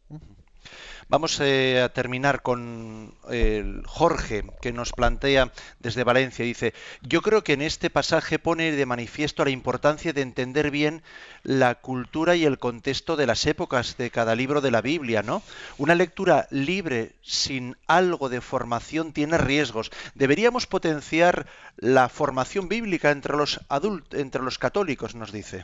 Vamos 1.09 1.39
eh, 1.41 1.82
a 1.82 1.89
terminar 1.89 2.41
con 2.41 3.14
el 3.30 3.84
Jorge, 3.86 4.45
que 4.61 4.72
nos 4.72 4.93
plantea 4.93 5.51
desde 5.80 6.03
Valencia. 6.03 6.45
Dice, 6.45 6.74
yo 7.01 7.22
creo 7.22 7.43
que 7.43 7.53
en 7.53 7.61
este 7.61 7.89
pasaje 7.89 8.39
pone 8.39 8.72
de 8.72 8.86
manifiesto 8.86 9.43
la 9.43 9.51
importancia 9.51 10.14
de 10.14 10.22
entender 10.22 10.72
bien 10.72 11.03
la 11.43 11.76
cultura 11.76 12.36
y 12.36 12.45
el 12.45 12.57
contexto 12.57 13.16
de 13.16 13.28
las 13.28 13.45
épocas 13.45 13.97
de 13.97 14.09
cada 14.09 14.36
libro 14.36 14.61
de 14.61 14.72
la 14.72 14.82
Biblia, 14.82 15.24
¿no? 15.24 15.43
Una 15.78 15.95
lectura 15.95 16.47
libre, 16.49 17.11
sin 17.22 17.76
algo 17.88 18.30
de 18.30 18.41
formación, 18.41 19.11
tiene 19.11 19.38
riesgos. 19.38 19.91
Deberíamos 20.16 20.68
potenciar 20.68 21.47
la 21.78 22.09
formación 22.09 22.70
bíblica 22.70 23.11
entre 23.11 23.36
los 23.36 23.59
adultos, 23.70 24.20
entre 24.20 24.41
los 24.41 24.57
católicos, 24.57 25.16
nos 25.16 25.32
dice. 25.32 25.64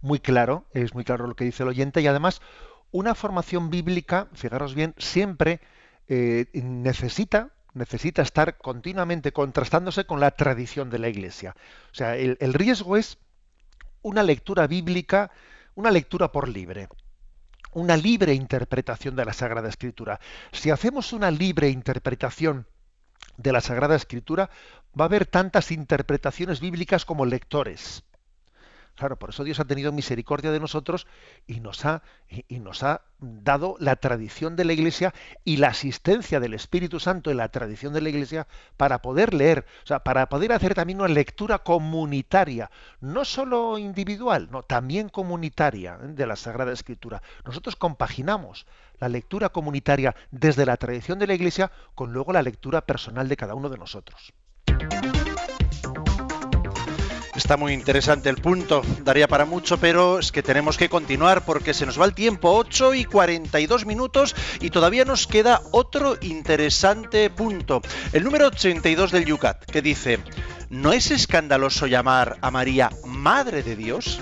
Muy 0.00 0.20
claro, 0.20 0.64
es 0.72 0.94
muy 0.94 1.04
claro 1.04 1.26
lo 1.26 1.34
que 1.34 1.44
dice 1.44 1.62
el 1.62 1.68
oyente 1.68 2.00
y 2.00 2.06
además 2.06 2.40
una 2.92 3.14
formación 3.14 3.70
bíblica, 3.70 4.28
fijaros 4.34 4.74
bien, 4.74 4.94
siempre 4.98 5.60
eh, 6.08 6.46
necesita 6.52 7.50
necesita 7.74 8.20
estar 8.20 8.58
continuamente 8.58 9.32
contrastándose 9.32 10.04
con 10.04 10.20
la 10.20 10.32
tradición 10.32 10.90
de 10.90 10.98
la 10.98 11.08
Iglesia. 11.08 11.56
O 11.90 11.94
sea, 11.94 12.16
el, 12.16 12.36
el, 12.40 12.52
riesgo 12.52 12.98
es 12.98 13.16
una 14.02 14.22
lectura 14.22 14.66
bíblica, 14.66 15.30
una 15.74 15.90
lectura 15.90 16.30
por 16.30 16.48
libre, 16.48 16.88
una 17.72 17.96
libre 17.96 18.34
interpretación 18.34 19.16
de 19.16 19.24
la 19.24 19.32
Sagrada 19.32 19.68
Escritura. 19.68 20.20
Si 20.52 20.70
hacemos 20.70 21.14
una 21.14 21.30
libre 21.30 21.70
interpretación 21.70 22.66
de 23.38 23.52
la 23.52 23.60
Sagrada 23.60 23.96
Escritura, 23.96 24.50
va 24.98 25.04
a 25.04 25.08
haber 25.08 25.26
tantas 25.26 25.70
interpretaciones 25.70 26.60
bíblicas 26.60 27.04
como 27.04 27.24
lectores. 27.24 28.04
Claro, 28.94 29.18
por 29.18 29.30
eso 29.30 29.42
Dios 29.42 29.58
ha 29.58 29.64
tenido 29.64 29.90
misericordia 29.90 30.52
de 30.52 30.60
nosotros 30.60 31.06
y 31.46 31.60
nos 31.60 31.84
ha, 31.86 32.02
y, 32.28 32.60
nos 32.60 32.82
ha 32.82 33.02
dado 33.18 33.76
la 33.78 33.96
tradición 33.96 34.54
de 34.54 34.66
la 34.66 34.74
Iglesia 34.74 35.14
y 35.44 35.56
la 35.56 35.68
asistencia 35.68 36.40
del 36.40 36.52
Espíritu 36.52 37.00
Santo 37.00 37.30
en 37.30 37.38
la 37.38 37.48
tradición 37.48 37.94
de 37.94 38.02
la 38.02 38.10
Iglesia 38.10 38.46
para 38.76 39.00
poder 39.00 39.32
leer, 39.32 39.64
o 39.82 39.86
sea, 39.86 40.00
para 40.00 40.28
poder 40.28 40.52
hacer 40.52 40.74
también 40.74 41.00
una 41.00 41.08
lectura 41.08 41.60
comunitaria, 41.60 42.70
no 43.00 43.24
solo 43.24 43.78
individual, 43.78 44.48
no, 44.50 44.62
también 44.62 45.08
comunitaria 45.08 45.98
¿eh? 46.02 46.08
de 46.08 46.26
la 46.26 46.36
Sagrada 46.36 46.72
Escritura. 46.72 47.22
Nosotros 47.46 47.76
compaginamos 47.76 48.66
la 48.98 49.08
lectura 49.08 49.48
comunitaria 49.48 50.14
desde 50.30 50.66
la 50.66 50.76
tradición 50.76 51.18
de 51.18 51.26
la 51.26 51.34
Iglesia 51.34 51.72
con 51.94 52.12
luego 52.12 52.32
la 52.32 52.42
lectura 52.42 52.84
personal 52.84 53.28
de 53.28 53.36
cada 53.38 53.54
uno 53.54 53.70
de 53.70 53.78
nosotros. 53.78 54.34
Está 57.34 57.56
muy 57.56 57.72
interesante 57.72 58.28
el 58.28 58.36
punto, 58.36 58.82
daría 59.04 59.26
para 59.26 59.46
mucho, 59.46 59.78
pero 59.78 60.18
es 60.18 60.32
que 60.32 60.42
tenemos 60.42 60.76
que 60.76 60.90
continuar 60.90 61.46
porque 61.46 61.72
se 61.72 61.86
nos 61.86 61.98
va 61.98 62.04
el 62.04 62.12
tiempo, 62.12 62.54
8 62.54 62.92
y 62.92 63.06
42 63.06 63.86
minutos 63.86 64.36
y 64.60 64.68
todavía 64.68 65.06
nos 65.06 65.26
queda 65.26 65.62
otro 65.70 66.18
interesante 66.20 67.30
punto. 67.30 67.80
El 68.12 68.24
número 68.24 68.48
82 68.48 69.12
del 69.12 69.24
Yucat, 69.24 69.64
que 69.64 69.80
dice, 69.80 70.18
¿no 70.68 70.92
es 70.92 71.10
escandaloso 71.10 71.86
llamar 71.86 72.36
a 72.42 72.50
María 72.50 72.90
Madre 73.06 73.62
de 73.62 73.76
Dios? 73.76 74.20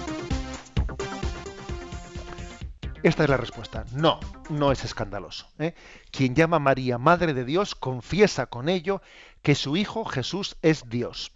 Esta 3.03 3.25
es 3.25 3.31
la 3.31 3.37
respuesta. 3.39 3.87
No, 3.93 4.21
no 4.51 4.71
es 4.71 4.85
escandaloso. 4.85 5.49
¿eh? 5.59 5.75
Quien 6.13 6.37
llama 6.37 6.59
a 6.59 6.61
María 6.61 6.97
Madre 6.97 7.35
de 7.35 7.45
Dios 7.45 7.75
confiesa 7.75 8.47
con 8.47 8.69
ello 8.69 9.03
que 9.43 9.57
su 9.57 9.77
Hijo 9.77 10.05
Jesús 10.05 10.57
es 10.63 10.89
Dios. 10.89 11.33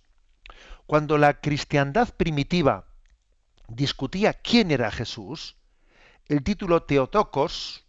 Cuando 0.86 1.18
la 1.18 1.40
cristiandad 1.40 2.14
primitiva 2.14 2.86
discutía 3.68 4.34
quién 4.34 4.70
era 4.70 4.90
Jesús, 4.90 5.56
el 6.26 6.42
título 6.42 6.82
Teotocos, 6.82 7.84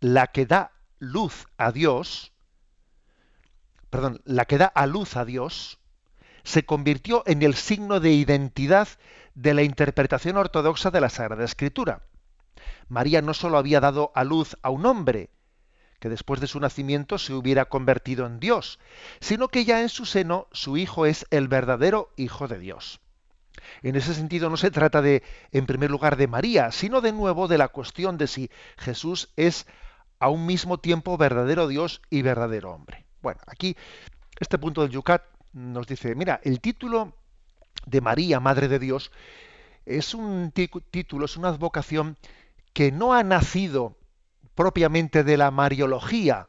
la 0.00 0.28
que 0.28 0.46
da 0.46 0.72
luz 0.98 1.46
a 1.56 1.72
Dios, 1.72 2.32
perdón, 3.90 4.20
la 4.24 4.44
que 4.44 4.58
da 4.58 4.66
a 4.66 4.86
luz 4.86 5.16
a 5.16 5.24
Dios, 5.24 5.78
se 6.42 6.64
convirtió 6.64 7.22
en 7.26 7.42
el 7.42 7.54
signo 7.54 8.00
de 8.00 8.10
identidad 8.10 8.88
de 9.34 9.54
la 9.54 9.62
interpretación 9.62 10.36
ortodoxa 10.36 10.90
de 10.90 11.00
la 11.00 11.08
Sagrada 11.08 11.44
Escritura. 11.44 12.02
María 12.88 13.22
no 13.22 13.34
sólo 13.34 13.56
había 13.56 13.80
dado 13.80 14.12
a 14.14 14.24
luz 14.24 14.56
a 14.62 14.70
un 14.70 14.86
hombre, 14.86 15.30
que 16.04 16.10
después 16.10 16.38
de 16.38 16.46
su 16.46 16.60
nacimiento 16.60 17.16
se 17.16 17.32
hubiera 17.32 17.64
convertido 17.64 18.26
en 18.26 18.38
Dios, 18.38 18.78
sino 19.20 19.48
que 19.48 19.64
ya 19.64 19.80
en 19.80 19.88
su 19.88 20.04
seno 20.04 20.48
su 20.52 20.76
Hijo 20.76 21.06
es 21.06 21.24
el 21.30 21.48
verdadero 21.48 22.12
Hijo 22.16 22.46
de 22.46 22.58
Dios. 22.58 23.00
En 23.82 23.96
ese 23.96 24.12
sentido 24.12 24.50
no 24.50 24.58
se 24.58 24.70
trata 24.70 25.00
de, 25.00 25.22
en 25.50 25.64
primer 25.64 25.90
lugar, 25.90 26.18
de 26.18 26.26
María, 26.26 26.72
sino 26.72 27.00
de 27.00 27.12
nuevo 27.12 27.48
de 27.48 27.56
la 27.56 27.68
cuestión 27.68 28.18
de 28.18 28.26
si 28.26 28.50
Jesús 28.76 29.32
es 29.36 29.66
a 30.18 30.28
un 30.28 30.44
mismo 30.44 30.76
tiempo 30.76 31.16
verdadero 31.16 31.68
Dios 31.68 32.02
y 32.10 32.20
verdadero 32.20 32.72
hombre. 32.72 33.06
Bueno, 33.22 33.40
aquí 33.46 33.74
este 34.38 34.58
punto 34.58 34.82
del 34.82 34.90
Yucat 34.90 35.22
nos 35.54 35.86
dice, 35.86 36.14
mira, 36.14 36.38
el 36.44 36.60
título 36.60 37.16
de 37.86 38.02
María, 38.02 38.40
Madre 38.40 38.68
de 38.68 38.78
Dios, 38.78 39.10
es 39.86 40.12
un 40.12 40.52
título, 40.52 41.24
es 41.24 41.38
una 41.38 41.48
advocación 41.48 42.18
que 42.74 42.92
no 42.92 43.14
ha 43.14 43.22
nacido 43.22 43.96
propiamente 44.54 45.24
de 45.24 45.36
la 45.36 45.50
mariología, 45.50 46.48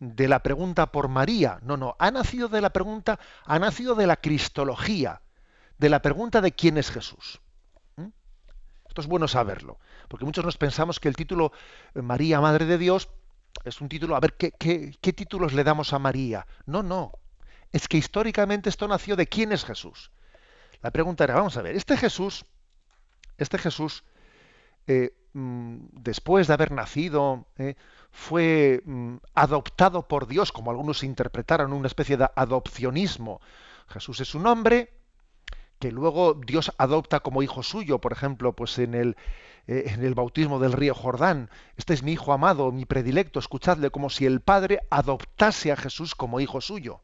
de 0.00 0.28
la 0.28 0.40
pregunta 0.40 0.90
por 0.92 1.08
María. 1.08 1.58
No, 1.62 1.76
no, 1.76 1.96
ha 1.98 2.10
nacido 2.10 2.48
de 2.48 2.60
la 2.60 2.70
pregunta, 2.70 3.18
ha 3.44 3.58
nacido 3.58 3.94
de 3.94 4.06
la 4.06 4.16
cristología, 4.16 5.22
de 5.78 5.88
la 5.88 6.02
pregunta 6.02 6.40
de 6.40 6.52
quién 6.52 6.78
es 6.78 6.90
Jesús. 6.90 7.40
¿Mm? 7.96 8.08
Esto 8.88 9.00
es 9.00 9.06
bueno 9.06 9.28
saberlo, 9.28 9.78
porque 10.08 10.24
muchos 10.24 10.44
nos 10.44 10.56
pensamos 10.56 11.00
que 11.00 11.08
el 11.08 11.16
título 11.16 11.52
eh, 11.94 12.02
María, 12.02 12.40
Madre 12.40 12.66
de 12.66 12.78
Dios, 12.78 13.08
es 13.64 13.80
un 13.80 13.88
título, 13.88 14.16
a 14.16 14.20
ver, 14.20 14.34
¿qué, 14.34 14.52
qué 14.52 15.12
títulos 15.12 15.52
le 15.52 15.64
damos 15.64 15.92
a 15.92 15.98
María? 15.98 16.46
No, 16.66 16.82
no, 16.82 17.12
es 17.72 17.88
que 17.88 17.96
históricamente 17.96 18.68
esto 18.68 18.88
nació 18.88 19.16
de 19.16 19.26
quién 19.26 19.52
es 19.52 19.64
Jesús. 19.64 20.10
La 20.82 20.90
pregunta 20.90 21.24
era, 21.24 21.34
vamos 21.34 21.56
a 21.56 21.62
ver, 21.62 21.76
este 21.76 21.96
Jesús, 21.96 22.44
este 23.38 23.58
Jesús, 23.58 24.04
eh, 24.86 25.14
después 25.34 26.46
de 26.46 26.54
haber 26.54 26.70
nacido, 26.70 27.46
eh, 27.58 27.74
fue 28.12 28.82
mm, 28.84 29.16
adoptado 29.34 30.06
por 30.06 30.28
Dios, 30.28 30.52
como 30.52 30.70
algunos 30.70 31.02
interpretaron, 31.02 31.72
una 31.72 31.88
especie 31.88 32.16
de 32.16 32.28
adopcionismo. 32.36 33.40
Jesús 33.88 34.20
es 34.20 34.34
un 34.36 34.46
hombre 34.46 34.92
que 35.80 35.90
luego 35.90 36.34
Dios 36.34 36.72
adopta 36.78 37.20
como 37.20 37.42
hijo 37.42 37.64
suyo, 37.64 38.00
por 38.00 38.12
ejemplo, 38.12 38.54
pues 38.54 38.78
en 38.78 38.94
el, 38.94 39.16
eh, 39.66 39.84
en 39.86 40.04
el 40.04 40.14
bautismo 40.14 40.60
del 40.60 40.72
río 40.72 40.94
Jordán. 40.94 41.50
Este 41.76 41.94
es 41.94 42.04
mi 42.04 42.12
hijo 42.12 42.32
amado, 42.32 42.70
mi 42.70 42.84
predilecto, 42.84 43.40
escuchadle, 43.40 43.90
como 43.90 44.10
si 44.10 44.26
el 44.26 44.40
Padre 44.40 44.80
adoptase 44.88 45.72
a 45.72 45.76
Jesús 45.76 46.14
como 46.14 46.38
hijo 46.38 46.60
suyo. 46.60 47.00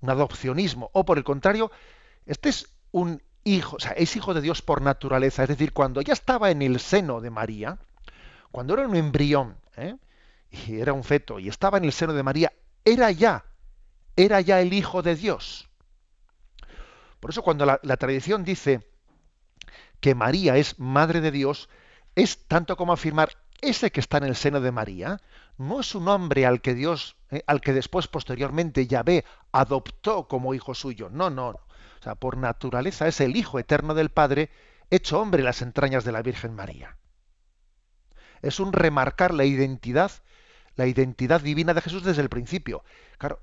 Un 0.00 0.08
adopcionismo. 0.08 0.90
O 0.94 1.04
por 1.04 1.18
el 1.18 1.24
contrario, 1.24 1.70
este 2.24 2.48
es 2.48 2.72
un 2.92 3.22
es 3.44 4.16
hijo 4.16 4.34
de 4.34 4.40
Dios 4.40 4.62
por 4.62 4.82
naturaleza, 4.82 5.42
es 5.42 5.48
decir, 5.48 5.72
cuando 5.72 6.02
ya 6.02 6.12
estaba 6.12 6.50
en 6.50 6.62
el 6.62 6.78
seno 6.80 7.20
de 7.20 7.30
María, 7.30 7.78
cuando 8.50 8.74
era 8.74 8.86
un 8.86 8.96
embrión, 8.96 9.56
¿eh? 9.76 9.96
y 10.50 10.80
era 10.80 10.92
un 10.92 11.04
feto, 11.04 11.38
y 11.38 11.48
estaba 11.48 11.78
en 11.78 11.84
el 11.84 11.92
seno 11.92 12.12
de 12.12 12.22
María, 12.22 12.52
era 12.84 13.10
ya, 13.10 13.44
era 14.16 14.40
ya 14.40 14.60
el 14.60 14.72
hijo 14.72 15.02
de 15.02 15.16
Dios. 15.16 15.68
Por 17.20 17.30
eso 17.30 17.42
cuando 17.42 17.66
la, 17.66 17.96
tradición 17.96 18.44
dice 18.44 18.86
que 20.00 20.14
María 20.14 20.56
es 20.56 20.78
madre 20.78 21.20
de 21.20 21.30
Dios, 21.30 21.68
es 22.14 22.46
tanto 22.46 22.76
como 22.76 22.92
afirmar 22.92 23.30
ese 23.60 23.92
que 23.92 24.00
está 24.00 24.16
en 24.16 24.24
el 24.24 24.36
seno 24.36 24.60
de 24.60 24.72
María, 24.72 25.20
no 25.58 25.80
es 25.80 25.94
un 25.94 26.08
hombre 26.08 26.46
al 26.46 26.62
que 26.62 26.74
Dios, 26.74 27.16
eh, 27.30 27.44
al 27.46 27.60
que 27.60 27.74
después 27.74 28.08
posteriormente 28.08 28.86
Yahvé 28.86 29.26
adoptó 29.52 30.26
como 30.26 30.54
hijo 30.54 30.74
suyo. 30.74 31.10
No, 31.10 31.28
no. 31.28 31.60
O 32.00 32.02
sea, 32.02 32.14
por 32.14 32.38
naturaleza 32.38 33.08
es 33.08 33.20
el 33.20 33.36
Hijo 33.36 33.58
eterno 33.58 33.92
del 33.92 34.08
Padre, 34.08 34.48
hecho 34.88 35.20
hombre 35.20 35.40
en 35.40 35.44
las 35.44 35.60
entrañas 35.60 36.02
de 36.02 36.12
la 36.12 36.22
Virgen 36.22 36.54
María. 36.54 36.96
Es 38.40 38.58
un 38.58 38.72
remarcar 38.72 39.34
la 39.34 39.44
identidad, 39.44 40.10
la 40.76 40.86
identidad 40.86 41.42
divina 41.42 41.74
de 41.74 41.82
Jesús 41.82 42.02
desde 42.02 42.22
el 42.22 42.30
principio. 42.30 42.84
Claro, 43.18 43.42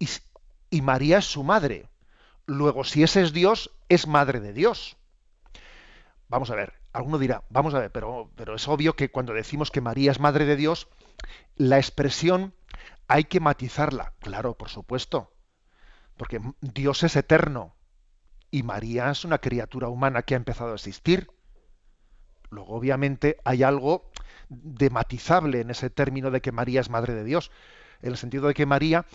y, 0.00 0.82
María 0.82 1.18
es 1.18 1.26
su 1.26 1.44
madre. 1.44 1.88
Luego, 2.46 2.82
si 2.82 3.04
ese 3.04 3.22
es 3.22 3.32
Dios, 3.32 3.70
es 3.88 4.08
madre 4.08 4.40
de 4.40 4.52
Dios. 4.52 4.96
Vamos 6.26 6.50
a 6.50 6.56
ver, 6.56 6.72
alguno 6.92 7.18
dirá, 7.18 7.44
vamos 7.50 7.72
a 7.74 7.78
ver, 7.78 7.92
pero, 7.92 8.32
pero 8.34 8.56
es 8.56 8.66
obvio 8.66 8.96
que 8.96 9.12
cuando 9.12 9.32
decimos 9.32 9.70
que 9.70 9.80
María 9.80 10.10
es 10.10 10.18
madre 10.18 10.44
de 10.44 10.56
Dios, 10.56 10.88
la 11.54 11.76
expresión 11.76 12.52
hay 13.06 13.24
que 13.24 13.38
matizarla. 13.38 14.14
Claro, 14.18 14.54
por 14.54 14.70
supuesto. 14.70 15.32
Porque 16.16 16.40
Dios 16.60 17.04
es 17.04 17.14
eterno 17.14 17.76
y 18.52 18.62
María 18.62 19.10
es 19.10 19.24
una 19.24 19.38
criatura 19.38 19.88
humana 19.88 20.22
que 20.22 20.34
ha 20.34 20.36
empezado 20.36 20.72
a 20.72 20.74
existir. 20.74 21.28
Luego, 22.50 22.74
obviamente, 22.74 23.38
hay 23.44 23.62
algo 23.62 24.10
de 24.50 24.90
matizable 24.90 25.62
en 25.62 25.70
ese 25.70 25.88
término 25.88 26.30
de 26.30 26.42
que 26.42 26.52
María 26.52 26.82
es 26.82 26.90
madre 26.90 27.14
de 27.14 27.24
Dios, 27.24 27.50
en 28.02 28.10
el 28.10 28.18
sentido 28.18 28.46
de 28.46 28.54
que 28.54 28.66
María, 28.66 29.06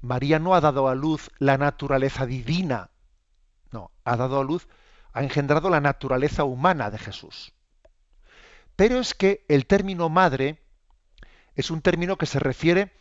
María 0.00 0.38
no 0.38 0.54
ha 0.54 0.62
dado 0.62 0.88
a 0.88 0.94
luz 0.94 1.30
la 1.38 1.58
naturaleza 1.58 2.24
divina, 2.24 2.90
no, 3.72 3.90
ha 4.04 4.16
dado 4.16 4.40
a 4.40 4.44
luz, 4.44 4.66
ha 5.12 5.22
engendrado 5.22 5.68
la 5.68 5.82
naturaleza 5.82 6.44
humana 6.44 6.90
de 6.90 6.98
Jesús. 6.98 7.52
Pero 8.74 9.00
es 9.00 9.12
que 9.12 9.44
el 9.48 9.66
término 9.66 10.08
madre 10.08 10.62
es 11.56 11.70
un 11.70 11.82
término 11.82 12.16
que 12.16 12.26
se 12.26 12.38
refiere 12.38 12.92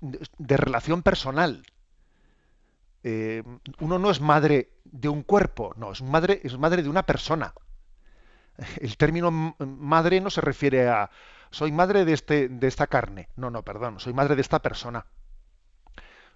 de 0.00 0.56
relación 0.56 1.02
personal. 1.02 1.64
Eh, 3.04 3.42
uno 3.80 3.98
no 3.98 4.10
es 4.10 4.20
madre 4.20 4.70
de 4.84 5.08
un 5.08 5.22
cuerpo, 5.22 5.74
no, 5.76 5.92
es 5.92 6.02
madre, 6.02 6.40
es 6.44 6.56
madre 6.56 6.82
de 6.82 6.88
una 6.88 7.04
persona. 7.04 7.54
El 8.80 8.96
término 8.96 9.30
madre 9.58 10.20
no 10.20 10.30
se 10.30 10.40
refiere 10.40 10.88
a 10.88 11.10
soy 11.52 11.70
madre 11.70 12.04
de, 12.04 12.14
este, 12.14 12.48
de 12.48 12.66
esta 12.66 12.86
carne. 12.86 13.28
No, 13.36 13.50
no, 13.50 13.62
perdón, 13.62 14.00
soy 14.00 14.14
madre 14.14 14.34
de 14.34 14.40
esta 14.40 14.62
persona. 14.62 15.06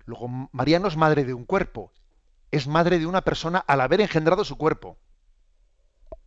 Luego, 0.05 0.29
María 0.53 0.79
no 0.79 0.89
es 0.89 0.97
madre 0.97 1.25
de 1.25 1.35
un 1.35 1.45
cuerpo, 1.45 1.93
es 2.51 2.69
madre 2.69 2.99
de 2.99 3.07
una 3.07 3.23
persona 3.23 3.59
al 3.59 3.81
haber 3.81 4.01
engendrado 4.03 4.45
su 4.45 4.57
cuerpo. 4.57 4.99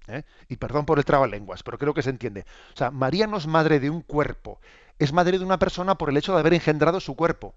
¿Eh? 0.08 0.24
Y 0.48 0.58
perdón 0.58 0.88
por 0.88 0.98
el 0.98 1.30
lenguas, 1.30 1.62
pero 1.62 1.78
creo 1.78 1.94
que 1.94 2.02
se 2.02 2.10
entiende. 2.10 2.46
O 2.74 2.78
sea, 2.78 2.90
María 2.90 3.28
no 3.28 3.38
es 3.38 3.46
madre 3.46 3.80
de 3.80 3.92
un 3.92 4.02
cuerpo, 4.02 4.60
es 4.98 5.14
madre 5.14 5.38
de 5.38 5.46
una 5.46 5.60
persona 5.60 5.96
por 5.96 6.10
el 6.10 6.18
hecho 6.18 6.34
de 6.34 6.40
haber 6.40 6.56
engendrado 6.56 7.00
su 7.00 7.16
cuerpo. 7.16 7.56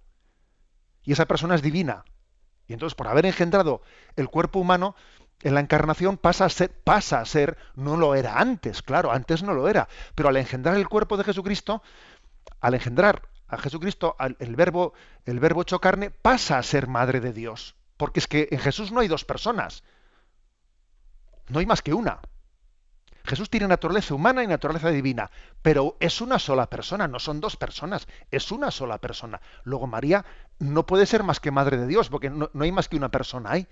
Y 1.02 1.12
esa 1.12 1.26
persona 1.26 1.54
es 1.54 1.62
divina. 1.62 2.04
Y 2.72 2.74
entonces, 2.74 2.94
por 2.94 3.06
haber 3.06 3.26
engendrado 3.26 3.82
el 4.16 4.30
cuerpo 4.30 4.58
humano, 4.58 4.96
en 5.42 5.52
la 5.52 5.60
encarnación 5.60 6.16
pasa 6.16 6.46
a 6.46 6.48
ser, 6.48 6.70
pasa 6.70 7.20
a 7.20 7.26
ser, 7.26 7.58
no 7.74 7.98
lo 7.98 8.14
era 8.14 8.38
antes, 8.38 8.80
claro, 8.80 9.12
antes 9.12 9.42
no 9.42 9.52
lo 9.52 9.68
era, 9.68 9.90
pero 10.14 10.30
al 10.30 10.38
engendrar 10.38 10.76
el 10.76 10.88
cuerpo 10.88 11.18
de 11.18 11.24
Jesucristo, 11.24 11.82
al 12.62 12.72
engendrar 12.72 13.28
a 13.46 13.58
Jesucristo, 13.58 14.16
el 14.38 14.56
verbo, 14.56 14.94
el 15.26 15.38
verbo 15.38 15.60
hecho 15.60 15.82
carne, 15.82 16.08
pasa 16.08 16.56
a 16.56 16.62
ser 16.62 16.86
madre 16.86 17.20
de 17.20 17.34
Dios. 17.34 17.76
Porque 17.98 18.20
es 18.20 18.26
que 18.26 18.48
en 18.50 18.58
Jesús 18.58 18.90
no 18.90 19.00
hay 19.00 19.08
dos 19.08 19.26
personas, 19.26 19.84
no 21.48 21.58
hay 21.58 21.66
más 21.66 21.82
que 21.82 21.92
una. 21.92 22.22
Jesús 23.24 23.50
tiene 23.50 23.68
naturaleza 23.68 24.14
humana 24.14 24.42
y 24.42 24.46
naturaleza 24.46 24.88
divina, 24.88 25.30
pero 25.60 25.96
es 26.00 26.22
una 26.22 26.38
sola 26.38 26.68
persona, 26.68 27.06
no 27.06 27.18
son 27.18 27.40
dos 27.40 27.56
personas, 27.56 28.08
es 28.30 28.50
una 28.50 28.70
sola 28.70 28.96
persona. 28.98 29.42
Luego 29.62 29.86
María 29.86 30.24
no 30.62 30.86
puede 30.86 31.06
ser 31.06 31.24
más 31.24 31.40
que 31.40 31.50
madre 31.50 31.76
de 31.76 31.86
Dios, 31.86 32.08
porque 32.08 32.30
no, 32.30 32.48
hay 32.60 32.72
más 32.72 32.88
que 32.88 32.96
una 32.96 33.10
persona 33.10 33.50
ahí. 33.50 33.66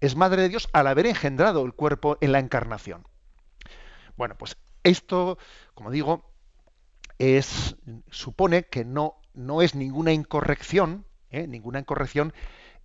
Es 0.00 0.16
madre 0.16 0.42
de 0.42 0.48
Dios 0.48 0.68
al 0.72 0.86
haber 0.86 1.06
engendrado 1.06 1.64
el 1.64 1.74
cuerpo 1.74 2.16
en 2.20 2.32
la 2.32 2.38
encarnación. 2.38 3.06
Bueno, 4.16 4.36
pues 4.38 4.56
esto, 4.84 5.38
como 5.74 5.90
digo, 5.90 6.30
es, 7.18 7.76
supone 8.10 8.64
que 8.64 8.84
no, 8.84 9.16
no 9.34 9.60
es 9.60 9.74
ninguna 9.74 10.12
incorrección, 10.12 11.04
¿eh? 11.30 11.46
ninguna 11.46 11.80
incorrección 11.80 12.32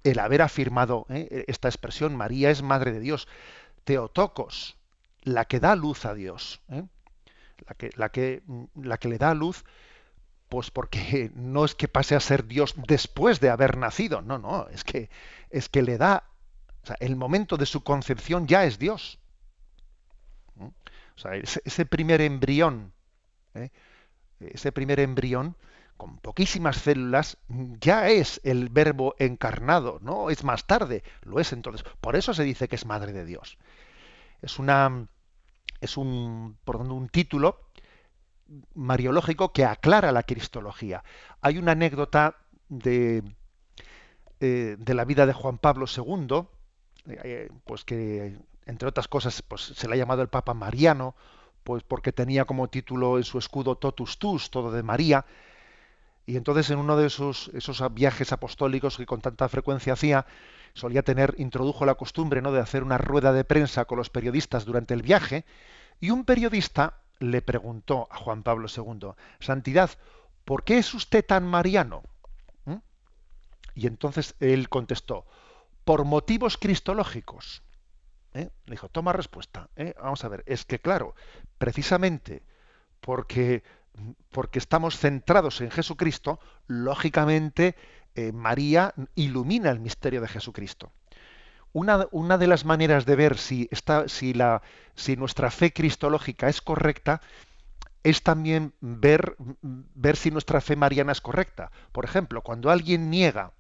el 0.03 0.19
haber 0.19 0.41
afirmado 0.41 1.05
¿eh? 1.09 1.45
esta 1.47 1.67
expresión, 1.67 2.15
María 2.15 2.49
es 2.49 2.63
madre 2.63 2.91
de 2.91 2.99
Dios. 2.99 3.27
Teotocos, 3.83 4.77
la 5.21 5.45
que 5.45 5.59
da 5.59 5.75
luz 5.75 6.05
a 6.05 6.15
Dios, 6.15 6.61
¿eh? 6.69 6.83
la, 7.67 7.75
que, 7.75 7.89
la, 7.95 8.09
que, 8.09 8.43
la 8.75 8.97
que 8.97 9.07
le 9.07 9.17
da 9.19 9.33
luz, 9.35 9.63
pues 10.49 10.71
porque 10.71 11.31
no 11.35 11.65
es 11.65 11.75
que 11.75 11.87
pase 11.87 12.15
a 12.15 12.19
ser 12.19 12.45
Dios 12.45 12.75
después 12.87 13.39
de 13.39 13.49
haber 13.49 13.77
nacido, 13.77 14.21
no, 14.21 14.37
no, 14.37 14.67
es 14.69 14.83
que, 14.83 15.09
es 15.49 15.69
que 15.69 15.81
le 15.81 15.97
da, 15.97 16.23
o 16.83 16.87
sea, 16.87 16.97
el 16.99 17.15
momento 17.15 17.57
de 17.57 17.65
su 17.65 17.83
concepción 17.83 18.47
ya 18.47 18.65
es 18.65 18.79
Dios. 18.79 19.19
¿Mm? 20.55 20.65
O 20.67 21.19
sea, 21.19 21.35
ese, 21.35 21.85
primer 21.85 22.21
embrión, 22.21 22.93
¿eh? 23.53 23.69
ese 24.39 24.71
primer 24.71 24.99
embrión, 24.99 25.55
con 25.95 26.17
poquísimas 26.17 26.77
células, 26.77 27.37
ya 27.79 28.09
es 28.09 28.41
el 28.43 28.67
verbo 28.67 29.15
encarnado, 29.17 29.99
no 30.01 30.29
es 30.29 30.43
más 30.43 30.67
tarde, 30.67 31.03
lo 31.21 31.39
es 31.39 31.53
entonces. 31.53 31.85
Por 32.01 32.17
eso 32.17 32.33
se 32.33 32.43
dice 32.43 32.67
que 32.67 32.75
es 32.75 32.85
madre 32.85 33.13
de 33.13 33.23
Dios. 33.23 33.57
Es 34.41 34.59
una, 34.59 35.07
es 35.79 35.95
un, 35.95 36.57
por 36.65 36.75
un 36.75 37.07
título 37.07 37.65
mariológico 38.73 39.51
que 39.51 39.65
aclara 39.65 40.11
la 40.11 40.23
cristología. 40.23 41.03
Hay 41.41 41.57
una 41.57 41.71
anécdota 41.73 42.37
de, 42.69 43.23
eh, 44.39 44.75
de 44.77 44.93
la 44.93 45.05
vida 45.05 45.25
de 45.25 45.33
Juan 45.33 45.57
Pablo 45.57 45.85
II, 45.87 46.47
eh, 47.07 47.49
pues 47.65 47.83
que 47.83 48.37
entre 48.65 48.87
otras 48.87 49.07
cosas 49.07 49.41
pues, 49.41 49.61
se 49.61 49.87
le 49.87 49.93
ha 49.93 49.97
llamado 49.97 50.21
el 50.21 50.29
Papa 50.29 50.53
Mariano, 50.53 51.15
pues 51.63 51.83
porque 51.83 52.11
tenía 52.11 52.45
como 52.45 52.69
título 52.69 53.17
en 53.17 53.23
su 53.23 53.37
escudo 53.37 53.75
Totus 53.75 54.19
Tus, 54.19 54.51
todo 54.51 54.71
de 54.71 54.83
María, 54.83 55.25
y 56.25 56.37
entonces 56.37 56.69
en 56.71 56.79
uno 56.79 56.97
de 56.97 57.07
esos, 57.07 57.51
esos 57.53 57.83
viajes 57.93 58.31
apostólicos 58.31 58.97
que 58.97 59.05
con 59.05 59.21
tanta 59.21 59.47
frecuencia 59.47 59.93
hacía, 59.93 60.25
solía 60.73 61.03
tener, 61.03 61.35
introdujo 61.37 61.85
la 61.85 61.95
costumbre 61.95 62.41
¿no? 62.41 62.51
de 62.51 62.59
hacer 62.59 62.83
una 62.83 62.97
rueda 62.97 63.31
de 63.31 63.43
prensa 63.43 63.85
con 63.85 63.97
los 63.97 64.09
periodistas 64.09 64.65
durante 64.65 64.93
el 64.93 65.03
viaje, 65.03 65.45
y 65.99 66.09
un 66.09 66.25
periodista 66.25 66.97
le 67.19 67.41
preguntó 67.41 68.07
a 68.11 68.17
Juan 68.17 68.43
Pablo 68.43 68.67
II, 68.75 69.11
Santidad, 69.39 69.91
¿por 70.43 70.63
qué 70.63 70.77
es 70.77 70.93
usted 70.93 71.25
tan 71.25 71.45
mariano? 71.45 72.03
¿Mm? 72.65 72.77
Y 73.73 73.87
entonces 73.87 74.35
él 74.39 74.69
contestó, 74.69 75.25
por 75.83 76.03
motivos 76.05 76.57
cristológicos. 76.57 77.63
¿Eh? 78.33 78.49
Le 78.65 78.71
dijo, 78.71 78.89
toma 78.89 79.13
respuesta. 79.13 79.69
¿eh? 79.77 79.93
Vamos 80.01 80.23
a 80.25 80.27
ver, 80.27 80.43
es 80.45 80.65
que 80.65 80.79
claro, 80.79 81.15
precisamente 81.57 82.43
porque, 82.99 83.63
porque 84.29 84.59
estamos 84.59 84.97
centrados 84.97 85.61
en 85.61 85.71
Jesucristo, 85.71 86.39
lógicamente 86.67 87.75
eh, 88.15 88.31
María 88.33 88.93
ilumina 89.15 89.69
el 89.69 89.79
misterio 89.79 90.19
de 90.19 90.27
Jesucristo. 90.27 90.91
Una, 91.75 92.07
una, 92.11 92.37
de 92.37 92.47
las 92.47 92.63
maneras 92.63 93.05
de 93.05 93.17
ver 93.17 93.37
si, 93.37 93.67
está, 93.69 94.07
si, 94.07 94.33
la, 94.33 94.61
si 94.95 95.17
nuestra 95.17 95.51
fe 95.51 95.73
cristológica 95.73 96.47
es 96.47 96.61
correcta 96.61 97.19
es 98.01 98.23
también 98.23 98.73
ver, 98.79 99.35
ver 99.61 100.15
si 100.15 100.31
nuestra 100.31 100.61
fe 100.61 100.77
mariana 100.77 101.11
es 101.11 101.19
correcta. 101.19 101.71
Por 101.91 102.05
ejemplo, 102.05 102.41
cuando 102.43 102.71
alguien 102.71 103.09
niega 103.09 103.51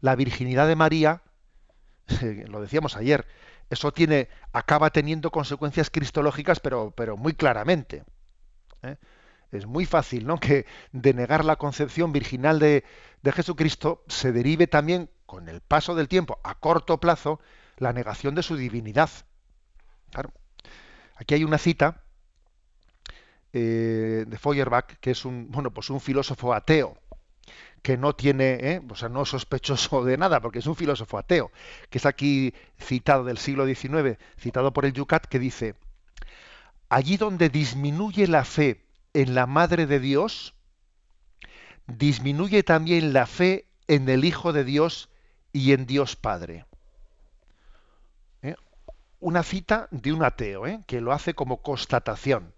la 0.00 0.16
virginidad 0.16 0.66
de 0.66 0.74
María, 0.74 1.22
lo 2.48 2.60
decíamos 2.60 2.96
ayer, 2.96 3.24
eso 3.70 3.92
tiene, 3.92 4.28
acaba 4.52 4.90
teniendo 4.90 5.30
consecuencias 5.30 5.90
cristológicas, 5.90 6.58
pero, 6.58 6.92
pero 6.96 7.16
muy 7.16 7.34
claramente. 7.34 8.02
¿eh? 8.82 8.96
es 9.52 9.66
muy 9.66 9.84
fácil 9.84 10.26
¿no? 10.26 10.38
que 10.40 10.66
de 10.90 11.14
negar 11.14 11.44
la 11.44 11.56
concepción 11.56 12.12
virginal 12.12 12.58
de, 12.58 12.84
Jesucristo 13.24 14.02
se 14.08 14.32
derive 14.32 14.66
también, 14.66 15.08
con 15.32 15.48
el 15.48 15.62
paso 15.62 15.94
del 15.94 16.08
tiempo, 16.08 16.38
a 16.44 16.56
corto 16.56 17.00
plazo, 17.00 17.40
la 17.78 17.94
negación 17.94 18.34
de 18.34 18.42
su 18.42 18.54
divinidad. 18.54 19.08
Aquí 21.16 21.32
hay 21.32 21.42
una 21.42 21.56
cita 21.56 22.02
eh, 23.54 24.26
de 24.28 24.38
Feuerbach, 24.38 24.98
que 25.00 25.12
es 25.12 25.24
un, 25.24 25.50
bueno, 25.50 25.70
pues 25.70 25.88
un 25.88 26.02
filósofo 26.02 26.52
ateo, 26.52 26.98
que 27.80 27.96
no 27.96 28.14
tiene, 28.14 28.58
¿eh? 28.60 28.82
o 28.86 28.94
sea, 28.94 29.08
no 29.08 29.24
sospechoso 29.24 30.04
de 30.04 30.18
nada, 30.18 30.42
porque 30.42 30.58
es 30.58 30.66
un 30.66 30.76
filósofo 30.76 31.16
ateo, 31.16 31.50
que 31.88 31.96
es 31.96 32.04
aquí 32.04 32.52
citado 32.78 33.24
del 33.24 33.38
siglo 33.38 33.64
XIX, 33.64 34.18
citado 34.38 34.74
por 34.74 34.84
el 34.84 34.92
Yucat, 34.92 35.24
que 35.24 35.38
dice, 35.38 35.76
allí 36.90 37.16
donde 37.16 37.48
disminuye 37.48 38.26
la 38.26 38.44
fe 38.44 38.84
en 39.14 39.34
la 39.34 39.46
Madre 39.46 39.86
de 39.86 39.98
Dios, 39.98 40.52
disminuye 41.86 42.62
también 42.62 43.14
la 43.14 43.24
fe 43.24 43.64
en 43.88 44.10
el 44.10 44.26
Hijo 44.26 44.52
de 44.52 44.64
Dios 44.64 45.08
y 45.52 45.72
en 45.72 45.86
Dios 45.86 46.16
Padre. 46.16 46.64
¿Eh? 48.42 48.56
Una 49.20 49.42
cita 49.42 49.88
de 49.90 50.12
un 50.12 50.24
ateo, 50.24 50.66
¿eh? 50.66 50.80
que 50.86 51.00
lo 51.00 51.12
hace 51.12 51.34
como 51.34 51.62
constatación. 51.62 52.52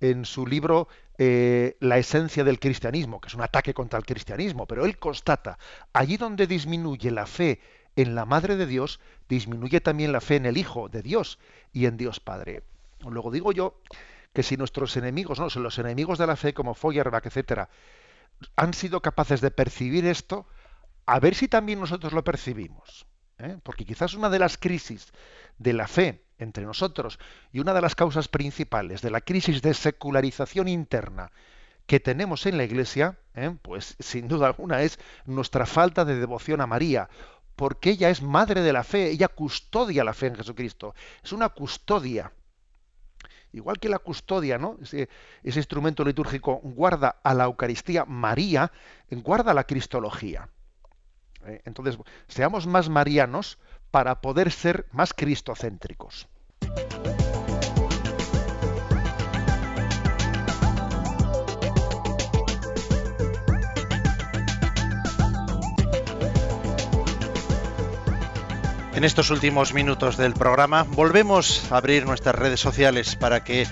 En 0.00 0.24
su 0.24 0.46
libro 0.46 0.88
eh, 1.18 1.76
la 1.80 1.98
esencia 1.98 2.42
del 2.42 2.58
cristianismo, 2.58 3.20
que 3.20 3.28
es 3.28 3.34
un 3.34 3.42
ataque 3.42 3.74
contra 3.74 3.98
el 3.98 4.04
cristianismo, 4.04 4.66
pero 4.66 4.84
él 4.84 4.98
constata, 4.98 5.58
allí 5.92 6.16
donde 6.16 6.46
disminuye 6.46 7.10
la 7.10 7.26
fe 7.26 7.60
en 7.94 8.14
la 8.14 8.24
Madre 8.24 8.56
de 8.56 8.66
Dios, 8.66 8.98
disminuye 9.28 9.80
también 9.80 10.10
la 10.10 10.20
fe 10.20 10.36
en 10.36 10.46
el 10.46 10.56
Hijo 10.56 10.88
de 10.88 11.02
Dios 11.02 11.38
y 11.72 11.86
en 11.86 11.96
Dios 11.96 12.18
Padre. 12.18 12.62
Luego 13.08 13.30
digo 13.30 13.52
yo 13.52 13.78
que 14.32 14.42
si 14.42 14.56
nuestros 14.56 14.96
enemigos, 14.96 15.38
no, 15.38 15.48
los 15.60 15.78
enemigos 15.78 16.18
de 16.18 16.26
la 16.26 16.36
fe 16.36 16.54
como 16.54 16.74
Feuerbach, 16.74 17.26
etcétera, 17.26 17.68
han 18.56 18.74
sido 18.74 19.00
capaces 19.00 19.40
de 19.40 19.50
percibir 19.50 20.06
esto, 20.06 20.46
a 21.06 21.20
ver 21.20 21.34
si 21.34 21.48
también 21.48 21.80
nosotros 21.80 22.12
lo 22.12 22.24
percibimos. 22.24 23.06
¿eh? 23.38 23.58
Porque 23.62 23.84
quizás 23.84 24.14
una 24.14 24.30
de 24.30 24.38
las 24.38 24.56
crisis 24.56 25.12
de 25.58 25.72
la 25.72 25.88
fe 25.88 26.24
entre 26.38 26.64
nosotros 26.64 27.18
y 27.52 27.60
una 27.60 27.74
de 27.74 27.80
las 27.80 27.94
causas 27.94 28.28
principales 28.28 29.02
de 29.02 29.10
la 29.10 29.20
crisis 29.20 29.62
de 29.62 29.74
secularización 29.74 30.68
interna 30.68 31.30
que 31.86 32.00
tenemos 32.00 32.46
en 32.46 32.56
la 32.56 32.64
Iglesia, 32.64 33.18
¿eh? 33.34 33.56
pues 33.62 33.96
sin 33.98 34.28
duda 34.28 34.46
alguna 34.46 34.82
es 34.82 34.98
nuestra 35.26 35.66
falta 35.66 36.04
de 36.04 36.18
devoción 36.18 36.60
a 36.60 36.66
María, 36.66 37.08
porque 37.56 37.90
ella 37.90 38.08
es 38.10 38.22
madre 38.22 38.62
de 38.62 38.72
la 38.72 38.84
fe, 38.84 39.10
ella 39.10 39.28
custodia 39.28 40.04
la 40.04 40.14
fe 40.14 40.28
en 40.28 40.36
Jesucristo, 40.36 40.94
es 41.22 41.32
una 41.32 41.48
custodia. 41.50 42.32
Igual 43.54 43.78
que 43.78 43.90
la 43.90 43.98
custodia, 43.98 44.56
¿no? 44.56 44.78
Ese, 44.80 45.10
ese 45.42 45.58
instrumento 45.58 46.04
litúrgico 46.04 46.60
guarda 46.62 47.20
a 47.22 47.34
la 47.34 47.44
Eucaristía 47.44 48.06
María, 48.06 48.72
guarda 49.10 49.52
la 49.52 49.64
Cristología. 49.64 50.48
¿Eh? 51.46 51.60
Entonces, 51.64 51.98
seamos 52.28 52.66
más 52.66 52.88
marianos 52.88 53.58
para 53.90 54.20
poder 54.20 54.50
ser 54.50 54.86
más 54.92 55.12
cristocéntricos. 55.12 56.28
En 68.94 69.06
estos 69.06 69.30
últimos 69.30 69.74
minutos 69.74 70.16
del 70.16 70.32
programa 70.32 70.84
volvemos 70.84 71.72
a 71.72 71.78
abrir 71.78 72.06
nuestras 72.06 72.36
redes 72.36 72.60
sociales 72.60 73.16
para 73.16 73.42
que 73.42 73.66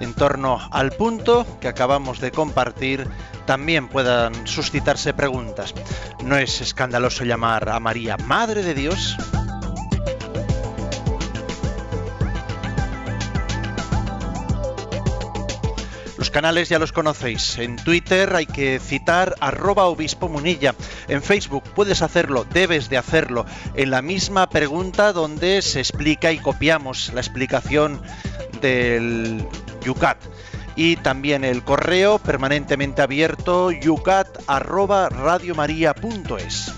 en 0.00 0.14
torno 0.14 0.60
al 0.70 0.92
punto 0.92 1.46
que 1.60 1.68
acabamos 1.68 2.20
de 2.20 2.30
compartir 2.30 3.06
también 3.46 3.88
puedan 3.88 4.46
suscitarse 4.46 5.14
preguntas. 5.14 5.74
¿No 6.22 6.36
es 6.36 6.60
escandaloso 6.60 7.24
llamar 7.24 7.68
a 7.68 7.80
María 7.80 8.16
Madre 8.16 8.62
de 8.62 8.74
Dios? 8.74 9.16
canales 16.34 16.68
ya 16.68 16.80
los 16.80 16.90
conocéis. 16.90 17.58
En 17.58 17.76
Twitter 17.76 18.34
hay 18.34 18.46
que 18.46 18.80
citar 18.80 19.36
arroba 19.38 19.84
obispo 19.84 20.28
munilla. 20.28 20.74
En 21.06 21.22
Facebook 21.22 21.62
puedes 21.76 22.02
hacerlo, 22.02 22.44
debes 22.52 22.88
de 22.88 22.98
hacerlo. 22.98 23.46
En 23.76 23.90
la 23.90 24.02
misma 24.02 24.48
pregunta 24.48 25.12
donde 25.12 25.62
se 25.62 25.78
explica 25.78 26.32
y 26.32 26.38
copiamos 26.38 27.12
la 27.14 27.20
explicación 27.20 28.02
del 28.60 29.46
Yucat. 29.84 30.18
Y 30.76 30.96
también 30.96 31.44
el 31.44 31.62
correo 31.62 32.18
permanentemente 32.18 33.02
abierto 33.02 33.70
yucat 33.70 34.26
arroba 34.48 35.08
radiomaria.es. 35.08 36.72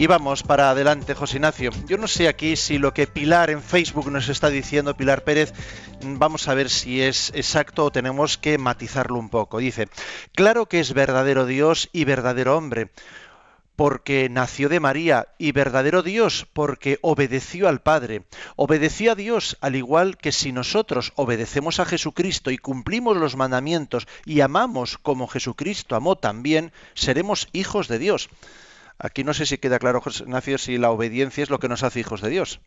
Y 0.00 0.06
vamos 0.06 0.44
para 0.44 0.70
adelante, 0.70 1.14
José 1.14 1.38
Ignacio. 1.38 1.72
Yo 1.88 1.98
no 1.98 2.06
sé 2.06 2.28
aquí 2.28 2.54
si 2.54 2.78
lo 2.78 2.94
que 2.94 3.08
Pilar 3.08 3.50
en 3.50 3.60
Facebook 3.60 4.08
nos 4.12 4.28
está 4.28 4.48
diciendo, 4.48 4.96
Pilar 4.96 5.24
Pérez, 5.24 5.52
vamos 6.04 6.46
a 6.46 6.54
ver 6.54 6.70
si 6.70 7.02
es 7.02 7.32
exacto 7.34 7.86
o 7.86 7.90
tenemos 7.90 8.38
que 8.38 8.58
matizarlo 8.58 9.18
un 9.18 9.28
poco. 9.28 9.58
Dice, 9.58 9.88
claro 10.36 10.66
que 10.66 10.78
es 10.78 10.94
verdadero 10.94 11.46
Dios 11.46 11.88
y 11.92 12.04
verdadero 12.04 12.56
hombre, 12.56 12.90
porque 13.78 14.28
nació 14.28 14.68
de 14.68 14.80
María, 14.80 15.28
y 15.38 15.52
verdadero 15.52 16.02
Dios, 16.02 16.48
porque 16.52 16.98
obedeció 17.00 17.68
al 17.68 17.80
Padre. 17.80 18.24
Obedeció 18.56 19.12
a 19.12 19.14
Dios, 19.14 19.56
al 19.60 19.76
igual 19.76 20.16
que 20.16 20.32
si 20.32 20.50
nosotros 20.50 21.12
obedecemos 21.14 21.78
a 21.78 21.84
Jesucristo 21.84 22.50
y 22.50 22.58
cumplimos 22.58 23.16
los 23.16 23.36
mandamientos 23.36 24.08
y 24.24 24.40
amamos 24.40 24.98
como 24.98 25.28
Jesucristo 25.28 25.94
amó 25.94 26.16
también, 26.16 26.72
seremos 26.94 27.46
hijos 27.52 27.86
de 27.86 28.00
Dios. 28.00 28.30
Aquí 28.98 29.22
no 29.22 29.32
sé 29.32 29.46
si 29.46 29.58
queda 29.58 29.78
claro, 29.78 30.00
José 30.00 30.24
Ignacio, 30.24 30.58
si 30.58 30.76
la 30.76 30.90
obediencia 30.90 31.44
es 31.44 31.50
lo 31.50 31.60
que 31.60 31.68
nos 31.68 31.84
hace 31.84 32.00
hijos 32.00 32.20
de 32.20 32.30
Dios. 32.30 32.60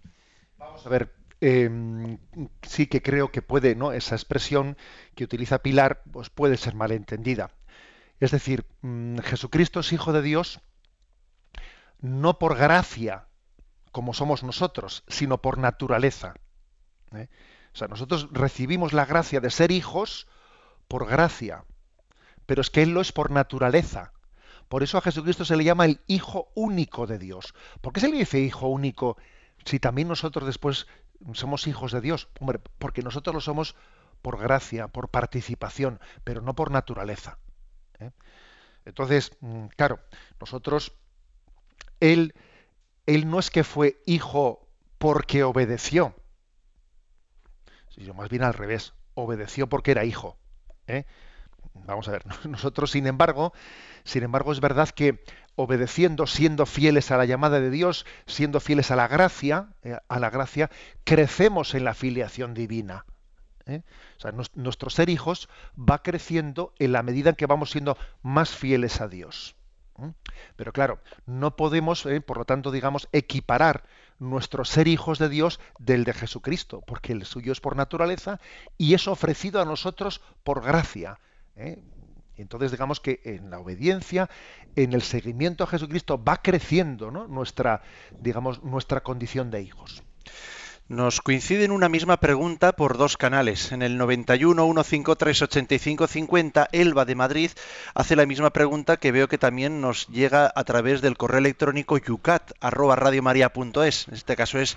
Vamos 0.59 0.85
a 0.85 0.89
ver, 0.89 1.13
em, 1.41 2.19
sí 2.61 2.87
que 2.87 3.01
creo 3.01 3.33
que 3.33 3.41
puede, 3.41 3.75
¿no? 3.75 3.91
Esa 3.91 4.15
expresión 4.15 4.77
que 5.13 5.25
utiliza 5.25 5.59
Pilar, 5.61 6.03
pues 6.13 6.29
puede 6.29 6.55
ser 6.55 6.73
malentendida. 6.73 7.51
Es 8.21 8.31
decir, 8.31 8.63
mm, 8.81 9.17
Jesucristo 9.17 9.81
es 9.81 9.91
hijo 9.91 10.13
de 10.13 10.21
Dios 10.21 10.61
no 12.01 12.39
por 12.39 12.57
gracia, 12.57 13.27
como 13.91 14.13
somos 14.13 14.43
nosotros, 14.43 15.03
sino 15.07 15.41
por 15.41 15.57
naturaleza. 15.57 16.33
¿eh? 17.13 17.29
O 17.73 17.77
sea, 17.77 17.87
nosotros 17.87 18.27
recibimos 18.31 18.93
la 18.93 19.05
gracia 19.05 19.39
de 19.39 19.49
ser 19.49 19.71
hijos 19.71 20.27
por 20.87 21.07
gracia, 21.07 21.63
pero 22.45 22.61
es 22.61 22.69
que 22.69 22.81
Él 22.83 22.93
lo 22.93 23.01
es 23.01 23.11
por 23.11 23.31
naturaleza. 23.31 24.13
Por 24.67 24.83
eso 24.83 24.97
a 24.97 25.01
Jesucristo 25.01 25.45
se 25.45 25.55
le 25.55 25.63
llama 25.63 25.85
el 25.85 26.01
Hijo 26.07 26.51
único 26.55 27.05
de 27.05 27.19
Dios. 27.19 27.53
¿Por 27.81 27.93
qué 27.93 27.99
se 27.99 28.09
le 28.09 28.17
dice 28.17 28.39
Hijo 28.39 28.67
único 28.67 29.17
si 29.65 29.79
también 29.79 30.07
nosotros 30.07 30.45
después 30.45 30.87
somos 31.33 31.67
hijos 31.67 31.91
de 31.91 32.01
Dios? 32.01 32.29
Hombre, 32.39 32.59
porque 32.79 33.01
nosotros 33.01 33.33
lo 33.33 33.41
somos 33.41 33.75
por 34.21 34.39
gracia, 34.39 34.87
por 34.87 35.09
participación, 35.09 35.99
pero 36.23 36.41
no 36.41 36.55
por 36.55 36.71
naturaleza. 36.71 37.37
¿eh? 37.99 38.11
Entonces, 38.85 39.31
mm, 39.41 39.67
claro, 39.75 39.99
nosotros, 40.39 40.93
él, 42.01 42.33
no 43.07 43.39
es 43.39 43.49
que 43.49 43.63
fue 43.63 44.01
hijo 44.05 44.67
porque 44.97 45.43
obedeció, 45.43 46.13
sino 47.89 48.13
más 48.13 48.29
bien 48.29 48.43
al 48.43 48.53
revés, 48.53 48.93
obedeció 49.13 49.67
porque 49.67 49.91
era 49.91 50.03
hijo. 50.03 50.37
¿eh? 50.87 51.05
Vamos 51.73 52.07
a 52.07 52.11
ver, 52.11 52.23
nosotros, 52.47 52.91
sin 52.91 53.07
embargo, 53.07 53.53
sin 54.03 54.23
embargo, 54.23 54.51
es 54.51 54.59
verdad 54.59 54.89
que 54.89 55.23
obedeciendo, 55.55 56.27
siendo 56.27 56.65
fieles 56.65 57.11
a 57.11 57.17
la 57.17 57.25
llamada 57.25 57.59
de 57.59 57.69
Dios, 57.69 58.05
siendo 58.25 58.59
fieles 58.59 58.91
a 58.91 58.95
la 58.95 59.07
gracia, 59.07 59.69
eh, 59.83 59.97
a 60.07 60.19
la 60.19 60.29
gracia, 60.29 60.69
crecemos 61.03 61.75
en 61.75 61.83
la 61.83 61.93
filiación 61.93 62.53
divina. 62.53 63.05
¿eh? 63.65 63.83
Nuestro 64.55 64.89
ser 64.89 65.09
hijos 65.09 65.49
va 65.77 66.01
creciendo 66.01 66.73
en 66.79 66.93
la 66.93 67.03
medida 67.03 67.29
en 67.29 67.35
que 67.35 67.45
vamos 67.45 67.71
siendo 67.71 67.97
más 68.21 68.55
fieles 68.55 69.01
a 69.01 69.07
Dios. 69.07 69.55
¿Eh? 70.03 70.13
Pero 70.55 70.73
claro, 70.73 70.99
no 71.25 71.55
podemos, 71.55 72.07
por 72.25 72.37
lo 72.37 72.45
tanto, 72.45 72.71
digamos, 72.71 73.07
equiparar 73.11 73.83
nuestro 74.19 74.65
ser 74.65 74.87
hijos 74.87 75.19
de 75.19 75.29
Dios 75.29 75.59
del 75.79 76.03
de 76.03 76.13
Jesucristo, 76.13 76.81
porque 76.85 77.13
el 77.13 77.25
suyo 77.25 77.51
es 77.51 77.59
por 77.59 77.75
naturaleza 77.75 78.39
y 78.77 78.93
es 78.93 79.07
ofrecido 79.07 79.61
a 79.61 79.65
nosotros 79.65 80.21
por 80.43 80.63
gracia. 80.63 81.19
Entonces, 82.37 82.71
digamos 82.71 82.99
que 82.99 83.21
en 83.23 83.49
la 83.49 83.59
obediencia, 83.59 84.29
en 84.75 84.93
el 84.93 85.01
seguimiento 85.01 85.63
a 85.63 85.67
Jesucristo, 85.67 86.23
va 86.23 86.37
creciendo 86.37 87.11
nuestra, 87.11 87.81
digamos, 88.19 88.63
nuestra 88.63 89.01
condición 89.01 89.51
de 89.51 89.61
hijos. 89.61 90.03
Nos 90.91 91.21
coincide 91.21 91.63
en 91.63 91.71
una 91.71 91.87
misma 91.87 92.17
pregunta 92.17 92.73
por 92.73 92.97
dos 92.97 93.15
canales. 93.15 93.71
En 93.71 93.81
el 93.81 93.97
91 93.97 94.61
153 94.83 95.41
85 95.43 96.05
50, 96.05 96.67
Elba 96.73 97.05
de 97.05 97.15
Madrid 97.15 97.51
hace 97.95 98.17
la 98.17 98.25
misma 98.25 98.49
pregunta 98.49 98.97
que 98.97 99.13
veo 99.13 99.29
que 99.29 99.37
también 99.37 99.79
nos 99.79 100.07
llega 100.09 100.51
a 100.53 100.63
través 100.65 100.99
del 100.99 101.15
correo 101.15 101.39
electrónico 101.39 101.97
yucat 101.97 102.51
En 102.61 104.13
este 104.13 104.35
caso 104.35 104.59
es 104.59 104.75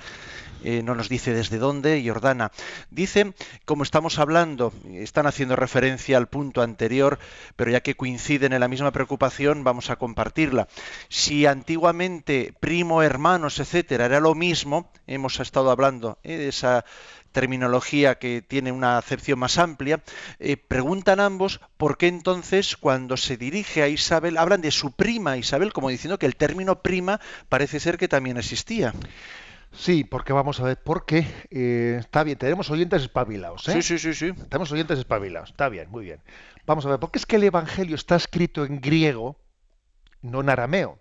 eh, 0.65 0.83
no 0.83 0.95
nos 0.95 1.09
dice 1.09 1.35
desde 1.35 1.59
dónde, 1.59 2.03
Jordana. 2.05 2.51
Dice, 2.91 3.35
como 3.65 3.83
estamos 3.83 4.19
hablando, 4.19 4.73
están 4.93 5.27
haciendo 5.27 5.57
referencia 5.57 6.17
al 6.17 6.27
punto 6.27 6.63
anterior, 6.63 7.19
pero 7.55 7.71
ya 7.71 7.83
que 7.83 7.95
coinciden 7.95 8.55
en 8.55 8.61
la 8.61 8.69
misma 8.69 8.91
preocupación, 8.91 9.63
vamos 9.63 9.91
a 9.91 9.97
compartirla. 9.97 10.67
Si 11.09 11.47
antiguamente 11.47 12.55
primo, 12.61 13.03
hermanos, 13.03 13.61
etcétera, 13.61 14.07
era 14.07 14.21
lo 14.21 14.35
mismo, 14.35 14.91
hemos 15.07 15.39
estado 15.39 15.71
hablando 15.71 16.19
eh, 16.23 16.39
de 16.39 16.49
esa 16.49 16.85
terminología 17.33 18.15
que 18.15 18.41
tiene 18.41 18.73
una 18.73 18.97
acepción 18.97 19.41
más 19.41 19.59
amplia, 19.59 20.03
eh, 20.39 20.57
preguntan 20.57 21.21
ambos 21.21 21.61
por 21.77 21.99
qué 21.99 22.07
entonces 22.07 22.77
cuando 22.77 23.17
se 23.17 23.37
dirige 23.37 23.83
a 23.83 23.89
Isabel 23.89 24.39
hablan 24.39 24.63
de 24.63 24.71
su 24.71 24.93
prima 24.93 25.37
Isabel, 25.37 25.73
como 25.73 25.91
diciendo 25.91 26.19
que 26.19 26.27
el 26.27 26.37
término 26.37 26.81
prima 26.81 27.21
parece 27.49 27.81
ser 27.81 27.99
que 27.99 28.09
también 28.09 28.37
existía. 28.39 28.95
Sí, 29.77 30.05
porque 30.05 30.33
vamos 30.33 30.61
a 30.61 30.65
ver, 30.65 30.83
porque 30.83 31.27
eh, 31.51 31.97
está 31.99 32.23
bien, 32.23 32.39
tenemos 32.39 32.71
oyentes 32.71 33.03
espabilados. 33.03 33.69
¿eh? 33.69 33.73
Sí, 33.73 33.83
sí, 33.83 33.99
sí, 33.99 34.15
sí. 34.15 34.33
Tenemos 34.49 34.71
oyentes 34.73 34.99
espabilados, 34.99 35.51
está 35.51 35.69
bien, 35.69 35.91
muy 35.91 36.05
bien. 36.05 36.21
Vamos 36.67 36.87
a 36.87 36.91
ver, 36.91 36.99
porque 37.01 37.19
es 37.19 37.27
que 37.27 37.37
el 37.37 37.45
Evangelio 37.45 37.97
está 37.97 38.17
escrito 38.17 38.65
en 38.65 38.81
griego, 38.81 39.37
no 40.23 40.41
en 40.41 40.49
arameo. 40.49 41.01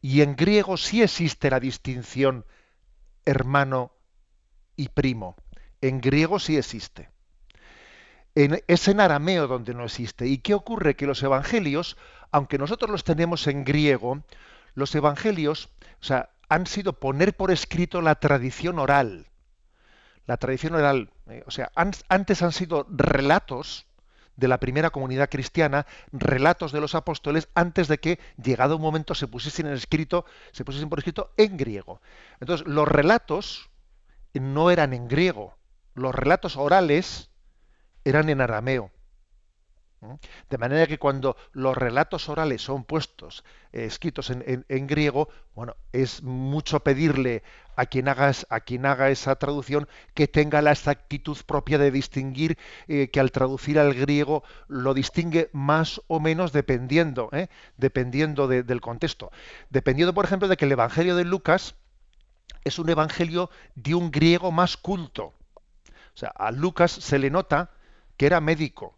Y 0.00 0.22
en 0.22 0.36
griego 0.36 0.76
sí 0.76 1.02
existe 1.02 1.50
la 1.50 1.60
distinción 1.60 2.46
hermano 3.24 3.92
y 4.76 4.88
primo. 4.88 5.36
En 5.80 6.00
griego 6.00 6.38
sí 6.38 6.56
existe. 6.56 7.10
En, 8.34 8.62
es 8.66 8.88
en 8.88 9.00
arameo 9.00 9.46
donde 9.46 9.74
no 9.74 9.84
existe. 9.84 10.26
¿Y 10.26 10.38
qué 10.38 10.54
ocurre? 10.54 10.96
Que 10.96 11.06
los 11.06 11.22
evangelios, 11.22 11.96
aunque 12.30 12.58
nosotros 12.58 12.90
los 12.90 13.04
tenemos 13.04 13.46
en 13.46 13.64
griego, 13.64 14.22
los 14.74 14.94
evangelios, 14.94 15.70
o 16.00 16.04
sea, 16.04 16.30
han 16.48 16.66
sido 16.66 16.94
poner 16.94 17.36
por 17.36 17.50
escrito 17.50 18.00
la 18.00 18.14
tradición 18.16 18.78
oral. 18.78 19.26
La 20.26 20.36
tradición 20.36 20.74
oral, 20.74 21.10
eh, 21.28 21.42
o 21.46 21.50
sea, 21.50 21.70
antes 21.74 22.42
han 22.42 22.52
sido 22.52 22.86
relatos 22.90 23.86
de 24.36 24.48
la 24.48 24.58
primera 24.58 24.90
comunidad 24.90 25.30
cristiana, 25.30 25.86
relatos 26.12 26.72
de 26.72 26.80
los 26.80 26.94
apóstoles, 26.94 27.48
antes 27.54 27.88
de 27.88 27.98
que, 27.98 28.18
llegado 28.42 28.76
un 28.76 28.82
momento, 28.82 29.14
se 29.14 29.28
pusiesen 29.28 29.66
en 29.66 29.74
escrito, 29.74 30.24
se 30.52 30.64
pusiesen 30.64 30.88
por 30.88 30.98
escrito 30.98 31.32
en 31.36 31.56
griego. 31.56 32.00
Entonces, 32.40 32.66
los 32.66 32.88
relatos 32.88 33.70
no 34.32 34.70
eran 34.70 34.92
en 34.92 35.08
griego, 35.08 35.56
los 35.94 36.14
relatos 36.14 36.56
orales 36.56 37.30
eran 38.04 38.28
en 38.28 38.40
arameo. 38.40 38.90
De 40.50 40.58
manera 40.58 40.86
que 40.86 40.98
cuando 40.98 41.36
los 41.52 41.76
relatos 41.76 42.28
orales 42.28 42.62
son 42.62 42.84
puestos, 42.84 43.44
eh, 43.72 43.84
escritos 43.84 44.30
en, 44.30 44.86
griego, 44.86 45.28
bueno, 45.54 45.76
es 45.92 46.22
mucho 46.22 46.80
pedirle 46.80 47.42
a 47.76 47.86
quien, 47.86 48.08
haga, 48.08 48.32
a 48.48 48.60
quien 48.60 48.86
haga 48.86 49.10
esa 49.10 49.36
traducción 49.36 49.88
que 50.14 50.28
tenga 50.28 50.62
la 50.62 50.72
exactitud 50.72 51.36
propia 51.46 51.78
de 51.78 51.90
distinguir, 51.90 52.58
eh, 52.86 53.08
que 53.10 53.20
al 53.20 53.32
traducir 53.32 53.78
al 53.78 53.94
griego 53.94 54.44
lo 54.68 54.94
distingue 54.94 55.50
más 55.52 56.00
o 56.06 56.20
menos 56.20 56.52
dependiendo, 56.52 57.28
¿eh? 57.32 57.48
dependiendo 57.76 58.46
del 58.48 58.80
contexto. 58.80 59.30
Dependiendo, 59.70 60.14
por 60.14 60.24
ejemplo, 60.24 60.48
de 60.48 60.56
que 60.56 60.66
el 60.66 60.72
Evangelio 60.72 61.16
de 61.16 61.24
Lucas 61.24 61.74
es 62.64 62.78
un 62.78 62.88
evangelio 62.88 63.50
de 63.74 63.94
un 63.94 64.10
griego 64.10 64.50
más 64.50 64.76
culto. 64.76 65.34
O 66.14 66.16
sea, 66.16 66.30
a 66.30 66.50
Lucas 66.50 66.92
se 66.92 67.18
le 67.18 67.30
nota 67.30 67.70
que 68.16 68.26
era 68.26 68.40
médico 68.40 68.96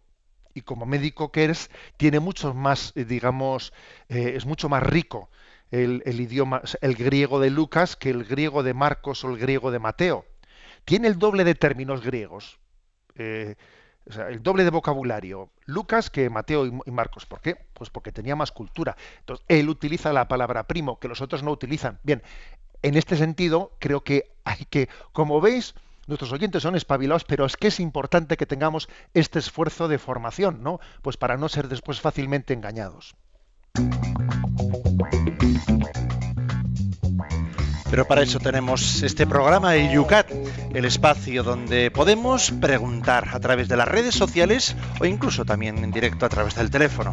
y 0.57 0.61
como 0.61 0.87
médico 0.87 1.31
que 1.31 1.43
eres 1.43 1.69
tiene 1.97 2.19
mucho 2.19 2.53
más, 2.53 2.91
eh, 2.95 3.05
digamos, 3.05 3.73
eh, 4.09 4.33
es 4.35 4.45
mucho 4.45 4.69
más 4.69 4.81
rico 4.81 5.29
el, 5.69 6.01
idioma, 6.05 6.61
el 6.81 6.95
griego 6.95 7.39
de 7.39 7.51
Lucas 7.51 7.95
que 7.95 8.09
el 8.09 8.23
griego 8.23 8.63
de 8.63 8.73
Marcos 8.73 9.23
o 9.23 9.29
el 9.29 9.37
griego 9.37 9.69
de 9.69 9.79
Mateo. 9.79 10.25
Tiene 10.83 11.09
el 11.09 11.19
doble 11.19 11.43
de 11.43 11.53
términos 11.53 12.01
griegos. 12.01 12.59
Eh, 13.15 13.55
o 14.09 14.13
sea, 14.13 14.29
el 14.29 14.41
doble 14.41 14.63
de 14.63 14.69
vocabulario 14.69 15.49
Lucas 15.65 16.09
que 16.09 16.29
Mateo 16.29 16.65
y 16.65 16.91
Marcos. 16.91 17.25
¿Por 17.25 17.41
qué? 17.41 17.55
Pues 17.73 17.89
porque 17.89 18.11
tenía 18.11 18.35
más 18.35 18.51
cultura. 18.51 18.95
Entonces, 19.19 19.45
él 19.49 19.69
utiliza 19.69 20.13
la 20.13 20.27
palabra 20.27 20.63
primo, 20.63 20.97
que 20.97 21.07
los 21.07 21.21
otros 21.21 21.43
no 21.43 21.51
utilizan. 21.51 21.99
Bien, 22.03 22.23
en 22.81 22.95
este 22.97 23.15
sentido, 23.15 23.75
creo 23.79 24.03
que 24.03 24.31
hay 24.43 24.65
que, 24.69 24.89
como 25.11 25.39
veis, 25.41 25.75
nuestros 26.07 26.31
oyentes 26.31 26.63
son 26.63 26.75
espabilados, 26.75 27.25
pero 27.25 27.45
es 27.45 27.57
que 27.57 27.67
es 27.67 27.79
importante 27.79 28.37
que 28.37 28.45
tengamos 28.45 28.89
este 29.13 29.39
esfuerzo 29.39 29.87
de 29.87 29.99
formación, 29.99 30.63
¿no? 30.63 30.79
Pues 31.01 31.17
para 31.17 31.37
no 31.37 31.49
ser 31.49 31.67
después 31.67 32.01
fácilmente 32.01 32.53
engañados. 32.53 33.15
Pero 37.89 38.05
para 38.05 38.21
eso 38.21 38.39
tenemos 38.39 39.01
este 39.03 39.25
programa, 39.25 39.75
el 39.75 39.91
Yucat, 39.91 40.29
el 40.73 40.85
espacio 40.85 41.43
donde 41.43 41.89
podemos 41.89 42.51
preguntar 42.51 43.29
a 43.31 43.39
través 43.39 43.69
de 43.69 43.77
las 43.77 43.87
redes 43.87 44.13
sociales 44.13 44.75
o 44.99 45.05
incluso 45.05 45.45
también 45.45 45.83
en 45.83 45.91
directo 45.91 46.25
a 46.25 46.29
través 46.29 46.55
del 46.55 46.69
teléfono. 46.69 47.11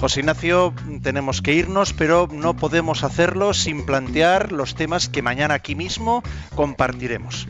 José 0.00 0.20
Ignacio, 0.20 0.74
tenemos 1.02 1.40
que 1.40 1.54
irnos, 1.54 1.94
pero 1.94 2.28
no 2.30 2.54
podemos 2.54 3.02
hacerlo 3.02 3.54
sin 3.54 3.86
plantear 3.86 4.52
los 4.52 4.74
temas 4.74 5.08
que 5.08 5.22
mañana 5.22 5.54
aquí 5.54 5.74
mismo 5.74 6.22
compartiremos. 6.54 7.48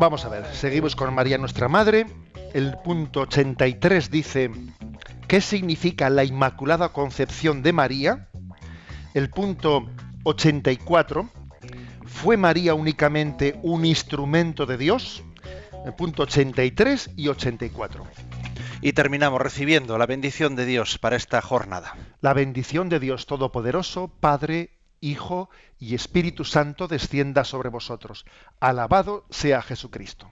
Vamos 0.00 0.24
a 0.24 0.30
ver, 0.30 0.44
seguimos 0.52 0.96
con 0.96 1.14
María 1.14 1.38
nuestra 1.38 1.68
Madre. 1.68 2.06
El 2.54 2.76
punto 2.78 3.20
83 3.20 4.10
dice, 4.10 4.50
¿qué 5.28 5.40
significa 5.40 6.10
la 6.10 6.24
Inmaculada 6.24 6.88
Concepción 6.88 7.62
de 7.62 7.72
María? 7.72 8.28
El 9.14 9.30
punto 9.30 9.88
84, 10.24 11.30
¿fue 12.04 12.36
María 12.36 12.74
únicamente 12.74 13.60
un 13.62 13.84
instrumento 13.84 14.66
de 14.66 14.76
Dios? 14.76 15.22
El 15.86 15.94
punto 15.94 16.24
83 16.24 17.10
y 17.16 17.28
84 17.28 18.04
y 18.80 18.92
terminamos 18.92 19.40
recibiendo 19.40 19.98
la 19.98 20.06
bendición 20.06 20.56
de 20.56 20.66
Dios 20.66 20.98
para 20.98 21.16
esta 21.16 21.40
jornada. 21.40 21.96
La 22.20 22.34
bendición 22.34 22.88
de 22.88 23.00
Dios 23.00 23.26
Todopoderoso, 23.26 24.08
Padre, 24.20 24.70
Hijo 25.00 25.48
y 25.78 25.94
Espíritu 25.94 26.44
Santo 26.44 26.88
descienda 26.88 27.44
sobre 27.44 27.70
vosotros. 27.70 28.26
Alabado 28.60 29.24
sea 29.30 29.62
Jesucristo. 29.62 30.30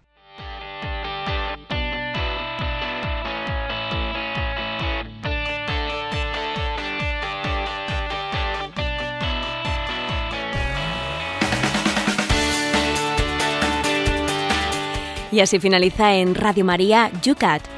Y 15.31 15.41
así 15.41 15.61
finaliza 15.61 16.15
en 16.15 16.35
Radio 16.35 16.65
María 16.65 17.11
Yucat 17.23 17.78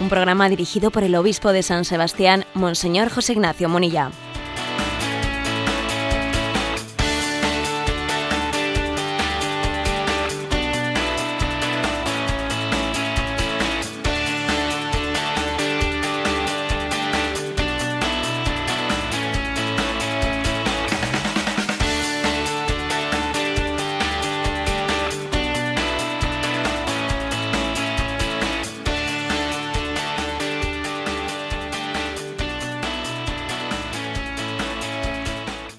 un 0.00 0.08
programa 0.08 0.48
dirigido 0.48 0.90
por 0.90 1.04
el 1.04 1.14
obispo 1.14 1.52
de 1.52 1.62
San 1.62 1.84
Sebastián, 1.84 2.44
Monseñor 2.54 3.10
José 3.10 3.32
Ignacio 3.32 3.68
Monilla. 3.68 4.10